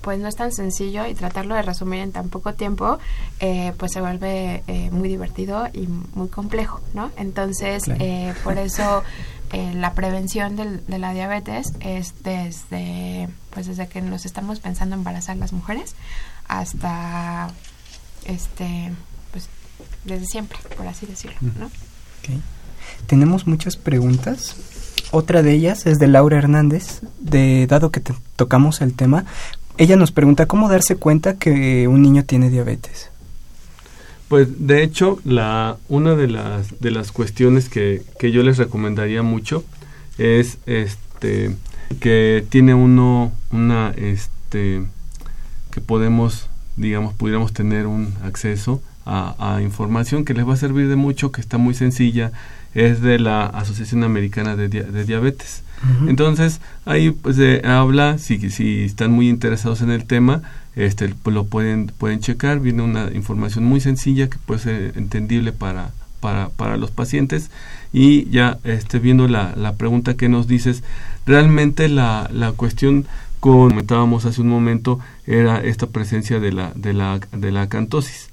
pues 0.00 0.18
no 0.18 0.28
es 0.28 0.36
tan 0.36 0.52
sencillo 0.52 1.06
y 1.06 1.14
tratarlo 1.14 1.54
de 1.54 1.62
resumir 1.62 2.00
en 2.00 2.12
tan 2.12 2.28
poco 2.28 2.52
tiempo, 2.52 2.98
eh, 3.40 3.72
pues 3.78 3.92
se 3.92 4.02
vuelve 4.02 4.62
eh, 4.66 4.90
muy 4.90 5.08
divertido 5.08 5.66
y 5.72 5.86
muy 5.86 6.28
complejo, 6.28 6.80
¿no? 6.92 7.10
Entonces, 7.16 7.84
por 8.44 8.58
eso 8.58 9.02
la 9.74 9.94
prevención 9.94 10.56
de 10.56 10.98
la 10.98 11.12
diabetes 11.12 11.72
es 11.80 12.14
desde 12.22 13.28
pues 13.50 13.66
desde 13.66 13.86
que 13.88 14.02
nos 14.02 14.26
estamos 14.26 14.60
pensando 14.60 14.96
embarazar 14.96 15.36
las 15.36 15.52
mujeres 15.52 15.94
hasta 16.48 17.50
este 18.24 18.92
pues 19.32 19.48
desde 20.04 20.26
siempre 20.26 20.58
por 20.76 20.86
así 20.86 21.06
decirlo 21.06 21.36
¿no? 21.58 21.70
tenemos 23.06 23.46
muchas 23.46 23.76
preguntas. 23.76 24.56
Otra 25.10 25.42
de 25.42 25.52
ellas 25.52 25.86
es 25.86 25.98
de 25.98 26.08
Laura 26.08 26.38
Hernández 26.38 27.00
de 27.20 27.66
dado 27.68 27.90
que 27.90 28.02
tocamos 28.36 28.80
el 28.80 28.94
tema 28.94 29.24
ella 29.76 29.96
nos 29.96 30.12
pregunta 30.12 30.46
cómo 30.46 30.68
darse 30.68 30.96
cuenta 30.96 31.34
que 31.34 31.88
un 31.88 32.02
niño 32.02 32.24
tiene 32.24 32.50
diabetes 32.50 33.10
pues 34.34 34.66
de 34.66 34.82
hecho 34.82 35.20
la 35.24 35.76
una 35.88 36.16
de 36.16 36.26
las 36.26 36.80
de 36.80 36.90
las 36.90 37.12
cuestiones 37.12 37.68
que, 37.68 38.02
que 38.18 38.32
yo 38.32 38.42
les 38.42 38.58
recomendaría 38.58 39.22
mucho 39.22 39.62
es 40.18 40.58
este 40.66 41.54
que 42.00 42.44
tiene 42.48 42.74
uno 42.74 43.30
una 43.52 43.94
este 43.96 44.82
que 45.70 45.80
podemos 45.80 46.48
digamos 46.74 47.14
pudiéramos 47.14 47.52
tener 47.52 47.86
un 47.86 48.12
acceso 48.24 48.82
a, 49.06 49.60
información 49.62 50.24
que 50.24 50.34
les 50.34 50.48
va 50.48 50.54
a 50.54 50.56
servir 50.56 50.88
de 50.88 50.96
mucho 50.96 51.30
que 51.30 51.40
está 51.40 51.56
muy 51.56 51.74
sencilla 51.74 52.32
es 52.74 53.02
de 53.02 53.20
la 53.20 53.46
Asociación 53.46 54.02
Americana 54.02 54.56
de, 54.56 54.68
Diabetes 55.04 55.62
entonces 56.08 56.60
ahí 56.84 57.10
pues 57.10 57.36
se 57.36 57.60
habla 57.66 58.18
si, 58.18 58.50
si 58.50 58.84
están 58.84 59.12
muy 59.12 59.28
interesados 59.28 59.82
en 59.82 59.90
el 59.90 60.04
tema 60.04 60.42
este 60.76 61.14
lo 61.26 61.44
pueden 61.44 61.86
pueden 61.86 62.20
checar. 62.20 62.60
Viene 62.60 62.82
una 62.82 63.10
información 63.12 63.64
muy 63.64 63.80
sencilla 63.80 64.28
que 64.28 64.38
puede 64.38 64.60
ser 64.60 64.92
entendible 64.96 65.52
para 65.52 65.92
para, 66.20 66.48
para 66.48 66.76
los 66.76 66.90
pacientes. 66.90 67.50
Y 67.92 68.28
ya 68.30 68.58
este 68.64 68.98
viendo 68.98 69.28
la, 69.28 69.54
la 69.56 69.74
pregunta 69.74 70.14
que 70.14 70.28
nos 70.28 70.48
dices 70.48 70.82
Realmente 71.26 71.88
la, 71.88 72.28
la 72.32 72.52
cuestión, 72.52 73.06
como 73.40 73.68
comentábamos 73.68 74.26
hace 74.26 74.42
un 74.42 74.48
momento, 74.48 75.00
era 75.26 75.60
esta 75.62 75.86
presencia 75.86 76.38
de 76.38 76.52
la, 76.52 76.72
de 76.74 76.92
la, 76.92 77.18
de 77.32 77.50
la 77.50 77.62
acantosis. 77.62 78.28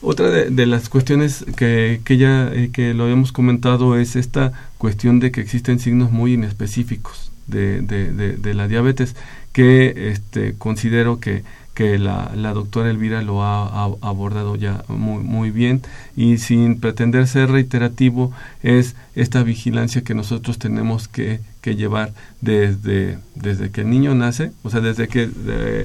Otra 0.00 0.28
de, 0.28 0.66
las 0.66 0.88
cuestiones 0.88 1.44
que, 1.56 2.00
que 2.04 2.16
ya 2.16 2.50
eh, 2.52 2.70
que 2.72 2.94
lo 2.94 3.04
habíamos 3.04 3.32
comentado 3.32 3.96
es 3.96 4.14
esta 4.14 4.52
cuestión 4.78 5.18
de 5.18 5.32
que 5.32 5.40
existen 5.40 5.80
signos 5.80 6.12
muy 6.12 6.34
inespecíficos 6.34 7.32
de, 7.48 7.80
de, 7.82 8.54
la 8.54 8.68
diabetes 8.68 9.16
que 9.52 10.10
este, 10.10 10.54
considero 10.56 11.18
que 11.18 11.42
que 11.78 11.96
la, 11.96 12.32
la 12.34 12.54
doctora 12.54 12.90
Elvira 12.90 13.22
lo 13.22 13.44
ha, 13.44 13.84
abordado 14.00 14.56
ya 14.56 14.82
muy, 14.88 15.22
muy 15.22 15.52
bien 15.52 15.80
y 16.16 16.38
sin 16.38 16.80
pretender 16.80 17.28
ser 17.28 17.52
reiterativo 17.52 18.32
es 18.64 18.96
esta 19.14 19.44
vigilancia 19.44 20.02
que 20.02 20.12
nosotros 20.12 20.58
tenemos 20.58 21.06
que, 21.06 21.38
que 21.68 21.76
llevar 21.76 22.14
desde, 22.40 23.18
desde 23.34 23.70
que 23.70 23.82
el 23.82 23.90
niño 23.90 24.14
nace, 24.14 24.52
o 24.62 24.70
sea, 24.70 24.80
desde 24.80 25.06
que, 25.06 25.28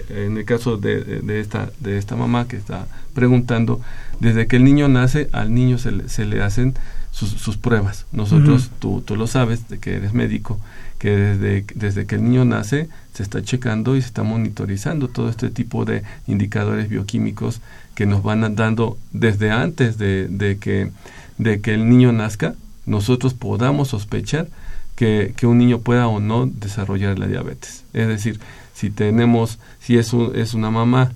en 0.09 0.37
el 0.37 0.45
caso 0.45 0.77
de, 0.77 1.03
de, 1.03 1.41
esta, 1.41 1.71
de 1.81 1.97
esta 1.97 2.15
mamá 2.15 2.47
que 2.47 2.55
está 2.55 2.87
preguntando, 3.13 3.81
desde 4.21 4.47
que 4.47 4.55
el 4.55 4.63
niño 4.63 4.87
nace, 4.87 5.27
al 5.33 5.53
niño 5.53 5.77
se 5.77 5.91
le, 5.91 6.07
se 6.07 6.23
le 6.23 6.41
hacen 6.41 6.73
sus, 7.11 7.31
sus 7.31 7.57
pruebas. 7.57 8.05
Nosotros, 8.13 8.71
tú, 8.79 9.01
tú 9.01 9.17
lo 9.17 9.27
sabes, 9.27 9.67
de 9.67 9.77
que 9.79 9.95
eres 9.95 10.13
médico, 10.13 10.57
que 10.99 11.09
desde, 11.09 11.65
desde 11.75 12.05
que 12.05 12.15
el 12.15 12.23
niño 12.23 12.45
nace 12.45 12.87
se 13.13 13.23
está 13.23 13.41
checando 13.41 13.97
y 13.97 14.01
se 14.01 14.07
está 14.07 14.23
monitorizando 14.23 15.09
todo 15.09 15.27
este 15.29 15.49
tipo 15.49 15.83
de 15.83 16.03
indicadores 16.27 16.87
bioquímicos 16.87 17.59
que 17.93 18.05
nos 18.05 18.23
van 18.23 18.55
dando 18.55 18.97
desde 19.11 19.51
antes 19.51 19.97
de, 19.97 20.29
de 20.29 20.59
que, 20.59 20.91
de 21.37 21.59
que 21.59 21.73
el 21.73 21.89
niño 21.89 22.13
nazca, 22.13 22.55
nosotros 22.85 23.33
podamos 23.33 23.89
sospechar 23.89 24.47
que, 24.95 25.33
que, 25.35 25.47
un 25.47 25.57
niño 25.57 25.79
pueda 25.79 26.07
o 26.07 26.19
no 26.19 26.45
desarrollar 26.45 27.17
la 27.19 27.27
diabetes. 27.27 27.83
Es 27.93 28.07
decir, 28.07 28.39
si 28.73 28.89
tenemos, 28.89 29.59
si 29.79 29.97
es, 29.97 30.13
es 30.35 30.53
una 30.53 30.71
mamá 30.71 31.11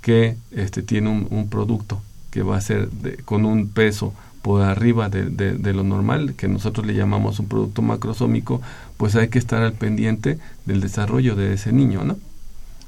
que 0.00 0.36
este, 0.50 0.82
tiene 0.82 1.10
un, 1.10 1.26
un 1.30 1.48
producto 1.48 2.00
que 2.30 2.42
va 2.42 2.56
a 2.56 2.60
ser 2.60 2.90
de, 2.90 3.16
con 3.18 3.44
un 3.44 3.68
peso 3.68 4.14
por 4.42 4.62
arriba 4.62 5.08
de, 5.08 5.28
de, 5.28 5.72
lo 5.74 5.84
normal, 5.84 6.34
que 6.34 6.48
nosotros 6.48 6.86
le 6.86 6.94
llamamos 6.94 7.38
un 7.40 7.48
producto 7.48 7.82
macrosómico, 7.82 8.62
pues 8.96 9.16
hay 9.16 9.28
que 9.28 9.38
estar 9.38 9.62
al 9.62 9.72
pendiente 9.72 10.38
del 10.64 10.80
desarrollo 10.80 11.34
de 11.34 11.54
ese 11.54 11.72
niño, 11.72 12.04
¿no? 12.04 12.16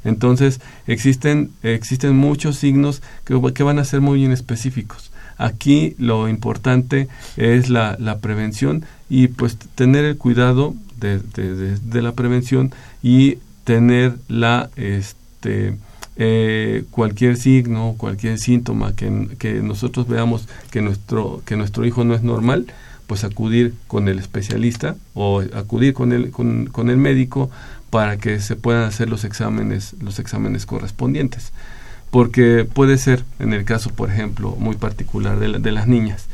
Entonces, 0.05 0.61
existen, 0.87 1.51
existen 1.63 2.17
muchos 2.17 2.57
signos 2.57 3.03
que, 3.25 3.39
que 3.53 3.63
van 3.63 3.79
a 3.79 3.85
ser 3.85 4.01
muy 4.01 4.25
específicos. 4.25 5.11
Aquí 5.41 5.95
lo 5.97 6.29
importante 6.29 7.09
es 7.39 7.71
la, 7.71 7.97
la 7.99 8.19
prevención 8.19 8.85
y 9.09 9.29
pues 9.29 9.57
tener 9.57 10.05
el 10.05 10.19
cuidado 10.19 10.75
de, 10.99 12.03
la 12.03 12.13
prevención 12.13 12.73
y 13.03 13.39
tener 13.65 14.17
la 14.29 14.69
este 14.77 15.79
eh, 16.17 16.85
cualquier 16.91 17.39
signo 17.39 17.95
cualquier 17.97 18.39
síntoma 18.39 18.95
que, 18.95 19.29
que, 19.39 19.55
nosotros 19.63 20.07
veamos 20.07 20.47
que 20.71 20.83
nuestro 20.83 21.41
que 21.47 21.57
nuestro 21.57 21.87
hijo 21.87 22.05
no 22.05 22.15
es 22.15 22.23
normal 22.23 22.67
pues 23.07 23.25
acudir 23.25 23.73
con 23.87 24.09
el 24.09 24.19
especialista 24.19 24.97
o 25.15 25.41
acudir 25.41 25.95
con 25.95 26.13
el 26.13 26.31
con, 26.33 26.67
con 26.67 26.91
el 26.91 26.99
médico 26.99 27.51
para 27.89 28.19
que 28.19 28.41
se 28.41 28.57
puedan 28.57 28.83
hacer 28.83 29.09
los 29.09 29.25
exámenes 29.25 29.97
los 30.03 30.19
exámenes 30.19 30.67
correspondientes 30.67 31.53
porque 32.11 32.67
puede 32.71 32.99
ser, 32.99 33.25
en 33.39 33.53
el 33.53 33.65
caso, 33.65 33.91
por 33.91 34.11
ejemplo, 34.11 34.57
muy 34.59 34.77
particular 34.77 35.39
de, 35.39 35.59
de 35.59 35.73
las 35.73 35.87
niñas, 35.87 36.27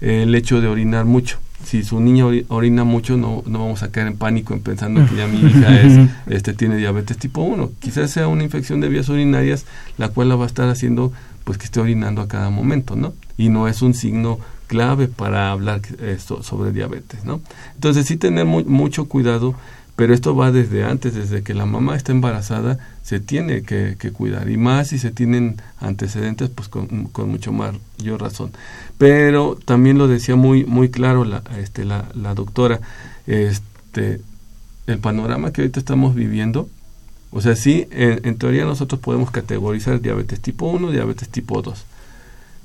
el 0.00 0.34
hecho 0.34 0.60
de 0.60 0.68
orinar 0.68 1.04
mucho. 1.04 1.38
Si 1.64 1.82
su 1.82 2.00
niña 2.00 2.26
orina 2.48 2.84
mucho, 2.84 3.16
no, 3.16 3.42
no 3.46 3.58
vamos 3.60 3.82
a 3.82 3.90
caer 3.90 4.08
en 4.08 4.16
pánico 4.16 4.52
en 4.52 4.60
pensando 4.60 5.06
que 5.06 5.16
ya 5.16 5.26
mi 5.26 5.40
hija 5.40 5.80
es, 5.80 6.10
este, 6.26 6.52
tiene 6.52 6.76
diabetes 6.76 7.16
tipo 7.16 7.42
1. 7.42 7.70
Quizás 7.80 8.10
sea 8.10 8.28
una 8.28 8.44
infección 8.44 8.80
de 8.80 8.88
vías 8.88 9.08
urinarias, 9.08 9.64
la 9.96 10.10
cual 10.10 10.28
la 10.28 10.36
va 10.36 10.44
a 10.44 10.48
estar 10.48 10.68
haciendo 10.68 11.12
pues 11.44 11.58
que 11.58 11.64
esté 11.64 11.80
orinando 11.80 12.20
a 12.20 12.28
cada 12.28 12.50
momento, 12.50 12.94
¿no? 12.94 13.14
Y 13.38 13.48
no 13.48 13.68
es 13.68 13.80
un 13.80 13.94
signo 13.94 14.38
clave 14.66 15.08
para 15.08 15.50
hablar 15.50 15.80
esto, 16.02 16.42
sobre 16.42 16.72
diabetes, 16.72 17.24
¿no? 17.24 17.40
Entonces 17.74 18.06
sí 18.06 18.16
tener 18.16 18.44
mucho 18.44 19.06
cuidado 19.06 19.54
pero 19.96 20.12
esto 20.12 20.36
va 20.36 20.52
desde 20.52 20.84
antes, 20.84 21.14
desde 21.14 21.42
que 21.42 21.54
la 21.54 21.66
mamá 21.66 21.96
está 21.96 22.12
embarazada, 22.12 22.78
se 23.02 23.18
tiene 23.18 23.62
que, 23.62 23.96
cuidar. 24.12 24.50
Y 24.50 24.58
más 24.58 24.88
si 24.88 24.98
se 24.98 25.10
tienen 25.10 25.56
antecedentes, 25.80 26.50
pues 26.50 26.68
con, 26.68 27.10
mucho 27.26 27.52
más 27.52 27.74
yo 27.98 28.18
razón. 28.18 28.52
Pero 28.98 29.58
también 29.64 29.96
lo 29.96 30.06
decía 30.06 30.36
muy, 30.36 30.64
muy 30.64 30.90
claro 30.90 31.24
la, 31.24 31.42
este, 31.58 31.84
la, 31.84 32.08
la 32.14 32.34
doctora, 32.34 32.80
este, 33.26 34.20
el 34.86 34.98
panorama 34.98 35.52
que 35.52 35.62
ahorita 35.62 35.80
estamos 35.80 36.14
viviendo, 36.14 36.68
o 37.30 37.40
sea, 37.40 37.56
sí, 37.56 37.86
en, 37.90 38.38
teoría 38.38 38.64
nosotros 38.64 39.00
podemos 39.00 39.30
categorizar 39.30 40.00
diabetes 40.00 40.40
tipo 40.40 40.66
1, 40.68 40.90
diabetes 40.90 41.28
tipo 41.28 41.60
2. 41.60 41.84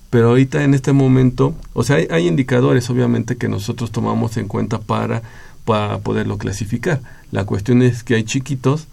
Pero 0.09 0.29
ahorita 0.29 0.63
en 0.63 0.73
este 0.73 0.91
momento, 0.91 1.55
o 1.73 1.83
sea, 1.83 1.97
hay 2.09 2.27
indicadores 2.27 2.89
obviamente 2.89 3.37
que 3.37 3.47
nosotros 3.47 3.91
tomamos 3.91 4.37
en 4.37 4.47
cuenta 4.47 4.79
para, 4.79 5.23
para 5.65 5.99
poderlo 5.99 6.37
clasificar 6.37 7.01
la 7.31 7.45
cuestión 7.45 7.81
es 7.81 8.03
que 8.03 8.15
hay 8.15 8.23
chiquitos 8.23 8.87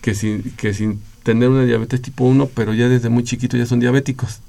que 0.00 0.14
sin, 0.14 0.42
que 0.56 0.74
sin 0.74 1.00
tener 1.22 1.48
una 1.48 1.64
diabetes 1.64 2.00
tipo 2.00 2.24
1, 2.24 2.50
pero 2.54 2.72
ya 2.72 2.88
desde 2.88 3.08
muy 3.08 3.24
chiquitos 3.24 3.58
ya 3.58 3.66
son 3.66 3.80
diabéticos. 3.80 4.40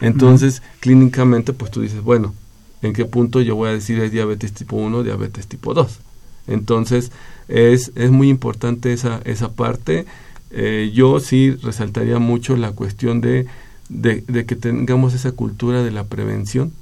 Entonces, 0.00 0.62
clínicamente, 0.80 1.52
pues 1.52 1.70
tú 1.70 1.82
dices, 1.82 2.02
bueno, 2.02 2.34
¿en 2.82 2.92
qué 2.92 3.04
punto 3.04 3.40
yo 3.40 3.56
voy 3.56 3.68
a 3.68 3.72
decir 3.72 4.00
es 4.00 4.12
diabetes 4.12 4.52
tipo 4.52 4.76
1 4.76 4.98
o 4.98 5.02
diabetes 5.02 5.46
tipo 5.46 5.74
2? 5.74 5.98
Entonces, 6.46 7.12
es, 7.48 7.92
es 7.94 8.10
muy 8.10 8.28
importante 8.28 8.92
esa, 8.92 9.20
esa 9.24 9.52
parte. 9.52 10.06
Eh, 10.50 10.90
yo 10.94 11.20
sí 11.20 11.50
resaltaría 11.50 12.18
mucho 12.18 12.56
la 12.56 12.72
cuestión 12.72 13.20
de, 13.20 13.46
de, 13.88 14.24
de, 14.26 14.46
que 14.46 14.56
tengamos 14.56 15.14
esa 15.14 15.32
cultura 15.32 15.82
de 15.82 15.90
la 15.90 16.04
prevención, 16.04 16.72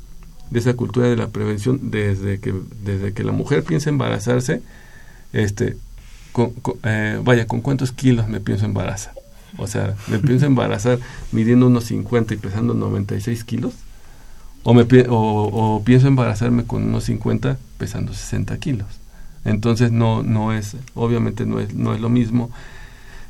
de 0.50 0.58
esa 0.58 0.74
cultura 0.74 1.08
de 1.08 1.16
la 1.16 1.28
prevención 1.28 1.90
desde 1.90 2.40
que, 2.40 2.54
desde 2.84 3.12
que 3.12 3.24
la 3.24 3.32
mujer 3.32 3.64
piensa 3.64 3.90
embarazarse, 3.90 4.62
este, 5.32 5.76
eh, 6.84 7.20
vaya, 7.22 7.46
¿con 7.46 7.60
cuántos 7.60 7.92
kilos 7.92 8.28
me 8.28 8.40
pienso 8.40 8.64
embarazar? 8.64 9.14
O 9.56 9.66
sea, 9.66 9.94
¿me 10.08 10.18
pienso 10.18 10.46
embarazar 10.46 10.98
midiendo 11.32 11.66
unos 11.66 11.84
50 11.84 12.34
y 12.34 12.36
pesando 12.36 12.74
96 12.74 13.44
kilos? 13.44 13.74
O, 14.62 14.74
me, 14.74 14.86
o, 15.08 15.82
pienso 15.84 16.08
embarazarme 16.08 16.64
con 16.64 16.82
unos 16.82 17.04
50 17.04 17.58
pesando 17.78 18.12
60 18.12 18.58
kilos. 18.58 18.86
Entonces 19.44 19.92
no, 19.92 20.22
no 20.22 20.52
es, 20.52 20.76
obviamente 20.94 21.46
no 21.46 21.60
es, 21.60 21.74
no 21.74 21.94
es 21.94 22.00
lo 22.00 22.08
mismo. 22.08 22.50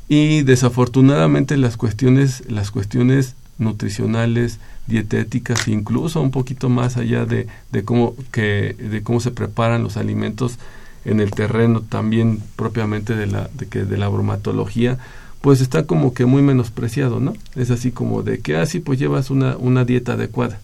Y 0.09 0.41
desafortunadamente 0.41 1.55
las 1.55 1.77
cuestiones, 1.77 2.43
las 2.49 2.71
cuestiones 2.71 3.35
nutricionales, 3.57 4.59
dietéticas, 4.89 5.67
incluso 5.69 6.21
un 6.21 6.31
poquito 6.31 6.67
más 6.67 6.97
allá 6.97 7.25
de, 7.25 7.47
de, 7.71 7.83
cómo, 7.83 8.15
que, 8.31 8.75
de 8.77 9.01
cómo 9.03 9.21
se 9.21 9.31
preparan 9.31 9.83
los 9.83 9.95
alimentos, 9.95 10.59
en 11.05 11.21
el 11.21 11.31
terreno 11.31 11.81
también 11.81 12.41
propiamente 12.55 13.15
de 13.15 13.27
la, 13.27 13.49
de 13.53 13.67
que, 13.67 13.85
de 13.85 13.97
la 13.97 14.09
bromatología, 14.09 14.97
pues 15.41 15.61
está 15.61 15.85
como 15.85 16.13
que 16.13 16.25
muy 16.25 16.41
menospreciado, 16.41 17.19
¿no? 17.19 17.33
Es 17.55 17.71
así 17.71 17.91
como 17.91 18.23
de 18.23 18.39
que, 18.39 18.57
así 18.57 18.79
ah, 18.79 18.81
pues 18.85 18.99
llevas 18.99 19.29
una, 19.29 19.55
una 19.57 19.85
dieta 19.85 20.13
adecuada 20.13 20.59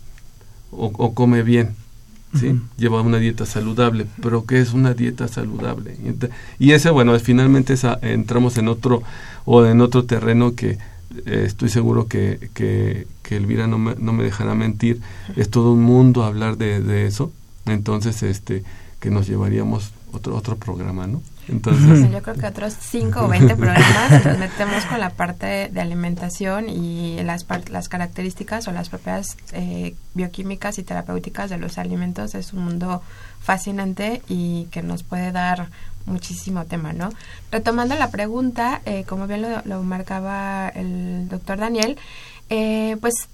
o, 0.71 1.13
come 1.13 1.41
bien, 1.43 1.75
¿sí? 2.37 2.59
Lleva 2.77 3.01
una 3.01 3.17
dieta 3.17 3.45
saludable, 3.45 4.07
pero 4.21 4.45
¿qué 4.45 4.59
es 4.59 4.73
una 4.73 4.93
dieta 4.93 5.27
saludable? 5.29 5.95
Y 6.59 6.71
ese, 6.73 6.89
bueno, 6.89 7.17
finalmente 7.19 7.73
esa, 7.73 7.97
entramos 8.01 8.57
en 8.57 8.67
otro, 8.67 9.03
o 9.45 9.65
en 9.65 9.79
otro 9.79 10.03
terreno 10.03 10.55
que 10.55 10.77
estoy 11.25 11.69
seguro 11.69 12.07
que, 12.07 12.49
que, 12.53 13.07
que 13.23 13.37
Elvira 13.37 13.67
no 13.67 13.77
me, 13.77 13.95
no 13.95 14.13
me 14.13 14.23
dejará 14.23 14.55
mentir, 14.55 15.01
es 15.35 15.49
todo 15.49 15.73
un 15.73 15.83
mundo 15.83 16.23
hablar 16.23 16.57
de, 16.57 16.81
de 16.81 17.07
eso, 17.07 17.31
entonces, 17.65 18.21
este, 18.23 18.63
que 18.99 19.09
nos 19.09 19.27
llevaríamos 19.27 19.91
otro, 20.13 20.35
otro 20.35 20.55
programa, 20.55 21.07
¿no? 21.07 21.21
Entonces, 21.47 22.11
yo 22.11 22.23
creo 22.23 22.35
que 22.35 22.47
otros 22.47 22.75
5 22.79 23.25
o 23.25 23.27
20 23.27 23.55
programas 23.55 24.25
nos 24.25 24.39
metemos 24.39 24.83
con 24.85 24.99
la 24.99 25.11
parte 25.11 25.69
de 25.71 25.81
alimentación 25.81 26.69
y 26.69 27.21
las, 27.23 27.45
las 27.69 27.87
características 27.87 28.67
o 28.67 28.71
las 28.71 28.89
propiedades 28.89 29.37
eh, 29.53 29.93
bioquímicas 30.15 30.79
y 30.79 30.83
terapéuticas 30.83 31.51
de 31.51 31.57
los 31.57 31.77
alimentos. 31.77 32.33
Es 32.33 32.53
un 32.53 32.65
mundo 32.65 33.03
fascinante 33.41 34.23
y 34.27 34.65
que 34.71 34.81
nos 34.81 35.03
puede 35.03 35.31
dar 35.31 35.69
muchísimo 36.05 36.65
tema, 36.65 36.93
¿no? 36.93 37.09
Retomando 37.51 37.95
la 37.95 38.09
pregunta, 38.09 38.81
eh, 38.85 39.03
como 39.07 39.27
bien 39.27 39.45
lo, 39.65 39.83
marcaba 39.83 40.69
el 40.69 41.27
doctor 41.29 41.57
Daniel, 41.57 41.97
eh, 42.49 42.97
pues 43.01 43.27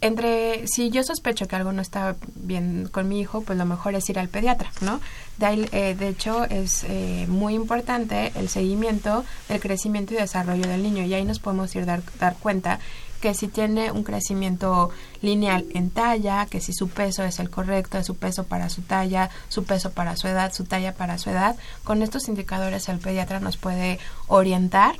entre 0.00 0.66
si 0.68 0.90
yo 0.90 1.02
sospecho 1.02 1.48
que 1.48 1.56
algo 1.56 1.72
no 1.72 1.82
está 1.82 2.16
bien 2.36 2.88
con 2.90 3.08
mi 3.08 3.20
hijo, 3.20 3.42
pues 3.42 3.58
lo 3.58 3.64
mejor 3.64 3.94
es 3.94 4.08
ir 4.08 4.18
al 4.18 4.28
pediatra, 4.28 4.70
¿no? 4.80 5.00
De, 5.38 5.68
eh, 5.72 5.94
de 5.94 6.08
hecho, 6.08 6.44
es 6.44 6.84
eh, 6.84 7.26
muy 7.28 7.54
importante 7.54 8.32
el 8.36 8.48
seguimiento 8.48 9.24
del 9.48 9.60
crecimiento 9.60 10.14
y 10.14 10.18
desarrollo 10.18 10.68
del 10.68 10.82
niño 10.82 11.04
y 11.04 11.14
ahí 11.14 11.24
nos 11.24 11.40
podemos 11.40 11.74
ir 11.74 11.84
dar, 11.84 12.02
dar 12.20 12.36
cuenta 12.36 12.78
que 13.20 13.34
si 13.34 13.48
tiene 13.48 13.90
un 13.92 14.04
crecimiento 14.04 14.90
lineal 15.22 15.66
en 15.74 15.90
talla, 15.90 16.46
que 16.46 16.60
si 16.60 16.72
su 16.72 16.88
peso 16.88 17.24
es 17.24 17.38
el 17.38 17.50
correcto, 17.50 17.98
es 17.98 18.06
su 18.06 18.16
peso 18.16 18.44
para 18.44 18.68
su 18.68 18.82
talla, 18.82 19.30
su 19.48 19.64
peso 19.64 19.90
para 19.90 20.16
su 20.16 20.28
edad, 20.28 20.52
su 20.52 20.64
talla 20.64 20.94
para 20.94 21.18
su 21.18 21.30
edad, 21.30 21.56
con 21.84 22.02
estos 22.02 22.28
indicadores 22.28 22.88
el 22.88 22.98
pediatra 22.98 23.40
nos 23.40 23.56
puede 23.56 23.98
orientar 24.26 24.96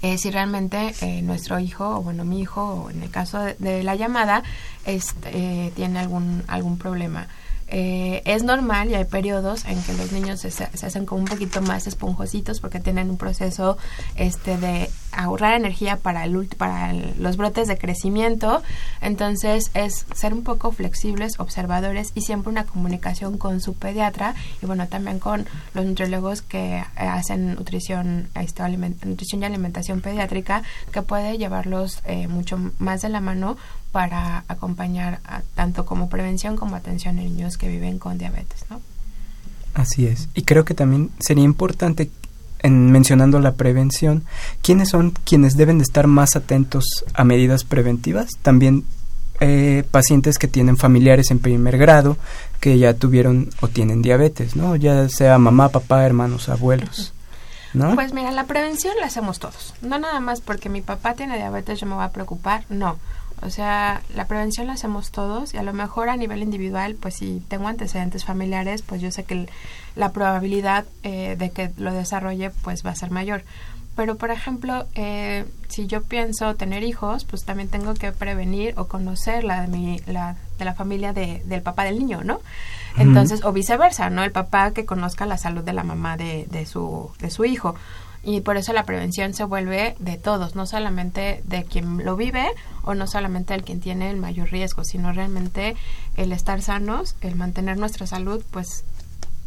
eh, 0.00 0.16
si 0.16 0.30
realmente 0.30 0.94
eh, 1.00 1.22
nuestro 1.22 1.58
hijo, 1.58 1.96
o 1.96 2.02
bueno, 2.02 2.24
mi 2.24 2.40
hijo, 2.40 2.62
o 2.62 2.90
en 2.90 3.02
el 3.02 3.10
caso 3.10 3.40
de, 3.40 3.82
la 3.82 3.96
llamada, 3.96 4.44
este, 4.84 5.30
eh, 5.32 5.72
tiene 5.74 5.98
algún, 5.98 6.44
algún 6.46 6.78
problema. 6.78 7.26
Eh, 7.70 8.22
es 8.24 8.44
normal 8.44 8.90
y 8.90 8.94
hay 8.94 9.04
periodos 9.04 9.66
en 9.66 9.82
que 9.82 9.92
los 9.92 10.10
niños 10.10 10.40
se, 10.40 10.64
hacen 10.64 11.04
como 11.04 11.20
un 11.20 11.26
poquito 11.26 11.60
más 11.60 11.86
esponjositos 11.86 12.60
porque 12.60 12.80
tienen 12.80 13.10
un 13.10 13.18
proceso 13.18 13.76
este 14.16 14.56
de 14.56 14.90
ahorrar 15.12 15.54
energía 15.54 15.96
para 15.96 16.24
el 16.24 16.48
para 16.56 16.92
los 16.92 17.36
brotes 17.36 17.68
de 17.68 17.76
crecimiento. 17.76 18.62
Entonces 19.02 19.70
es 19.74 20.06
ser 20.14 20.32
un 20.32 20.44
poco 20.44 20.72
flexibles 20.72 21.38
observadores 21.38 22.12
y 22.14 22.22
siempre 22.22 22.50
una 22.50 22.64
comunicación 22.64 23.36
con 23.36 23.60
su 23.60 23.74
pediatra 23.74 24.34
y 24.62 24.66
bueno 24.66 24.86
también 24.88 25.18
con 25.18 25.46
los 25.74 25.84
nutriólogos 25.84 26.40
que 26.40 26.82
hacen 26.96 27.54
nutrición 27.54 28.28
este, 28.34 28.62
nutrición 29.04 29.42
y 29.42 29.46
alimentación 29.46 30.00
pediátrica 30.00 30.62
que 30.92 31.02
puede 31.02 31.36
llevarlos 31.36 32.00
eh, 32.04 32.28
mucho 32.28 32.58
más 32.78 33.02
de 33.02 33.08
la 33.10 33.20
mano 33.20 33.56
para 33.92 34.44
acompañar 34.48 35.20
tanto 35.54 35.86
como 35.86 36.08
prevención 36.08 36.56
como 36.56 36.76
atención 36.76 37.18
a 37.18 37.22
niños 37.22 37.56
que 37.56 37.68
viven 37.68 37.98
con 37.98 38.18
diabetes, 38.18 38.64
¿no? 38.70 38.80
Así 39.74 40.06
es. 40.06 40.28
Y 40.34 40.42
creo 40.42 40.64
que 40.64 40.74
también 40.74 41.10
sería 41.20 41.44
importante, 41.44 42.10
en 42.60 42.90
mencionando 42.90 43.38
la 43.38 43.54
prevención, 43.54 44.24
¿quiénes 44.62 44.88
son 44.88 45.12
quienes 45.24 45.56
deben 45.56 45.78
de 45.78 45.84
estar 45.84 46.06
más 46.06 46.36
atentos 46.36 46.84
a 47.14 47.24
medidas 47.24 47.64
preventivas? 47.64 48.30
También 48.42 48.84
eh, 49.40 49.84
pacientes 49.88 50.36
que 50.36 50.48
tienen 50.48 50.76
familiares 50.76 51.30
en 51.30 51.38
primer 51.38 51.78
grado 51.78 52.16
que 52.58 52.76
ya 52.76 52.94
tuvieron 52.94 53.50
o 53.60 53.68
tienen 53.68 54.02
diabetes, 54.02 54.56
¿no? 54.56 54.74
Ya 54.74 55.08
sea 55.08 55.38
mamá, 55.38 55.68
papá, 55.68 56.04
hermanos, 56.04 56.48
abuelos. 56.48 57.14
¿No? 57.72 57.94
Pues 57.94 58.12
mira, 58.12 58.32
la 58.32 58.46
prevención 58.46 58.94
la 58.98 59.06
hacemos 59.06 59.38
todos. 59.38 59.74
No 59.82 59.98
nada 59.98 60.18
más 60.20 60.40
porque 60.40 60.68
mi 60.68 60.80
papá 60.80 61.14
tiene 61.14 61.36
diabetes 61.36 61.78
yo 61.78 61.86
me 61.86 61.94
voy 61.94 62.04
a 62.04 62.10
preocupar, 62.10 62.64
no. 62.68 62.98
O 63.42 63.50
sea, 63.50 64.02
la 64.14 64.26
prevención 64.26 64.66
la 64.66 64.74
hacemos 64.74 65.10
todos 65.10 65.54
y 65.54 65.58
a 65.58 65.62
lo 65.62 65.72
mejor 65.72 66.08
a 66.08 66.16
nivel 66.16 66.42
individual, 66.42 66.94
pues 66.94 67.14
si 67.16 67.42
tengo 67.48 67.68
antecedentes 67.68 68.24
familiares, 68.24 68.82
pues 68.82 69.00
yo 69.00 69.10
sé 69.10 69.24
que 69.24 69.48
la 69.94 70.12
probabilidad 70.12 70.84
eh, 71.02 71.36
de 71.38 71.50
que 71.50 71.70
lo 71.76 71.92
desarrolle 71.92 72.50
pues 72.62 72.84
va 72.84 72.90
a 72.90 72.94
ser 72.94 73.10
mayor. 73.10 73.42
pero 73.96 74.16
por 74.16 74.30
ejemplo, 74.30 74.86
eh, 74.94 75.44
si 75.66 75.88
yo 75.88 76.02
pienso 76.04 76.54
tener 76.54 76.84
hijos, 76.84 77.24
pues 77.24 77.44
también 77.44 77.68
tengo 77.68 77.94
que 77.94 78.12
prevenir 78.12 78.74
o 78.76 78.86
conocer 78.86 79.42
la 79.42 79.62
de, 79.62 79.66
mi, 79.68 80.00
la, 80.06 80.36
de 80.56 80.64
la 80.64 80.74
familia 80.74 81.12
de, 81.12 81.42
del 81.46 81.62
papá 81.62 81.82
del 81.82 81.98
niño, 81.98 82.22
¿no? 82.22 82.40
Entonces, 82.96 83.44
o 83.44 83.52
viceversa, 83.52 84.08
¿no? 84.08 84.22
El 84.22 84.30
papá 84.30 84.70
que 84.70 84.84
conozca 84.84 85.26
la 85.26 85.36
salud 85.36 85.62
de 85.64 85.72
la 85.72 85.82
mamá 85.82 86.16
de, 86.16 86.46
de, 86.48 86.64
su, 86.64 87.10
de 87.18 87.30
su 87.30 87.44
hijo. 87.44 87.74
Y 88.28 88.42
por 88.42 88.58
eso 88.58 88.74
la 88.74 88.84
prevención 88.84 89.32
se 89.32 89.42
vuelve 89.42 89.96
de 90.00 90.18
todos, 90.18 90.54
no 90.54 90.66
solamente 90.66 91.40
de 91.46 91.64
quien 91.64 92.04
lo 92.04 92.14
vive 92.14 92.46
o 92.82 92.92
no 92.92 93.06
solamente 93.06 93.54
del 93.54 93.64
quien 93.64 93.80
tiene 93.80 94.10
el 94.10 94.18
mayor 94.18 94.50
riesgo, 94.50 94.84
sino 94.84 95.14
realmente 95.14 95.76
el 96.14 96.32
estar 96.32 96.60
sanos, 96.60 97.16
el 97.22 97.36
mantener 97.36 97.78
nuestra 97.78 98.06
salud, 98.06 98.44
pues 98.50 98.84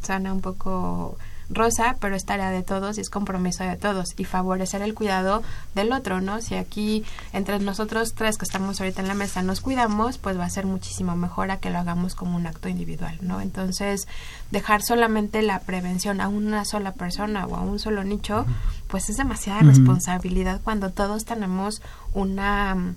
sana 0.02 0.34
un 0.34 0.42
poco 0.42 1.16
rosa, 1.52 1.98
pero 2.00 2.16
es 2.16 2.26
tarea 2.26 2.50
de 2.50 2.64
todos 2.64 2.98
y 2.98 3.02
es 3.02 3.10
compromiso 3.10 3.64
de 3.64 3.76
todos 3.78 4.14
y 4.18 4.26
favorecer 4.26 4.82
el 4.82 4.94
cuidado 4.94 5.44
del 5.76 5.92
otro, 5.92 6.22
¿no? 6.22 6.42
Si 6.42 6.56
aquí 6.56 7.04
entre 7.34 7.60
nosotros 7.60 8.14
tres 8.14 8.38
que 8.38 8.46
estamos 8.46 8.80
ahorita 8.80 9.02
en 9.02 9.08
la 9.08 9.14
mesa 9.14 9.42
nos 9.42 9.62
cuidamos, 9.62 10.18
pues 10.18 10.38
va 10.38 10.46
a 10.46 10.50
ser 10.50 10.66
muchísimo 10.66 11.16
mejor 11.16 11.52
a 11.52 11.58
que 11.58 11.70
lo 11.70 11.80
hagamos 11.80 12.16
como 12.16 12.36
un 12.36 12.48
acto 12.48 12.70
individual, 12.70 13.18
¿no? 13.22 13.42
Entonces, 13.42 14.08
dejar 14.52 14.82
solamente 14.82 15.42
la 15.42 15.60
prevención 15.60 16.22
a 16.22 16.28
una 16.28 16.66
sola 16.66 16.94
persona 16.94 17.46
o 17.46 17.56
a 17.56 17.62
un 17.62 17.80
solo 17.80 18.04
nicho, 18.04 18.46
pues 18.88 19.10
es 19.10 19.18
demasiada 19.18 19.62
responsabilidad 19.62 20.62
cuando 20.64 20.92
todos 20.92 21.26
tenemos 21.26 21.82
una 22.14 22.96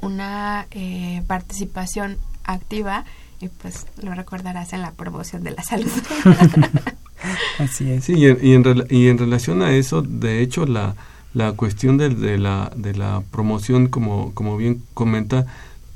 una 0.00 0.66
eh, 0.70 1.22
participación 1.26 2.18
activa 2.44 3.04
y 3.40 3.48
pues 3.48 3.86
lo 4.02 4.14
recordarás 4.14 4.72
en 4.72 4.82
la 4.82 4.92
promoción 4.92 5.42
de 5.42 5.52
la 5.52 5.62
salud. 5.62 5.90
Así 7.58 7.90
es. 7.90 8.04
Sí, 8.04 8.14
y 8.14 8.26
en, 8.26 8.38
y 8.42 8.54
en, 8.54 8.86
y 8.90 9.08
en 9.08 9.18
relación 9.18 9.62
a 9.62 9.72
eso, 9.72 10.02
de 10.02 10.42
hecho, 10.42 10.66
la, 10.66 10.94
la 11.34 11.52
cuestión 11.52 11.98
de, 11.98 12.38
la, 12.38 12.72
de 12.76 12.94
la 12.94 13.22
promoción, 13.30 13.88
como, 13.88 14.32
como 14.34 14.56
bien 14.56 14.82
comenta, 14.94 15.46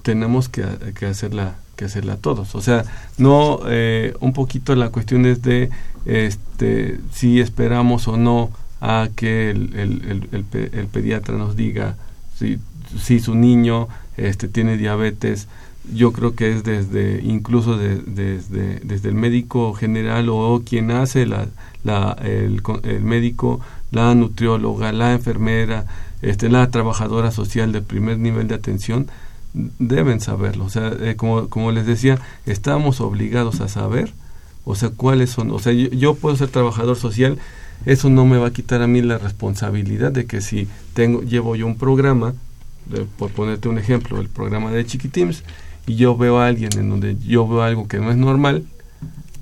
tenemos 0.02 0.48
que, 0.48 0.64
que 0.98 1.06
hacerla 1.06 1.56
que 1.76 1.86
hacerla 1.86 2.16
todos. 2.16 2.54
O 2.54 2.60
sea, 2.60 2.84
no 3.18 3.60
eh, 3.66 4.14
un 4.20 4.32
poquito 4.32 4.74
la 4.74 4.90
cuestión 4.90 5.24
es 5.26 5.42
de 5.42 5.70
este, 6.04 7.00
si 7.12 7.40
esperamos 7.40 8.08
o 8.08 8.16
no 8.16 8.50
a 8.80 9.08
que 9.14 9.50
el, 9.50 9.74
el, 9.74 10.28
el, 10.32 10.70
el 10.72 10.86
pediatra 10.86 11.36
nos 11.36 11.56
diga 11.56 11.96
si, 12.36 12.58
si 13.00 13.20
su 13.20 13.34
niño 13.34 13.88
este, 14.16 14.48
tiene 14.48 14.76
diabetes, 14.76 15.48
yo 15.90 16.12
creo 16.12 16.34
que 16.34 16.52
es 16.52 16.64
desde 16.64 17.20
incluso 17.22 17.76
desde, 17.76 18.80
desde 18.80 19.08
el 19.08 19.14
médico 19.14 19.74
general 19.74 20.28
o 20.28 20.62
quien 20.64 20.90
hace 20.90 21.26
la, 21.26 21.48
la, 21.84 22.16
el, 22.22 22.62
médico, 23.02 23.60
la 23.90 24.14
nutrióloga, 24.14 24.92
la 24.92 25.12
enfermera, 25.12 25.86
este, 26.22 26.48
la 26.48 26.70
trabajadora 26.70 27.30
social 27.30 27.72
de 27.72 27.82
primer 27.82 28.18
nivel 28.18 28.48
de 28.48 28.54
atención, 28.54 29.08
deben 29.54 30.20
saberlo. 30.20 30.64
O 30.64 30.70
sea, 30.70 30.92
eh, 31.00 31.16
como, 31.16 31.48
como 31.48 31.72
les 31.72 31.86
decía, 31.86 32.18
estamos 32.46 33.00
obligados 33.00 33.60
a 33.60 33.68
saber, 33.68 34.12
o 34.64 34.74
sea, 34.76 34.90
cuáles 34.90 35.30
son. 35.30 35.50
O 35.50 35.58
sea, 35.58 35.72
yo, 35.72 35.88
yo 35.88 36.14
puedo 36.14 36.36
ser 36.36 36.48
trabajador 36.48 36.96
social, 36.96 37.38
eso 37.84 38.08
no 38.08 38.24
me 38.24 38.38
va 38.38 38.48
a 38.48 38.52
quitar 38.52 38.82
a 38.82 38.86
mí 38.86 39.02
la 39.02 39.18
responsabilidad 39.18 40.12
de 40.12 40.26
que 40.26 40.40
si 40.40 40.68
tengo, 40.94 41.22
llevo 41.22 41.56
yo 41.56 41.66
un 41.66 41.76
programa, 41.76 42.34
de, 42.86 43.04
por 43.18 43.30
ponerte 43.32 43.68
un 43.68 43.78
ejemplo, 43.78 44.20
el 44.20 44.28
programa 44.28 44.70
de 44.70 44.86
Chiquitims, 44.86 45.42
y 45.86 45.96
yo 45.96 46.16
veo 46.16 46.38
a 46.38 46.46
alguien 46.46 46.70
en 46.78 46.88
donde 46.88 47.16
yo 47.18 47.46
veo 47.46 47.62
algo 47.62 47.88
que 47.88 47.98
no 47.98 48.10
es 48.10 48.16
normal, 48.16 48.64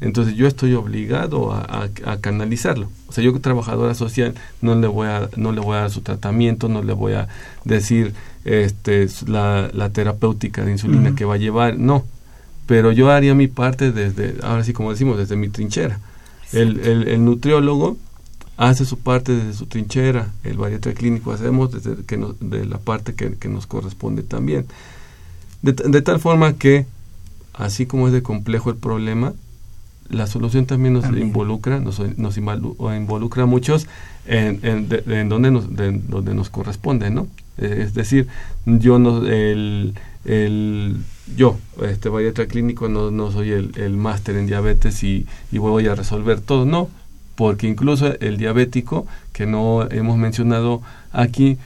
entonces 0.01 0.34
yo 0.34 0.47
estoy 0.47 0.74
obligado 0.74 1.53
a, 1.53 1.88
a, 2.07 2.16
canalizarlo. 2.18 2.88
O 3.09 3.12
sea, 3.12 3.22
yo 3.22 3.32
como 3.32 3.43
trabajadora 3.43 3.95
social 3.95 4.34
no 4.62 4.74
le 4.74 4.86
voy 4.86 5.09
a 5.09 5.28
no 5.36 5.53
le 5.53 5.61
voy 5.61 5.76
a 5.76 5.80
dar 5.80 5.91
su 5.91 6.01
tratamiento, 6.01 6.68
no 6.68 6.82
le 6.82 6.95
voy 6.95 7.12
a 7.12 7.28
decir 7.64 8.14
este 8.45 9.07
la, 9.26 9.70
la 9.74 9.91
terapéutica 9.91 10.64
de 10.64 10.72
insulina 10.72 11.11
uh 11.11 11.12
-huh. 11.12 11.16
que 11.16 11.24
va 11.26 11.34
a 11.34 11.38
llevar, 11.38 11.78
no. 11.78 12.05
Pero 12.66 12.93
yo 12.93 13.11
haría 13.11 13.34
mi 13.34 13.49
parte 13.49 13.93
desde, 13.93 14.36
ahora 14.43 14.64
sí 14.64 14.72
como 14.72 14.91
decimos, 14.91 15.18
desde 15.18 15.36
mi 15.36 15.49
trinchera. 15.49 15.99
El, 16.53 16.80
el, 16.80 17.09
el, 17.09 17.24
nutriólogo 17.24 17.97
hace 18.57 18.84
su 18.84 18.99
parte 18.99 19.32
desde 19.32 19.55
su 19.55 19.66
trinchera, 19.66 20.28
el 20.45 20.57
bariatra 20.57 20.93
clínico 20.95 21.32
hacemos 21.32 21.72
desde 21.72 22.05
que 22.05 22.16
nos, 22.16 22.36
de 22.41 22.64
la 22.64 22.78
parte 22.78 23.14
que, 23.14 23.34
que 23.34 23.49
nos 23.49 23.66
corresponde 23.66 24.22
también. 24.22 24.66
De, 25.62 25.72
de, 25.72 26.02
tal 26.02 26.20
forma 26.20 26.54
que, 26.54 26.86
así 27.54 27.86
como 27.86 28.06
es 28.06 28.12
de 28.12 28.22
complejo 28.22 28.70
el 28.70 28.76
problema, 28.76 29.34
la 30.08 30.26
solución 30.26 30.66
también 30.66 30.94
nos 30.94 31.04
también. 31.04 31.28
involucra, 31.28 31.78
nos, 31.80 32.00
nos 32.18 32.36
involucra 32.36 33.44
a 33.44 33.46
muchos 33.46 33.86
en, 34.26 34.58
en, 34.62 34.88
de, 34.88 35.02
en 35.06 35.28
donde, 35.28 35.50
nos, 35.50 35.76
de, 35.76 35.92
donde 35.92 36.34
nos 36.34 36.50
corresponde, 36.50 37.11
¿no? 37.11 37.28
Eh, 37.58 37.82
es 37.84 37.94
decir, 37.94 38.26
yo 38.66 38.98
no, 38.98 39.26
el, 39.26 39.94
el 40.24 40.96
yo, 41.36 41.58
este 41.82 42.08
bariatra 42.08 42.46
clínico, 42.46 42.88
no, 42.88 43.11
no 43.11 43.30
soy 43.30 43.52
el, 43.52 43.72
el 43.76 43.96
máster 43.96 44.36
en 44.36 44.46
diabetes 44.46 45.02
y, 45.04 45.26
y 45.52 45.58
voy 45.58 45.86
a 45.86 45.94
resolver 45.94 46.40
todo, 46.40 46.64
no, 46.64 46.88
porque 47.36 47.68
incluso 47.68 48.18
el 48.20 48.36
diabético, 48.36 49.06
que 49.32 49.46
no 49.46 49.88
hemos 49.90 50.18
mencionado 50.18 50.82
aquí, 51.12 51.56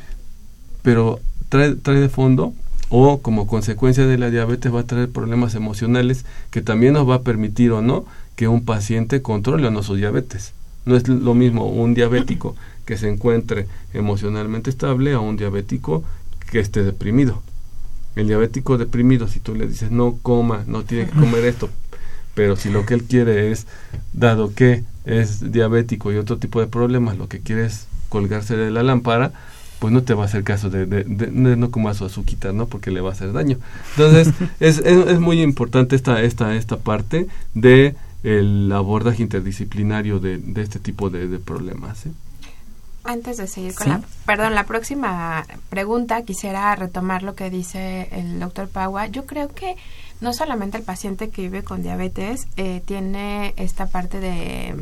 pero 0.83 1.19
trae, 1.49 1.75
trae 1.77 1.99
de 1.99 2.09
fondo 2.09 2.53
o 2.97 3.19
como 3.21 3.49
consecuencia 3.49 4.07
de 4.07 4.19
la 4.19 4.31
diabetes 4.31 4.73
va 4.73 4.81
a 4.81 4.87
traer 4.87 5.11
problemas 5.11 5.57
emocionales 5.57 6.25
que 6.53 6.63
también 6.63 6.93
nos 6.93 7.09
va 7.09 7.17
a 7.17 7.23
permitir 7.23 7.73
o 7.73 7.83
no 7.83 8.05
que 8.37 8.47
un 8.47 8.65
paciente 8.65 9.21
controle 9.21 9.67
o 9.67 9.73
no 9.73 9.83
su 9.83 9.97
diabetes. 9.97 10.53
No 10.87 10.95
es 10.95 11.09
lo 11.09 11.35
mismo 11.35 11.67
un 11.67 11.95
diabético 11.95 12.55
que 12.87 12.97
se 12.97 13.09
encuentre 13.09 13.67
emocionalmente 13.95 14.71
estable 14.71 15.13
a 15.13 15.19
un 15.19 15.37
diabético 15.37 16.05
que 16.53 16.61
esté 16.61 16.85
deprimido. 16.85 17.43
El 18.15 18.29
diabético 18.29 18.79
deprimido, 18.79 19.27
si 19.27 19.41
tú 19.41 19.57
le 19.57 19.67
dices 19.67 19.91
no 19.91 20.17
coma, 20.23 20.63
no 20.69 20.85
tiene 20.85 21.07
que 21.07 21.19
comer 21.19 21.47
esto, 21.47 21.71
pero 22.37 22.55
si 22.55 22.71
lo 22.71 22.87
que 22.87 22.95
él 22.95 23.03
quiere 23.03 23.51
es, 23.51 23.67
dado 24.13 24.55
que 24.55 24.85
es 25.05 25.51
diabético 25.51 26.13
y 26.13 26.17
otro 26.17 26.37
tipo 26.39 26.61
de 26.61 26.69
problemas, 26.69 27.19
lo 27.19 27.27
que 27.27 27.41
quiere 27.41 27.67
es 27.67 27.89
colgarse 28.09 28.57
de 28.57 28.71
la 28.71 28.85
lámpara, 28.85 29.33
pues 29.79 29.93
no 29.93 30.03
te 30.03 30.15
va 30.15 30.23
a 30.23 30.27
hacer 30.27 30.45
caso 30.45 30.71
de, 30.71 30.87
de, 30.87 31.05
de, 31.05 31.27
de 31.27 31.57
no 31.57 31.71
comas 31.71 31.99
su 31.99 32.05
azúquita, 32.05 32.53
¿no? 32.53 32.67
Porque 32.67 32.91
le 32.91 33.01
va 33.01 33.11
a 33.11 33.13
hacer 33.13 33.33
daño. 33.33 33.59
Entonces, 33.97 34.33
es, 34.61 34.79
es, 34.79 35.07
es, 35.07 35.21
muy 35.21 35.43
importante 35.43 35.97
esta, 35.97 36.23
esta, 36.23 36.55
esta 36.55 36.79
parte 36.79 37.27
de 37.55 37.95
el 38.23 38.73
abordaje 38.73 39.23
interdisciplinario 39.23 40.19
de, 40.19 40.39
de 40.39 40.63
este 40.63 40.79
tipo 40.79 41.11
de, 41.11 41.29
de 41.29 41.39
problemas. 41.39 42.07
¿eh? 42.07 42.13
Antes 43.05 43.37
de 43.37 43.47
seguir 43.47 43.75
con 43.75 43.85
¿Sí? 43.85 43.91
la, 43.91 44.03
perdón, 44.25 44.55
la 44.55 44.65
próxima 44.65 45.45
pregunta, 45.69 46.23
quisiera 46.23 46.75
retomar 46.75 47.23
lo 47.23 47.35
que 47.35 47.51
dice 47.51 48.09
el 48.13 48.41
doctor 48.41 48.69
Paua. 48.69 49.09
Yo 49.09 49.27
creo 49.27 49.49
que 49.49 49.77
no 50.23 50.33
solamente 50.33 50.79
el 50.79 50.85
paciente 50.85 51.29
que 51.29 51.43
vive 51.43 51.63
con 51.63 51.83
diabetes 51.83 52.47
eh, 52.57 52.83
tiene 52.87 53.53
esta 53.57 53.87
parte 53.87 54.21
de 54.21 54.75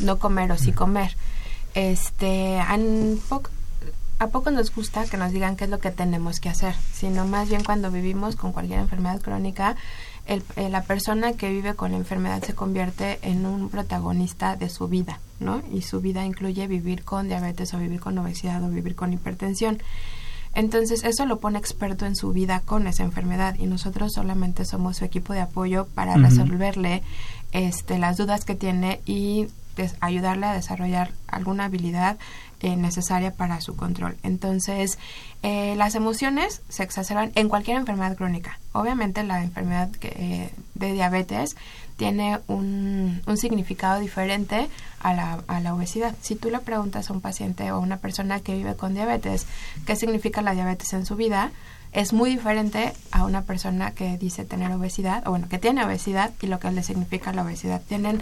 no 0.00 0.18
comer 0.18 0.50
o 0.50 0.58
sí 0.58 0.72
comer. 0.72 1.16
Este, 1.74 2.58
han 2.58 3.18
po 3.28 3.42
a 4.20 4.26
poco 4.26 4.50
nos 4.50 4.72
gusta 4.74 5.06
que 5.06 5.16
nos 5.16 5.32
digan 5.32 5.56
qué 5.56 5.64
es 5.64 5.70
lo 5.70 5.80
que 5.80 5.90
tenemos 5.90 6.40
que 6.40 6.50
hacer, 6.50 6.74
sino 6.92 7.26
más 7.26 7.48
bien 7.48 7.64
cuando 7.64 7.90
vivimos 7.90 8.36
con 8.36 8.52
cualquier 8.52 8.78
enfermedad 8.78 9.18
crónica, 9.22 9.76
el, 10.26 10.44
eh, 10.56 10.68
la 10.68 10.82
persona 10.82 11.32
que 11.32 11.48
vive 11.48 11.74
con 11.74 11.92
la 11.92 11.96
enfermedad 11.96 12.42
se 12.44 12.54
convierte 12.54 13.18
en 13.22 13.46
un 13.46 13.70
protagonista 13.70 14.56
de 14.56 14.68
su 14.68 14.88
vida, 14.88 15.20
¿no? 15.40 15.62
Y 15.72 15.80
su 15.80 16.02
vida 16.02 16.26
incluye 16.26 16.66
vivir 16.66 17.02
con 17.02 17.28
diabetes 17.28 17.72
o 17.72 17.78
vivir 17.78 17.98
con 17.98 18.18
obesidad 18.18 18.62
o 18.62 18.68
vivir 18.68 18.94
con 18.94 19.10
hipertensión. 19.14 19.78
Entonces 20.54 21.02
eso 21.02 21.24
lo 21.24 21.38
pone 21.38 21.58
experto 21.58 22.04
en 22.04 22.14
su 22.14 22.30
vida 22.32 22.60
con 22.60 22.86
esa 22.86 23.04
enfermedad 23.04 23.56
y 23.58 23.66
nosotros 23.66 24.12
solamente 24.12 24.66
somos 24.66 24.98
su 24.98 25.06
equipo 25.06 25.32
de 25.32 25.40
apoyo 25.40 25.86
para 25.94 26.12
uh 26.12 26.16
-huh. 26.16 26.28
resolverle 26.28 27.02
este, 27.52 27.98
las 27.98 28.18
dudas 28.18 28.44
que 28.44 28.54
tiene 28.54 29.00
y 29.06 29.48
ayudarle 30.00 30.46
a 30.46 30.52
desarrollar 30.52 31.12
alguna 31.28 31.64
habilidad 31.64 32.18
eh, 32.60 32.76
necesaria 32.76 33.32
para 33.32 33.60
su 33.60 33.74
control. 33.74 34.16
Entonces, 34.22 34.98
eh, 35.42 35.74
las 35.76 35.94
emociones 35.94 36.62
se 36.68 36.82
exacerban 36.82 37.32
en 37.34 37.48
cualquier 37.48 37.78
enfermedad 37.78 38.16
crónica. 38.16 38.58
Obviamente, 38.72 39.22
la 39.24 39.42
enfermedad 39.42 39.90
que, 39.90 40.08
eh, 40.08 40.50
de 40.74 40.92
diabetes 40.92 41.56
tiene 41.96 42.38
un, 42.46 43.22
un 43.26 43.36
significado 43.36 44.00
diferente 44.00 44.68
a 45.00 45.14
la, 45.14 45.42
a 45.48 45.60
la, 45.60 45.74
obesidad. 45.74 46.14
Si 46.20 46.34
tú 46.34 46.50
le 46.50 46.58
preguntas 46.58 47.10
a 47.10 47.12
un 47.12 47.20
paciente 47.20 47.72
o 47.72 47.76
a 47.76 47.78
una 47.78 47.96
persona 47.96 48.40
que 48.40 48.54
vive 48.54 48.76
con 48.76 48.94
diabetes 48.94 49.46
qué 49.86 49.96
significa 49.96 50.42
la 50.42 50.52
diabetes 50.52 50.92
en 50.92 51.06
su 51.06 51.16
vida, 51.16 51.52
es 51.92 52.12
muy 52.12 52.30
diferente 52.30 52.92
a 53.10 53.24
una 53.24 53.42
persona 53.42 53.92
que 53.92 54.16
dice 54.16 54.44
tener 54.44 54.70
obesidad, 54.72 55.26
o 55.26 55.30
bueno, 55.30 55.48
que 55.48 55.58
tiene 55.58 55.84
obesidad 55.84 56.30
y 56.40 56.46
lo 56.46 56.60
que 56.60 56.70
le 56.70 56.82
significa 56.82 57.32
la 57.32 57.42
obesidad. 57.42 57.82
Tienen 57.88 58.20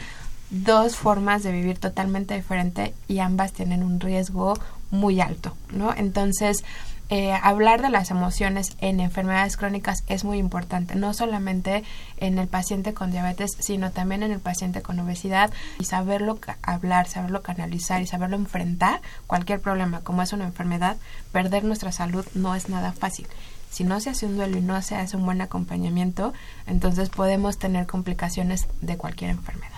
dos 0.50 0.96
formas 0.96 1.42
de 1.42 1.52
vivir 1.52 1.78
totalmente 1.78 2.34
diferente 2.34 2.94
y 3.06 3.18
ambas 3.18 3.52
tienen 3.52 3.82
un 3.82 4.00
riesgo 4.00 4.54
muy 4.90 5.20
alto, 5.20 5.54
¿no? 5.70 5.94
Entonces, 5.94 6.64
eh, 7.10 7.32
hablar 7.32 7.80
de 7.80 7.88
las 7.88 8.10
emociones 8.10 8.76
en 8.80 9.00
enfermedades 9.00 9.56
crónicas 9.56 10.04
es 10.08 10.24
muy 10.24 10.36
importante, 10.36 10.94
no 10.94 11.14
solamente 11.14 11.82
en 12.18 12.38
el 12.38 12.48
paciente 12.48 12.92
con 12.92 13.10
diabetes, 13.10 13.56
sino 13.60 13.90
también 13.92 14.22
en 14.22 14.30
el 14.30 14.40
paciente 14.40 14.82
con 14.82 15.00
obesidad 15.00 15.50
y 15.78 15.84
saberlo 15.84 16.38
hablar, 16.62 17.08
saberlo 17.08 17.42
canalizar 17.42 18.02
y 18.02 18.06
saberlo 18.06 18.36
enfrentar 18.36 19.00
cualquier 19.26 19.60
problema, 19.60 20.00
como 20.00 20.20
es 20.20 20.34
una 20.34 20.44
enfermedad, 20.44 20.98
perder 21.32 21.64
nuestra 21.64 21.92
salud 21.92 22.26
no 22.34 22.54
es 22.54 22.68
nada 22.68 22.92
fácil. 22.92 23.26
Si 23.70 23.84
no 23.84 24.00
se 24.00 24.10
hace 24.10 24.26
un 24.26 24.36
duelo 24.36 24.58
y 24.58 24.62
no 24.62 24.80
se 24.82 24.96
hace 24.96 25.16
un 25.16 25.24
buen 25.24 25.40
acompañamiento, 25.40 26.34
entonces 26.66 27.08
podemos 27.08 27.58
tener 27.58 27.86
complicaciones 27.86 28.66
de 28.82 28.96
cualquier 28.98 29.30
enfermedad. 29.30 29.77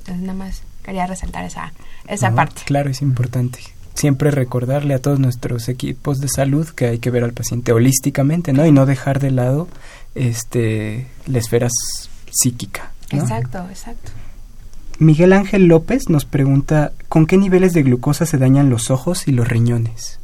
Entonces 0.00 0.22
nada 0.22 0.38
más 0.38 0.62
quería 0.82 1.06
resaltar 1.06 1.44
esa, 1.44 1.72
esa 2.08 2.34
parte. 2.34 2.62
Claro, 2.66 2.90
es 2.90 3.02
importante 3.02 3.60
siempre 3.94 4.30
recordarle 4.30 4.94
a 4.94 4.98
todos 4.98 5.20
nuestros 5.20 5.68
equipos 5.68 6.20
de 6.20 6.28
salud 6.28 6.66
que 6.68 6.86
hay 6.86 6.98
que 6.98 7.10
ver 7.10 7.22
al 7.22 7.34
paciente 7.34 7.72
holísticamente, 7.72 8.52
¿no? 8.52 8.64
Y 8.64 8.72
no 8.72 8.86
dejar 8.86 9.20
de 9.20 9.30
lado 9.30 9.68
este 10.14 11.06
la 11.26 11.38
esfera 11.38 11.68
psíquica. 12.30 12.92
Exacto, 13.10 13.66
exacto. 13.68 14.10
Miguel 14.98 15.32
Ángel 15.32 15.66
López 15.66 16.08
nos 16.08 16.24
pregunta 16.24 16.92
¿con 17.08 17.26
qué 17.26 17.36
niveles 17.36 17.72
de 17.72 17.82
glucosa 17.82 18.26
se 18.26 18.38
dañan 18.38 18.70
los 18.70 18.90
ojos 18.90 19.28
y 19.28 19.32
los 19.32 19.48
riñones? 19.48 20.18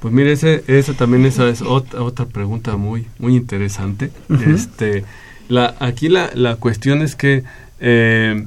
Pues 0.00 0.12
mire, 0.12 0.32
ese, 0.32 0.64
esa 0.66 0.94
también 0.94 1.24
esa 1.24 1.48
es 1.48 1.62
otra, 1.62 2.02
otra 2.02 2.26
pregunta 2.26 2.76
muy 2.76 3.06
muy 3.18 3.36
interesante. 3.36 4.10
Este, 4.46 5.04
la, 5.48 5.76
aquí 5.78 6.08
la, 6.08 6.30
la 6.34 6.56
cuestión 6.56 7.02
es 7.02 7.14
que 7.14 7.44
eh, 7.78 8.46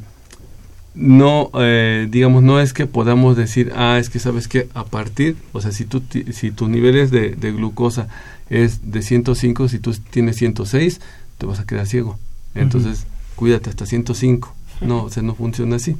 no, 0.95 1.51
eh, 1.59 2.07
digamos, 2.09 2.41
no 2.41 2.59
es 2.59 2.73
que 2.73 2.87
podamos 2.87 3.35
decir, 3.35 3.73
ah, 3.75 3.97
es 3.99 4.09
que 4.09 4.19
sabes 4.19 4.47
que 4.47 4.69
a 4.73 4.85
partir, 4.85 5.35
o 5.51 5.61
sea, 5.61 5.71
si, 5.71 5.85
tú, 5.85 6.01
si 6.31 6.51
tus 6.51 6.69
niveles 6.69 7.11
de, 7.11 7.31
de, 7.31 7.51
glucosa 7.51 8.07
es 8.49 8.91
de 8.91 9.01
105, 9.01 9.67
si 9.67 9.79
tú 9.79 9.93
tienes 10.09 10.37
106, 10.37 11.01
te 11.37 11.45
vas 11.45 11.59
a 11.59 11.65
quedar 11.65 11.85
ciego. 11.85 12.17
Entonces, 12.53 13.05
cuídate 13.35 13.69
hasta 13.69 13.85
105. 13.85 14.53
No, 14.81 15.03
o 15.03 15.09
sea, 15.09 15.23
no 15.23 15.35
funciona 15.35 15.75
así. 15.75 15.97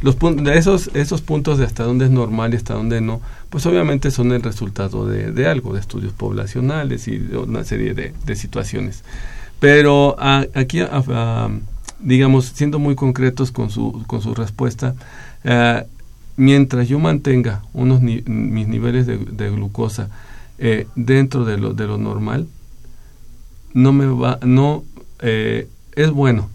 Los 0.00 0.16
esos, 0.52 0.90
esos 0.94 1.20
puntos 1.22 1.58
de 1.58 1.64
hasta 1.64 1.84
dónde 1.84 2.06
es 2.06 2.10
normal 2.10 2.52
y 2.52 2.56
hasta 2.56 2.74
dónde 2.74 3.00
no, 3.00 3.20
pues 3.50 3.66
obviamente 3.66 4.10
son 4.10 4.32
el 4.32 4.42
resultado 4.42 5.06
de, 5.06 5.30
de 5.30 5.46
algo, 5.46 5.74
de 5.74 5.80
estudios 5.80 6.12
poblacionales 6.12 7.06
y 7.06 7.18
de 7.18 7.36
una 7.36 7.62
serie 7.62 7.94
de, 7.94 8.12
de 8.26 8.36
situaciones. 8.36 9.04
Pero 9.60 10.16
aquí 10.18 10.80
a, 10.80 11.48
digamos, 12.02 12.46
siendo 12.46 12.78
muy 12.78 12.94
concretos 12.94 13.52
con 13.52 13.70
su, 13.70 14.04
con 14.06 14.20
su 14.20 14.34
respuesta, 14.34 14.94
eh, 15.44 15.84
mientras 16.36 16.88
yo 16.88 16.98
mantenga 16.98 17.62
unos 17.72 18.00
mis 18.00 18.26
niveles 18.26 19.06
de, 19.06 19.50
glucosa 19.50 20.08
eh, 20.58 20.86
dentro 20.96 21.44
de 21.44 21.58
lo, 21.58 21.72
de 21.72 21.86
lo 21.86 21.98
normal, 21.98 22.48
no 23.74 23.92
me 23.92 24.06
va, 24.06 24.38
no, 24.42 24.84
eh, 25.20 25.68
es 25.94 26.10
bueno, 26.10 26.50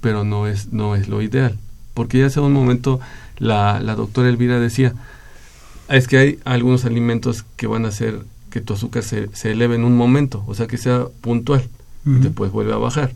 pero 0.00 0.24
no 0.24 0.46
es, 0.46 0.72
no 0.72 0.96
es 0.96 1.08
lo 1.08 1.22
ideal. 1.22 1.58
Porque 1.94 2.18
ya 2.18 2.26
hace 2.26 2.40
un 2.40 2.52
momento 2.52 3.00
la, 3.38 3.80
la 3.80 3.94
doctora 3.94 4.28
Elvira 4.28 4.58
decía, 4.58 4.94
es 5.88 6.08
que 6.08 6.18
hay 6.18 6.38
algunos 6.44 6.84
alimentos 6.84 7.44
que 7.56 7.66
van 7.66 7.84
a 7.84 7.88
hacer 7.88 8.20
que 8.50 8.60
tu 8.60 8.74
azúcar 8.74 9.02
se, 9.02 9.28
se 9.34 9.52
eleve 9.52 9.76
en 9.76 9.84
un 9.84 9.96
momento, 9.96 10.42
o 10.46 10.54
sea 10.54 10.66
que 10.66 10.78
sea 10.78 11.06
puntual 11.20 11.62
y 12.04 12.20
después 12.20 12.52
vuelve 12.52 12.72
a 12.72 12.76
bajar 12.76 13.12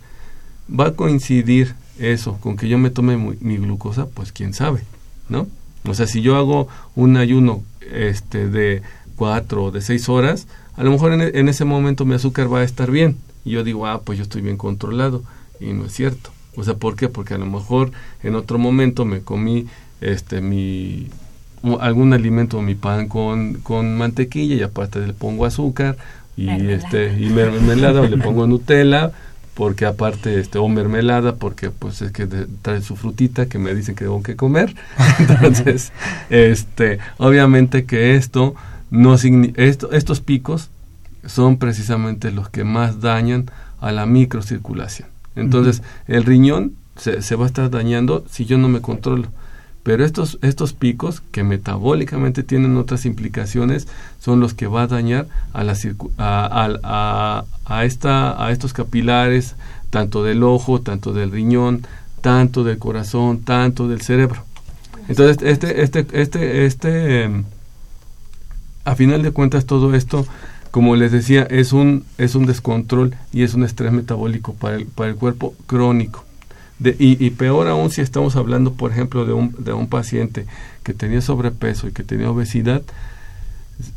va 0.78 0.88
a 0.88 0.92
coincidir 0.92 1.74
eso 1.98 2.38
con 2.40 2.56
que 2.56 2.68
yo 2.68 2.78
me 2.78 2.90
tome 2.90 3.16
mi, 3.16 3.56
glucosa, 3.58 4.06
pues 4.06 4.32
quién 4.32 4.54
sabe, 4.54 4.82
¿no? 5.28 5.46
O 5.84 5.94
sea, 5.94 6.06
si 6.06 6.22
yo 6.22 6.36
hago 6.36 6.68
un 6.94 7.16
ayuno 7.16 7.62
este 7.92 8.48
de 8.48 8.82
cuatro 9.16 9.64
o 9.64 9.70
de 9.70 9.80
seis 9.80 10.08
horas, 10.08 10.46
a 10.76 10.84
lo 10.84 10.90
mejor 10.90 11.12
en, 11.12 11.20
en, 11.20 11.48
ese 11.48 11.64
momento 11.64 12.04
mi 12.04 12.14
azúcar 12.14 12.52
va 12.52 12.60
a 12.60 12.64
estar 12.64 12.90
bien. 12.90 13.16
Y 13.44 13.52
yo 13.52 13.64
digo, 13.64 13.86
ah, 13.86 14.02
pues 14.02 14.18
yo 14.18 14.22
estoy 14.22 14.42
bien 14.42 14.56
controlado. 14.56 15.22
Y 15.58 15.72
no 15.72 15.86
es 15.86 15.92
cierto. 15.92 16.30
O 16.56 16.64
sea, 16.64 16.74
¿por 16.74 16.96
qué? 16.96 17.08
Porque 17.08 17.34
a 17.34 17.38
lo 17.38 17.46
mejor 17.46 17.92
en 18.22 18.34
otro 18.34 18.58
momento 18.58 19.04
me 19.04 19.20
comí 19.20 19.66
este 20.00 20.40
mi 20.40 21.08
algún 21.80 22.12
alimento, 22.14 22.62
mi 22.62 22.74
pan 22.74 23.08
con, 23.08 23.54
con 23.54 23.96
mantequilla 23.96 24.54
y 24.56 24.62
aparte 24.62 25.06
le 25.06 25.12
pongo 25.12 25.44
azúcar 25.44 25.96
y 26.36 26.48
este 26.70 27.14
y 27.20 27.28
mermelada 27.28 28.00
o 28.00 28.06
le 28.06 28.16
pongo 28.16 28.46
Nutella 28.46 29.12
porque 29.54 29.86
aparte 29.86 30.40
este 30.40 30.58
o 30.58 30.68
mermelada 30.68 31.36
porque 31.36 31.70
pues 31.70 32.02
es 32.02 32.12
que 32.12 32.26
trae 32.62 32.82
su 32.82 32.96
frutita 32.96 33.46
que 33.46 33.58
me 33.58 33.74
dicen 33.74 33.94
que 33.94 34.04
tengo 34.04 34.22
que 34.22 34.36
comer. 34.36 34.74
Entonces 35.18 35.92
este 36.30 36.98
obviamente 37.18 37.84
que 37.84 38.16
esto 38.16 38.54
no 38.90 39.14
esto, 39.14 39.92
estos 39.92 40.20
picos 40.20 40.70
son 41.26 41.58
precisamente 41.58 42.30
los 42.30 42.48
que 42.48 42.64
más 42.64 43.00
dañan 43.00 43.50
a 43.80 43.92
la 43.92 44.06
microcirculación. 44.06 45.08
Entonces 45.36 45.82
el 46.06 46.24
riñón 46.24 46.72
se, 46.96 47.22
se 47.22 47.36
va 47.36 47.44
a 47.44 47.46
estar 47.46 47.70
dañando 47.70 48.24
si 48.30 48.44
yo 48.44 48.58
no 48.58 48.68
me 48.68 48.80
controlo 48.80 49.28
pero 49.82 50.04
estos, 50.04 50.38
estos 50.42 50.72
picos, 50.74 51.22
que 51.32 51.42
metabólicamente 51.42 52.42
tienen 52.42 52.76
otras 52.76 53.06
implicaciones, 53.06 53.88
son 54.20 54.38
los 54.40 54.52
que 54.52 54.66
va 54.66 54.82
a 54.82 54.86
dañar 54.86 55.26
a, 55.52 55.64
la, 55.64 55.74
a, 56.18 57.44
a, 57.64 57.84
esta, 57.84 58.44
a 58.44 58.50
estos 58.52 58.72
capilares, 58.74 59.56
tanto 59.88 60.22
del 60.22 60.42
ojo, 60.42 60.82
tanto 60.82 61.12
del 61.12 61.30
riñón, 61.30 61.86
tanto 62.20 62.62
del 62.62 62.78
corazón, 62.78 63.40
tanto 63.40 63.88
del 63.88 64.02
cerebro. 64.02 64.44
Entonces, 65.08 65.38
este, 65.42 65.82
este, 65.82 66.06
este, 66.12 66.66
este, 66.66 67.22
em, 67.24 67.44
a 68.84 68.94
final 68.94 69.22
de 69.22 69.30
cuentas, 69.30 69.64
todo 69.64 69.94
esto, 69.94 70.26
como 70.70 70.94
les 70.94 71.10
decía, 71.10 71.44
es 71.50 71.72
un, 71.72 72.04
es 72.18 72.34
un 72.34 72.44
descontrol 72.44 73.16
y 73.32 73.44
es 73.44 73.54
un 73.54 73.64
estrés 73.64 73.92
metabólico 73.92 74.52
para 74.52 74.76
el, 74.76 74.86
para 74.86 75.10
el 75.10 75.16
cuerpo 75.16 75.54
crónico 75.66 76.24
y, 76.82 77.30
peor 77.30 77.68
aún 77.68 77.90
si 77.90 78.00
estamos 78.00 78.36
hablando, 78.36 78.72
por 78.72 78.90
ejemplo, 78.90 79.26
de 79.26 79.32
un, 79.32 79.54
de 79.58 79.72
un 79.72 79.86
paciente 79.86 80.46
que 80.82 80.94
tenía 80.94 81.20
sobrepeso 81.20 81.88
y 81.88 81.92
que 81.92 82.04
tenía 82.04 82.30
obesidad, 82.30 82.82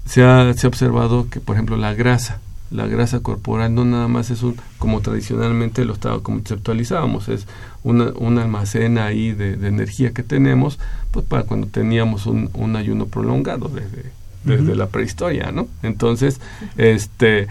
se 0.06 0.24
ha, 0.24 0.54
se 0.54 0.68
ha 0.68 0.70
observado 0.70 1.30
que, 1.30 1.40
por 1.40 1.56
ejemplo, 1.56 1.78
la 1.78 1.94
grasa, 1.94 2.40
la 2.72 2.88
grasa 2.88 3.22
corporal 3.22 3.74
no 3.74 3.86
nada 3.86 4.08
más 4.08 4.32
es 4.32 4.44
un, 4.44 4.56
como 4.80 5.02
tradicionalmente 5.02 5.86
lo 5.86 5.94
estaba 5.94 6.22
conceptualizábamos, 6.22 7.30
es 7.30 7.48
una, 7.84 8.12
un 8.18 8.38
almacén 8.40 8.98
ahí 8.98 9.32
de, 9.32 9.54
energía 9.68 10.12
que 10.12 10.24
tenemos, 10.24 10.80
pues 11.12 11.26
para 11.26 11.44
cuando 11.44 11.68
teníamos 11.68 12.26
un, 12.26 12.50
un 12.54 12.76
ayuno 12.76 13.06
prolongado 13.06 13.70
desde, 13.70 14.12
desde 14.44 14.76
la 14.76 14.88
prehistoria, 14.88 15.52
¿no? 15.52 15.68
Entonces, 15.84 16.42
este 16.78 17.48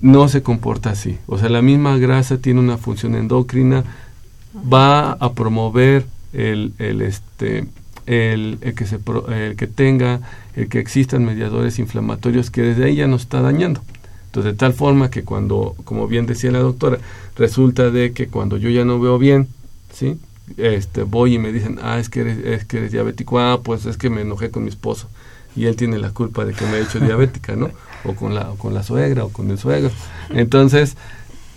no 0.00 0.28
se 0.28 0.42
comporta 0.42 0.90
así. 0.90 1.18
O 1.26 1.38
sea, 1.38 1.48
la 1.48 1.62
misma 1.62 1.96
grasa 1.96 2.38
tiene 2.38 2.60
una 2.60 2.76
función 2.76 3.14
endocrina, 3.14 3.84
va 4.72 5.12
a 5.12 5.32
promover 5.32 6.06
el, 6.32 6.72
el 6.78 7.02
este 7.02 7.66
el, 8.06 8.58
el, 8.60 8.74
que 8.74 8.86
se 8.86 8.98
el 9.28 9.56
que 9.56 9.66
tenga 9.66 10.20
el 10.54 10.68
que 10.68 10.78
existan 10.78 11.24
mediadores 11.24 11.78
inflamatorios 11.78 12.50
que 12.50 12.62
desde 12.62 12.84
ahí 12.84 12.96
ya 12.96 13.06
nos 13.06 13.22
está 13.22 13.42
dañando. 13.42 13.82
Entonces 14.26 14.52
de 14.52 14.58
tal 14.58 14.72
forma 14.72 15.10
que 15.10 15.24
cuando 15.24 15.74
como 15.84 16.06
bien 16.06 16.26
decía 16.26 16.50
la 16.52 16.60
doctora 16.60 16.98
resulta 17.36 17.90
de 17.90 18.12
que 18.12 18.28
cuando 18.28 18.56
yo 18.56 18.70
ya 18.70 18.84
no 18.84 19.00
veo 19.00 19.18
bien 19.18 19.48
sí 19.92 20.18
este 20.56 21.02
voy 21.02 21.34
y 21.34 21.38
me 21.38 21.52
dicen 21.52 21.78
ah 21.82 21.98
es 21.98 22.08
que 22.08 22.20
eres, 22.20 22.38
es 22.44 22.64
que 22.64 22.78
eres 22.78 22.92
diabético 22.92 23.40
ah 23.40 23.60
pues 23.62 23.86
es 23.86 23.96
que 23.96 24.10
me 24.10 24.20
enojé 24.20 24.50
con 24.50 24.62
mi 24.62 24.68
esposo 24.68 25.08
y 25.56 25.64
él 25.64 25.74
tiene 25.74 25.98
la 25.98 26.10
culpa 26.10 26.44
de 26.44 26.52
que 26.52 26.66
me 26.66 26.76
he 26.76 26.82
hecho 26.82 27.00
diabética 27.00 27.56
no 27.56 27.70
o 28.04 28.14
con 28.14 28.34
la 28.34 28.50
o 28.50 28.56
con 28.56 28.74
la 28.74 28.82
suegra 28.82 29.24
o 29.24 29.30
con 29.30 29.50
el 29.50 29.58
suegro. 29.58 29.90
Entonces 30.30 30.96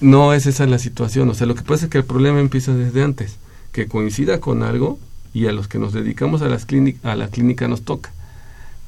no 0.02 0.34
es 0.34 0.45
esa 0.45 0.66
la 0.66 0.80
situación. 0.80 1.30
O 1.30 1.34
sea, 1.34 1.47
lo 1.47 1.56
que 1.56 1.64
pasa 1.64 1.86
es 1.86 1.91
que 1.91 2.00
el 2.00 2.06
problema 2.06 2.39
empieza 2.39 2.74
desde 2.74 3.04
antes, 3.04 3.38
que 3.72 3.88
coincida 3.88 4.39
con 4.39 4.64
algo 4.64 5.00
y 5.34 5.47
a 5.47 5.52
los 5.52 5.68
que 5.68 5.80
nos 5.80 5.93
dedicamos 5.93 6.41
a, 6.41 6.47
las 6.47 6.66
a 7.04 7.16
la 7.16 7.28
clínica 7.28 7.68
nos 7.68 7.84
toca. 7.84 8.12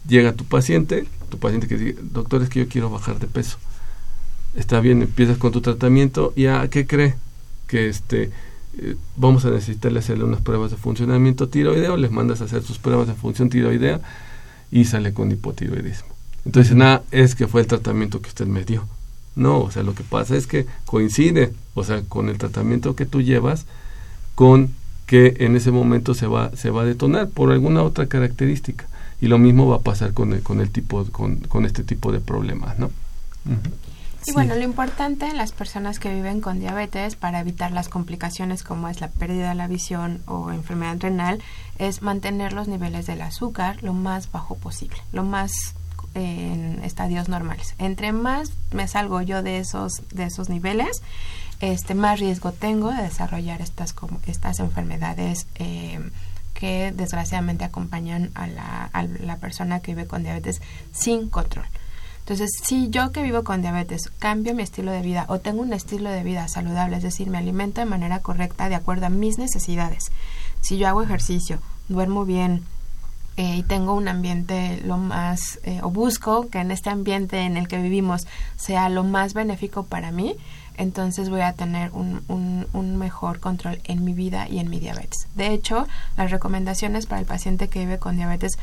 Llega 0.08 0.34
tu 0.34 0.46
paciente, 0.46 1.06
tu 1.30 1.38
paciente 1.38 1.68
que 1.68 1.78
dice, 1.78 2.00
doctor, 2.02 2.42
es 2.42 2.50
que 2.50 2.60
yo 2.60 2.68
quiero 2.68 2.90
bajar 2.90 3.20
de 3.20 3.28
peso. 3.28 3.58
Está 4.56 4.80
bien, 4.80 5.02
empiezas 5.02 5.38
con 5.38 5.52
tu 5.52 5.62
tratamiento 5.62 6.34
y 6.36 6.48
¿a 6.48 6.68
qué 6.70 6.86
cree? 6.86 7.16
Que 7.68 7.88
este 7.88 8.32
eh, 8.78 8.96
vamos 9.16 9.46
a 9.46 9.50
necesitarle 9.50 10.00
hacerle 10.00 10.24
unas 10.24 10.42
pruebas 10.42 10.72
de 10.72 10.78
funcionamiento 10.78 11.50
tiroideo, 11.50 11.98
les 11.98 12.12
mandas 12.12 12.42
a 12.42 12.46
hacer 12.46 12.64
sus 12.64 12.80
pruebas 12.80 13.08
de 13.08 13.14
función 13.14 13.50
tiroidea 13.50 14.02
y 14.72 14.86
sale 14.86 15.14
con 15.14 15.32
hipotiroidismo. 15.32 16.10
Entonces, 16.46 16.76
nada, 16.76 17.04
es 17.12 17.36
que 17.36 17.48
fue 17.48 17.62
el 17.62 17.68
tratamiento 17.68 18.22
que 18.22 18.30
usted 18.30 18.48
me 18.48 18.64
dio. 18.64 18.88
No, 19.36 19.60
o 19.60 19.72
sea, 19.72 19.84
lo 19.84 19.96
que 19.96 20.04
pasa 20.04 20.36
es 20.36 20.48
que 20.48 20.66
coincide, 20.86 21.54
o 21.74 21.84
sea, 21.84 22.02
con 22.04 22.30
el 22.30 22.38
tratamiento 22.38 22.96
que 22.96 23.06
tú 23.06 23.22
llevas, 23.22 23.66
con 24.36 24.74
que 25.06 25.36
en 25.40 25.56
ese 25.56 25.72
momento 25.72 26.14
se 26.14 26.28
va, 26.28 26.56
se 26.56 26.70
va 26.70 26.84
a 26.84 26.86
detonar 26.86 27.30
por 27.30 27.52
alguna 27.52 27.84
otra 27.84 28.08
característica. 28.08 28.88
Y 29.20 29.28
lo 29.28 29.38
mismo 29.38 29.68
va 29.68 29.78
a 29.78 29.82
pasar 29.82 30.14
con 30.14 30.34
el, 30.34 30.42
con 30.42 30.62
el 30.62 30.72
tipo, 30.72 31.06
con, 31.12 31.38
con 31.38 31.66
este 31.66 31.84
tipo 31.84 32.12
de 32.12 32.20
problemas, 32.20 32.80
¿no? 32.80 32.90
Y 34.26 34.32
bueno, 34.34 34.56
lo 34.56 34.64
importante 34.64 35.28
en 35.28 35.38
las 35.38 35.52
personas 35.52 36.00
que 36.00 36.14
viven 36.14 36.42
con 36.42 36.60
diabetes 36.60 37.16
para 37.16 37.40
evitar 37.40 37.72
las 37.72 37.90
complicaciones 37.90 38.64
como 38.64 38.88
es 38.88 39.02
la 39.02 39.10
pérdida 39.10 39.50
de 39.50 39.56
la 39.56 39.68
visión 39.68 40.22
o 40.28 40.52
enfermedad 40.52 40.98
renal 41.00 41.42
es 41.80 42.02
mantener 42.02 42.54
los 42.54 42.68
niveles 42.68 43.08
del 43.08 43.22
azúcar 43.22 43.82
lo 43.82 43.94
más 43.94 44.32
bajo 44.32 44.56
posible, 44.56 44.98
lo 45.12 45.24
más 45.24 45.52
en 46.14 46.82
estadios 46.84 47.30
normales. 47.30 47.76
Entre 47.78 48.12
más 48.12 48.52
me 48.72 48.88
salgo 48.88 49.22
yo 49.22 49.44
de 49.44 49.60
esos, 49.60 50.02
de 50.12 50.26
esos 50.26 50.50
niveles, 50.50 51.02
este, 51.60 51.94
más 51.94 52.20
riesgo 52.20 52.52
tengo 52.52 52.92
de 52.92 53.04
desarrollar 53.04 53.62
estas, 53.62 53.94
estas 54.26 54.60
enfermedades 54.60 55.48
eh, 55.56 56.00
que 56.54 56.92
desgraciadamente 56.96 57.64
acompañan 57.64 58.32
a 58.36 58.48
la, 58.48 58.90
a 58.94 59.04
la 59.04 59.38
persona 59.38 59.80
que 59.80 59.94
vive 59.94 60.08
con 60.08 60.24
diabetes 60.24 60.62
sin 60.92 61.30
control. 61.30 61.66
Entonces, 62.20 62.52
si 62.64 62.90
yo 62.90 63.12
que 63.12 63.24
vivo 63.24 63.44
con 63.44 63.62
diabetes 63.62 64.10
cambio 64.20 64.54
mi 64.54 64.64
estilo 64.64 64.92
de 64.92 65.02
vida 65.02 65.26
o 65.28 65.40
tengo 65.40 65.62
un 65.62 65.74
estilo 65.74 66.10
de 66.10 66.24
vida 66.24 66.48
saludable, 66.48 66.98
es 66.98 67.04
decir, 67.04 67.30
me 67.30 67.40
alimento 67.40 67.82
de 67.82 67.86
manera 67.86 68.20
correcta 68.20 68.70
de 68.70 68.76
acuerdo 68.76 69.08
a 69.08 69.10
mis 69.10 69.38
necesidades, 69.38 70.12
si 70.62 70.78
yo 70.78 70.88
hago 70.88 71.02
ejercicio, 71.02 71.60
duermo 71.90 72.24
bien, 72.26 72.64
eh, 73.42 73.56
y 73.56 73.64
tengo 73.64 73.96
un 73.96 74.08
ambiente 74.08 74.80
lo 74.86 74.98
más, 74.98 75.60
eh, 75.64 75.80
o 75.82 75.90
busco 75.90 76.48
que 76.50 76.60
en 76.60 76.70
este 76.70 76.92
ambiente 76.92 77.40
en 77.40 77.58
el 77.58 77.68
que 77.68 77.82
vivimos 77.82 78.28
sea 78.56 78.88
lo 78.88 79.04
más 79.04 79.34
benéfico 79.34 79.82
para 79.82 80.12
mí, 80.12 80.36
entonces 80.78 81.32
voy 81.32 81.42
a 81.42 81.54
tener 81.54 81.90
un, 81.92 82.22
un, 82.28 82.68
un, 82.72 82.98
mejor 82.98 83.40
control 83.40 83.82
en 83.86 84.04
mi 84.04 84.14
vida 84.14 84.48
y 84.48 84.60
en 84.60 84.70
mi 84.70 84.80
diabetes. 84.80 85.28
De 85.34 85.48
hecho, 85.54 85.88
las 86.18 86.30
recomendaciones 86.30 87.08
para 87.08 87.20
el 87.20 87.26
paciente 87.26 87.68
que 87.68 87.80
vive 87.80 87.98
con 87.98 88.16
diabetes 88.16 88.60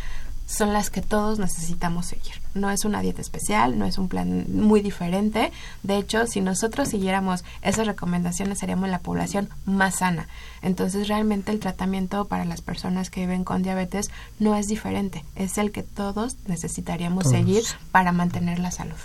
son 0.48 0.72
las 0.72 0.88
que 0.88 1.02
todos 1.02 1.38
necesitamos 1.38 2.06
seguir. 2.06 2.32
No 2.54 2.70
es 2.70 2.86
una 2.86 3.02
dieta 3.02 3.20
especial, 3.20 3.78
no 3.78 3.84
es 3.84 3.98
un 3.98 4.08
plan 4.08 4.46
muy 4.48 4.80
diferente. 4.80 5.52
De 5.82 5.98
hecho, 5.98 6.26
si 6.26 6.40
nosotros 6.40 6.88
siguiéramos 6.88 7.44
esas 7.60 7.86
recomendaciones, 7.86 8.58
seríamos 8.58 8.88
la 8.88 8.98
población 8.98 9.50
más 9.66 9.96
sana. 9.96 10.26
Entonces, 10.62 11.06
realmente 11.06 11.52
el 11.52 11.60
tratamiento 11.60 12.24
para 12.24 12.46
las 12.46 12.62
personas 12.62 13.10
que 13.10 13.20
viven 13.20 13.44
con 13.44 13.62
diabetes 13.62 14.10
no 14.38 14.56
es 14.56 14.68
diferente. 14.68 15.22
Es 15.36 15.58
el 15.58 15.70
que 15.70 15.82
todos 15.82 16.36
necesitaríamos 16.46 17.24
todos. 17.24 17.36
seguir 17.36 17.62
para 17.92 18.12
mantener 18.12 18.58
la 18.58 18.70
salud. 18.70 18.96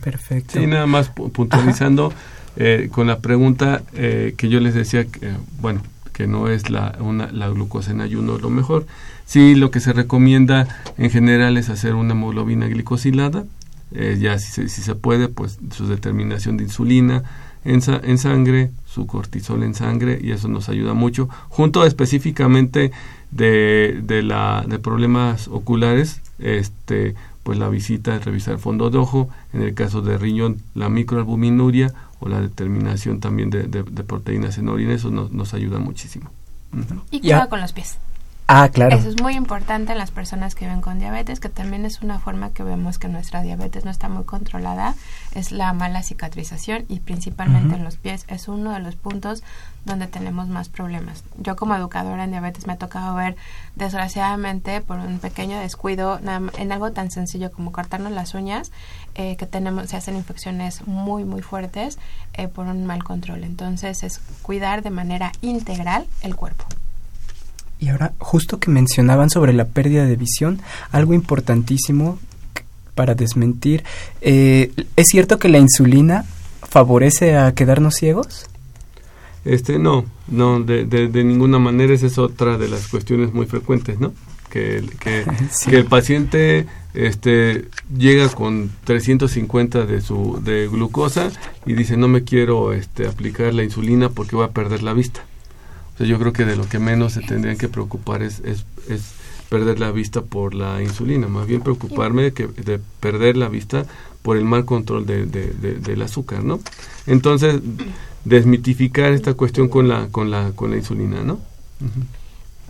Perfecto. 0.00 0.60
Sí, 0.60 0.68
nada 0.68 0.86
más 0.86 1.08
puntualizando 1.08 2.12
eh, 2.56 2.88
con 2.92 3.08
la 3.08 3.18
pregunta 3.18 3.82
eh, 3.94 4.34
que 4.36 4.48
yo 4.48 4.60
les 4.60 4.74
decía, 4.74 5.04
que, 5.04 5.32
bueno, 5.60 5.82
que 6.20 6.26
no 6.26 6.48
es 6.48 6.68
la, 6.68 6.98
una, 7.00 7.32
la 7.32 7.48
glucosa 7.48 7.92
en 7.92 8.02
ayuno 8.02 8.36
lo 8.36 8.50
mejor. 8.50 8.84
Sí, 9.24 9.54
lo 9.54 9.70
que 9.70 9.80
se 9.80 9.94
recomienda 9.94 10.68
en 10.98 11.08
general 11.08 11.56
es 11.56 11.70
hacer 11.70 11.94
una 11.94 12.12
hemoglobina 12.12 12.66
glicosilada, 12.66 13.46
eh, 13.92 14.18
ya 14.20 14.38
si 14.38 14.52
se, 14.52 14.68
si 14.68 14.82
se, 14.82 14.94
puede, 14.94 15.28
pues 15.28 15.58
su 15.74 15.86
determinación 15.86 16.58
de 16.58 16.64
insulina 16.64 17.22
en, 17.64 17.80
en, 18.02 18.18
sangre, 18.18 18.70
su 18.84 19.06
cortisol 19.06 19.62
en 19.62 19.74
sangre, 19.74 20.20
y 20.22 20.32
eso 20.32 20.48
nos 20.48 20.68
ayuda 20.68 20.92
mucho, 20.92 21.30
junto 21.48 21.86
específicamente 21.86 22.92
de, 23.30 24.02
de, 24.02 24.78
problemas 24.78 25.48
oculares, 25.48 26.20
este, 26.38 27.14
pues 27.44 27.58
la 27.58 27.70
visita 27.70 28.18
revisar 28.18 28.58
fondo 28.58 28.90
de 28.90 28.98
ojo, 28.98 29.30
en 29.54 29.62
el 29.62 29.72
caso 29.72 30.02
de 30.02 30.18
riñón, 30.18 30.58
la 30.74 30.90
microalbuminuria 30.90 31.94
o 32.20 32.28
la 32.28 32.40
determinación 32.40 33.18
también 33.20 33.50
de, 33.50 33.64
de, 33.64 33.82
de 33.82 34.04
proteínas 34.04 34.58
en 34.58 34.68
orina, 34.68 34.94
eso 34.94 35.10
nos, 35.10 35.32
nos 35.32 35.54
ayuda 35.54 35.78
muchísimo. 35.78 36.30
Uh 36.72 36.76
-huh. 36.78 37.00
Y 37.10 37.20
cuidado 37.20 37.48
con 37.48 37.60
los 37.60 37.72
pies. 37.72 37.98
Ah, 38.52 38.68
claro. 38.68 38.96
Eso 38.96 39.08
es 39.08 39.22
muy 39.22 39.34
importante 39.34 39.92
en 39.92 39.98
las 39.98 40.10
personas 40.10 40.56
que 40.56 40.64
viven 40.64 40.80
con 40.80 40.98
diabetes, 40.98 41.38
que 41.38 41.48
también 41.48 41.84
es 41.84 42.02
una 42.02 42.18
forma 42.18 42.50
que 42.50 42.64
vemos 42.64 42.98
que 42.98 43.06
nuestra 43.06 43.42
diabetes 43.42 43.84
no 43.84 43.92
está 43.92 44.08
muy 44.08 44.24
controlada, 44.24 44.96
es 45.36 45.52
la 45.52 45.72
mala 45.72 46.02
cicatrización 46.02 46.84
y 46.88 46.98
principalmente 46.98 47.68
uh 47.68 47.72
-huh. 47.72 47.76
en 47.76 47.84
los 47.84 47.96
pies 47.96 48.24
es 48.26 48.48
uno 48.48 48.72
de 48.72 48.80
los 48.80 48.96
puntos 48.96 49.44
donde 49.84 50.08
tenemos 50.08 50.48
más 50.48 50.68
problemas. 50.68 51.22
Yo 51.38 51.54
como 51.54 51.76
educadora 51.76 52.24
en 52.24 52.32
diabetes 52.32 52.66
me 52.66 52.72
ha 52.72 52.76
tocado 52.76 53.14
ver, 53.14 53.36
desgraciadamente, 53.76 54.80
por 54.80 54.98
un 54.98 55.20
pequeño 55.20 55.60
descuido, 55.60 56.18
en 56.58 56.72
algo 56.72 56.90
tan 56.90 57.12
sencillo 57.12 57.52
como 57.52 57.70
cortarnos 57.70 58.10
las 58.10 58.34
uñas, 58.34 58.72
eh, 59.14 59.36
que 59.36 59.46
tenemos, 59.46 59.90
se 59.90 59.96
hacen 59.96 60.16
infecciones 60.16 60.88
muy, 60.88 61.22
muy 61.22 61.42
fuertes 61.42 62.00
eh, 62.32 62.48
por 62.48 62.66
un 62.66 62.84
mal 62.84 63.04
control. 63.04 63.44
Entonces 63.44 64.02
es 64.02 64.18
cuidar 64.42 64.82
de 64.82 64.90
manera 64.90 65.30
integral 65.40 66.04
el 66.22 66.34
cuerpo. 66.34 66.64
Y 67.80 67.88
ahora, 67.88 68.12
justo 68.18 68.60
que 68.60 68.70
mencionaban 68.70 69.30
sobre 69.30 69.54
la 69.54 69.64
pérdida 69.64 70.04
de 70.04 70.16
visión, 70.16 70.60
algo 70.92 71.14
importantísimo 71.14 72.18
para 72.94 73.14
desmentir, 73.14 73.84
eh, 74.20 74.70
¿es 74.96 75.08
cierto 75.08 75.38
que 75.38 75.48
la 75.48 75.58
insulina 75.58 76.26
favorece 76.62 77.36
a 77.36 77.54
quedarnos 77.54 77.94
ciegos? 77.94 78.46
Este, 79.46 79.78
no, 79.78 80.04
no, 80.28 80.60
de, 80.60 80.84
de, 80.84 81.08
de 81.08 81.24
ninguna 81.24 81.58
manera 81.58 81.94
esa 81.94 82.06
es 82.06 82.18
otra 82.18 82.58
de 82.58 82.68
las 82.68 82.88
cuestiones 82.88 83.32
muy 83.32 83.46
frecuentes, 83.46 83.98
¿no? 83.98 84.12
Que, 84.50 84.84
que, 85.00 85.24
sí. 85.50 85.70
que 85.70 85.76
el 85.76 85.86
paciente 85.86 86.66
este, 86.92 87.64
llega 87.96 88.28
con 88.28 88.70
350 88.84 89.86
de 89.86 90.02
su 90.02 90.38
de 90.44 90.68
glucosa 90.68 91.30
y 91.64 91.74
dice 91.74 91.96
no 91.96 92.08
me 92.08 92.24
quiero 92.24 92.72
este, 92.72 93.06
aplicar 93.06 93.54
la 93.54 93.62
insulina 93.62 94.08
porque 94.08 94.34
voy 94.34 94.44
a 94.44 94.50
perder 94.50 94.82
la 94.82 94.92
vista 94.92 95.24
yo 96.04 96.18
creo 96.18 96.32
que 96.32 96.44
de 96.44 96.56
lo 96.56 96.68
que 96.68 96.78
menos 96.78 97.12
se 97.14 97.20
tendrían 97.20 97.58
que 97.58 97.68
preocupar 97.68 98.22
es, 98.22 98.40
es, 98.40 98.64
es 98.88 99.12
perder 99.48 99.80
la 99.80 99.90
vista 99.90 100.22
por 100.22 100.54
la 100.54 100.82
insulina, 100.82 101.28
más 101.28 101.46
bien 101.46 101.60
preocuparme 101.60 102.22
de, 102.22 102.32
que, 102.32 102.46
de 102.46 102.78
perder 103.00 103.36
la 103.36 103.48
vista 103.48 103.84
por 104.22 104.36
el 104.36 104.44
mal 104.44 104.64
control 104.64 105.06
de, 105.06 105.26
de, 105.26 105.52
de, 105.52 105.74
del 105.74 106.02
azúcar, 106.02 106.44
¿no? 106.44 106.60
Entonces, 107.06 107.60
desmitificar 108.24 109.12
esta 109.12 109.34
cuestión 109.34 109.68
con 109.68 109.88
la, 109.88 110.08
con 110.08 110.30
la, 110.30 110.52
con 110.52 110.70
la 110.70 110.76
insulina, 110.76 111.22
¿no? 111.22 111.34
Uh. 111.80 112.20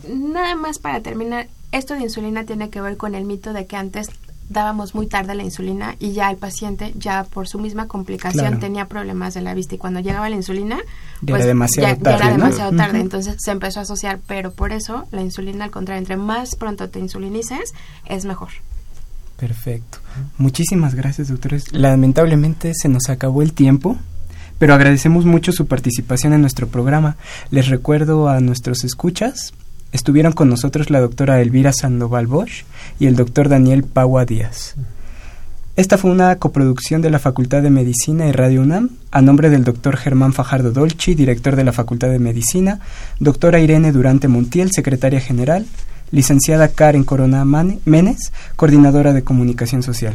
Nada 0.09 0.55
más 0.55 0.79
para 0.79 1.03
terminar, 1.03 1.49
esto 1.73 1.95
de 1.95 2.01
insulina 2.01 2.45
tiene 2.45 2.71
que 2.71 2.81
ver 2.81 2.97
con 2.97 3.15
el 3.15 3.25
mito 3.25 3.53
de 3.53 3.67
que 3.67 3.77
antes 3.77 4.09
dábamos 4.51 4.97
muy 4.97 5.07
tarde 5.07 5.35
la 5.35 5.45
insulina 5.45 5.95
y 6.01 6.13
ya 6.13 6.29
el 6.29 6.37
paciente 6.37 6.93
ya 6.99 7.25
por 7.25 7.49
su 7.49 7.59
misma 7.59 7.87
complicación 7.87 8.47
claro. 8.47 8.59
tenía 8.59 8.87
problemas 8.87 9.33
de 9.33 9.41
la 9.41 9.55
vista 9.55 9.77
y 9.77 9.79
cuando 9.79 10.01
llegaba 10.01 10.29
la 10.29 10.35
insulina 10.35 10.77
ya 11.23 11.35
pues 11.35 11.43
era 11.43 11.47
demasiado 11.47 11.89
ya, 11.89 12.03
tarde, 12.03 12.19
ya 12.19 12.27
era 12.27 12.37
¿no? 12.37 12.45
demasiado 12.45 12.77
tarde 12.77 12.99
uh 12.99 13.01
-huh. 13.01 13.05
entonces 13.05 13.37
se 13.39 13.51
empezó 13.53 13.79
a 13.79 13.85
asociar 13.85 14.19
pero 14.27 14.53
por 14.53 14.73
eso 14.73 15.07
la 15.13 15.23
insulina 15.23 15.65
al 15.65 15.71
contrario 15.71 16.01
entre 16.01 16.17
más 16.17 16.57
pronto 16.57 16.91
te 16.91 16.99
insulinices 16.99 17.73
es 18.07 18.25
mejor 18.25 18.49
perfecto 19.37 19.99
muchísimas 20.37 20.97
gracias 20.97 21.29
doctores 21.29 21.73
lamentablemente 21.73 22.73
se 22.75 22.89
nos 22.89 23.09
acabó 23.09 23.43
el 23.43 23.53
tiempo 23.53 23.97
pero 24.59 24.75
agradecemos 24.75 25.25
mucho 25.27 25.53
su 25.53 25.67
participación 25.67 26.33
en 26.33 26.41
nuestro 26.41 26.67
programa 26.67 27.17
les 27.51 27.69
recuerdo 27.69 28.29
a 28.29 28.41
nuestros 28.41 28.83
escuchas 28.83 29.55
Estuvieron 29.93 30.33
con 30.33 30.49
nosotros 30.49 30.91
la 30.91 31.01
doctora 31.01 31.41
Elvira 31.41 31.73
Sandoval 31.73 32.27
Bosch 32.27 32.65
y 32.99 33.07
el 33.07 33.17
doctor 33.17 33.49
Daniel 33.49 33.83
Paua 33.83 34.25
Díaz. 34.25 34.77
Esta 35.77 35.99
fue 35.99 36.11
una 36.11 36.37
coproducción 36.37 37.01
de 37.01 37.11
la 37.11 37.19
Facultad 37.19 37.63
de 37.63 37.71
Medicina 37.71 38.27
y 38.27 38.33
Radio 38.33 38.61
UNAM, 38.61 38.91
a 39.11 39.23
nombre 39.23 39.51
del 39.51 39.65
doctor 39.65 39.97
Germán 39.97 40.33
Fajardo 40.33 40.73
Dolci, 40.73 41.15
director 41.15 41.57
de 41.57 41.65
la 41.65 41.73
Facultad 41.73 42.09
de 42.09 42.19
Medicina, 42.19 42.81
doctora 43.19 43.61
Irene 43.61 43.91
Durante 43.91 44.29
Montiel, 44.29 44.71
secretaria 44.73 45.21
general, 45.21 45.67
licenciada 46.11 46.69
Karen 46.69 47.05
Corona 47.05 47.45
Menes, 47.45 48.33
coordinadora 48.57 49.13
de 49.13 49.25
comunicación 49.25 49.83
social. 49.83 50.15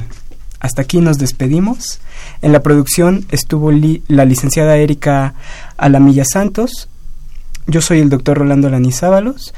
Hasta 0.59 0.83
aquí 0.83 1.01
nos 1.01 1.17
despedimos. 1.17 1.99
En 2.41 2.51
la 2.51 2.63
producción 2.63 3.25
estuvo 3.29 3.71
la 3.71 4.25
licenciada 4.25 4.77
Erika 4.77 5.33
Alamilla 5.77 6.25
Santos, 6.25 6.89
yo 7.67 7.81
soy 7.81 7.99
el 7.99 8.09
doctor 8.09 8.37
Rolando 8.37 8.69
Lanizábalos. 8.69 9.53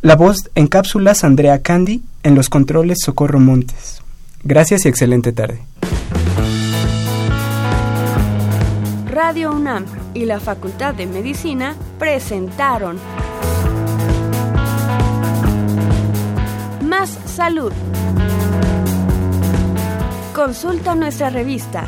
La 0.00 0.16
voz 0.16 0.50
en 0.54 0.66
cápsulas 0.66 1.24
Andrea 1.24 1.60
Candy, 1.62 2.02
en 2.22 2.34
los 2.34 2.48
controles 2.48 2.98
Socorro 3.04 3.38
Montes. 3.38 4.00
Gracias 4.42 4.84
y 4.84 4.88
excelente 4.88 5.32
tarde. 5.32 5.62
Radio 9.08 9.52
UNAM 9.52 9.84
y 10.14 10.24
la 10.24 10.40
Facultad 10.40 10.94
de 10.94 11.06
Medicina 11.06 11.76
presentaron 11.98 12.96
Más 16.84 17.16
Salud. 17.26 17.72
Consulta 20.34 20.96
nuestra 20.96 21.30
revista 21.30 21.86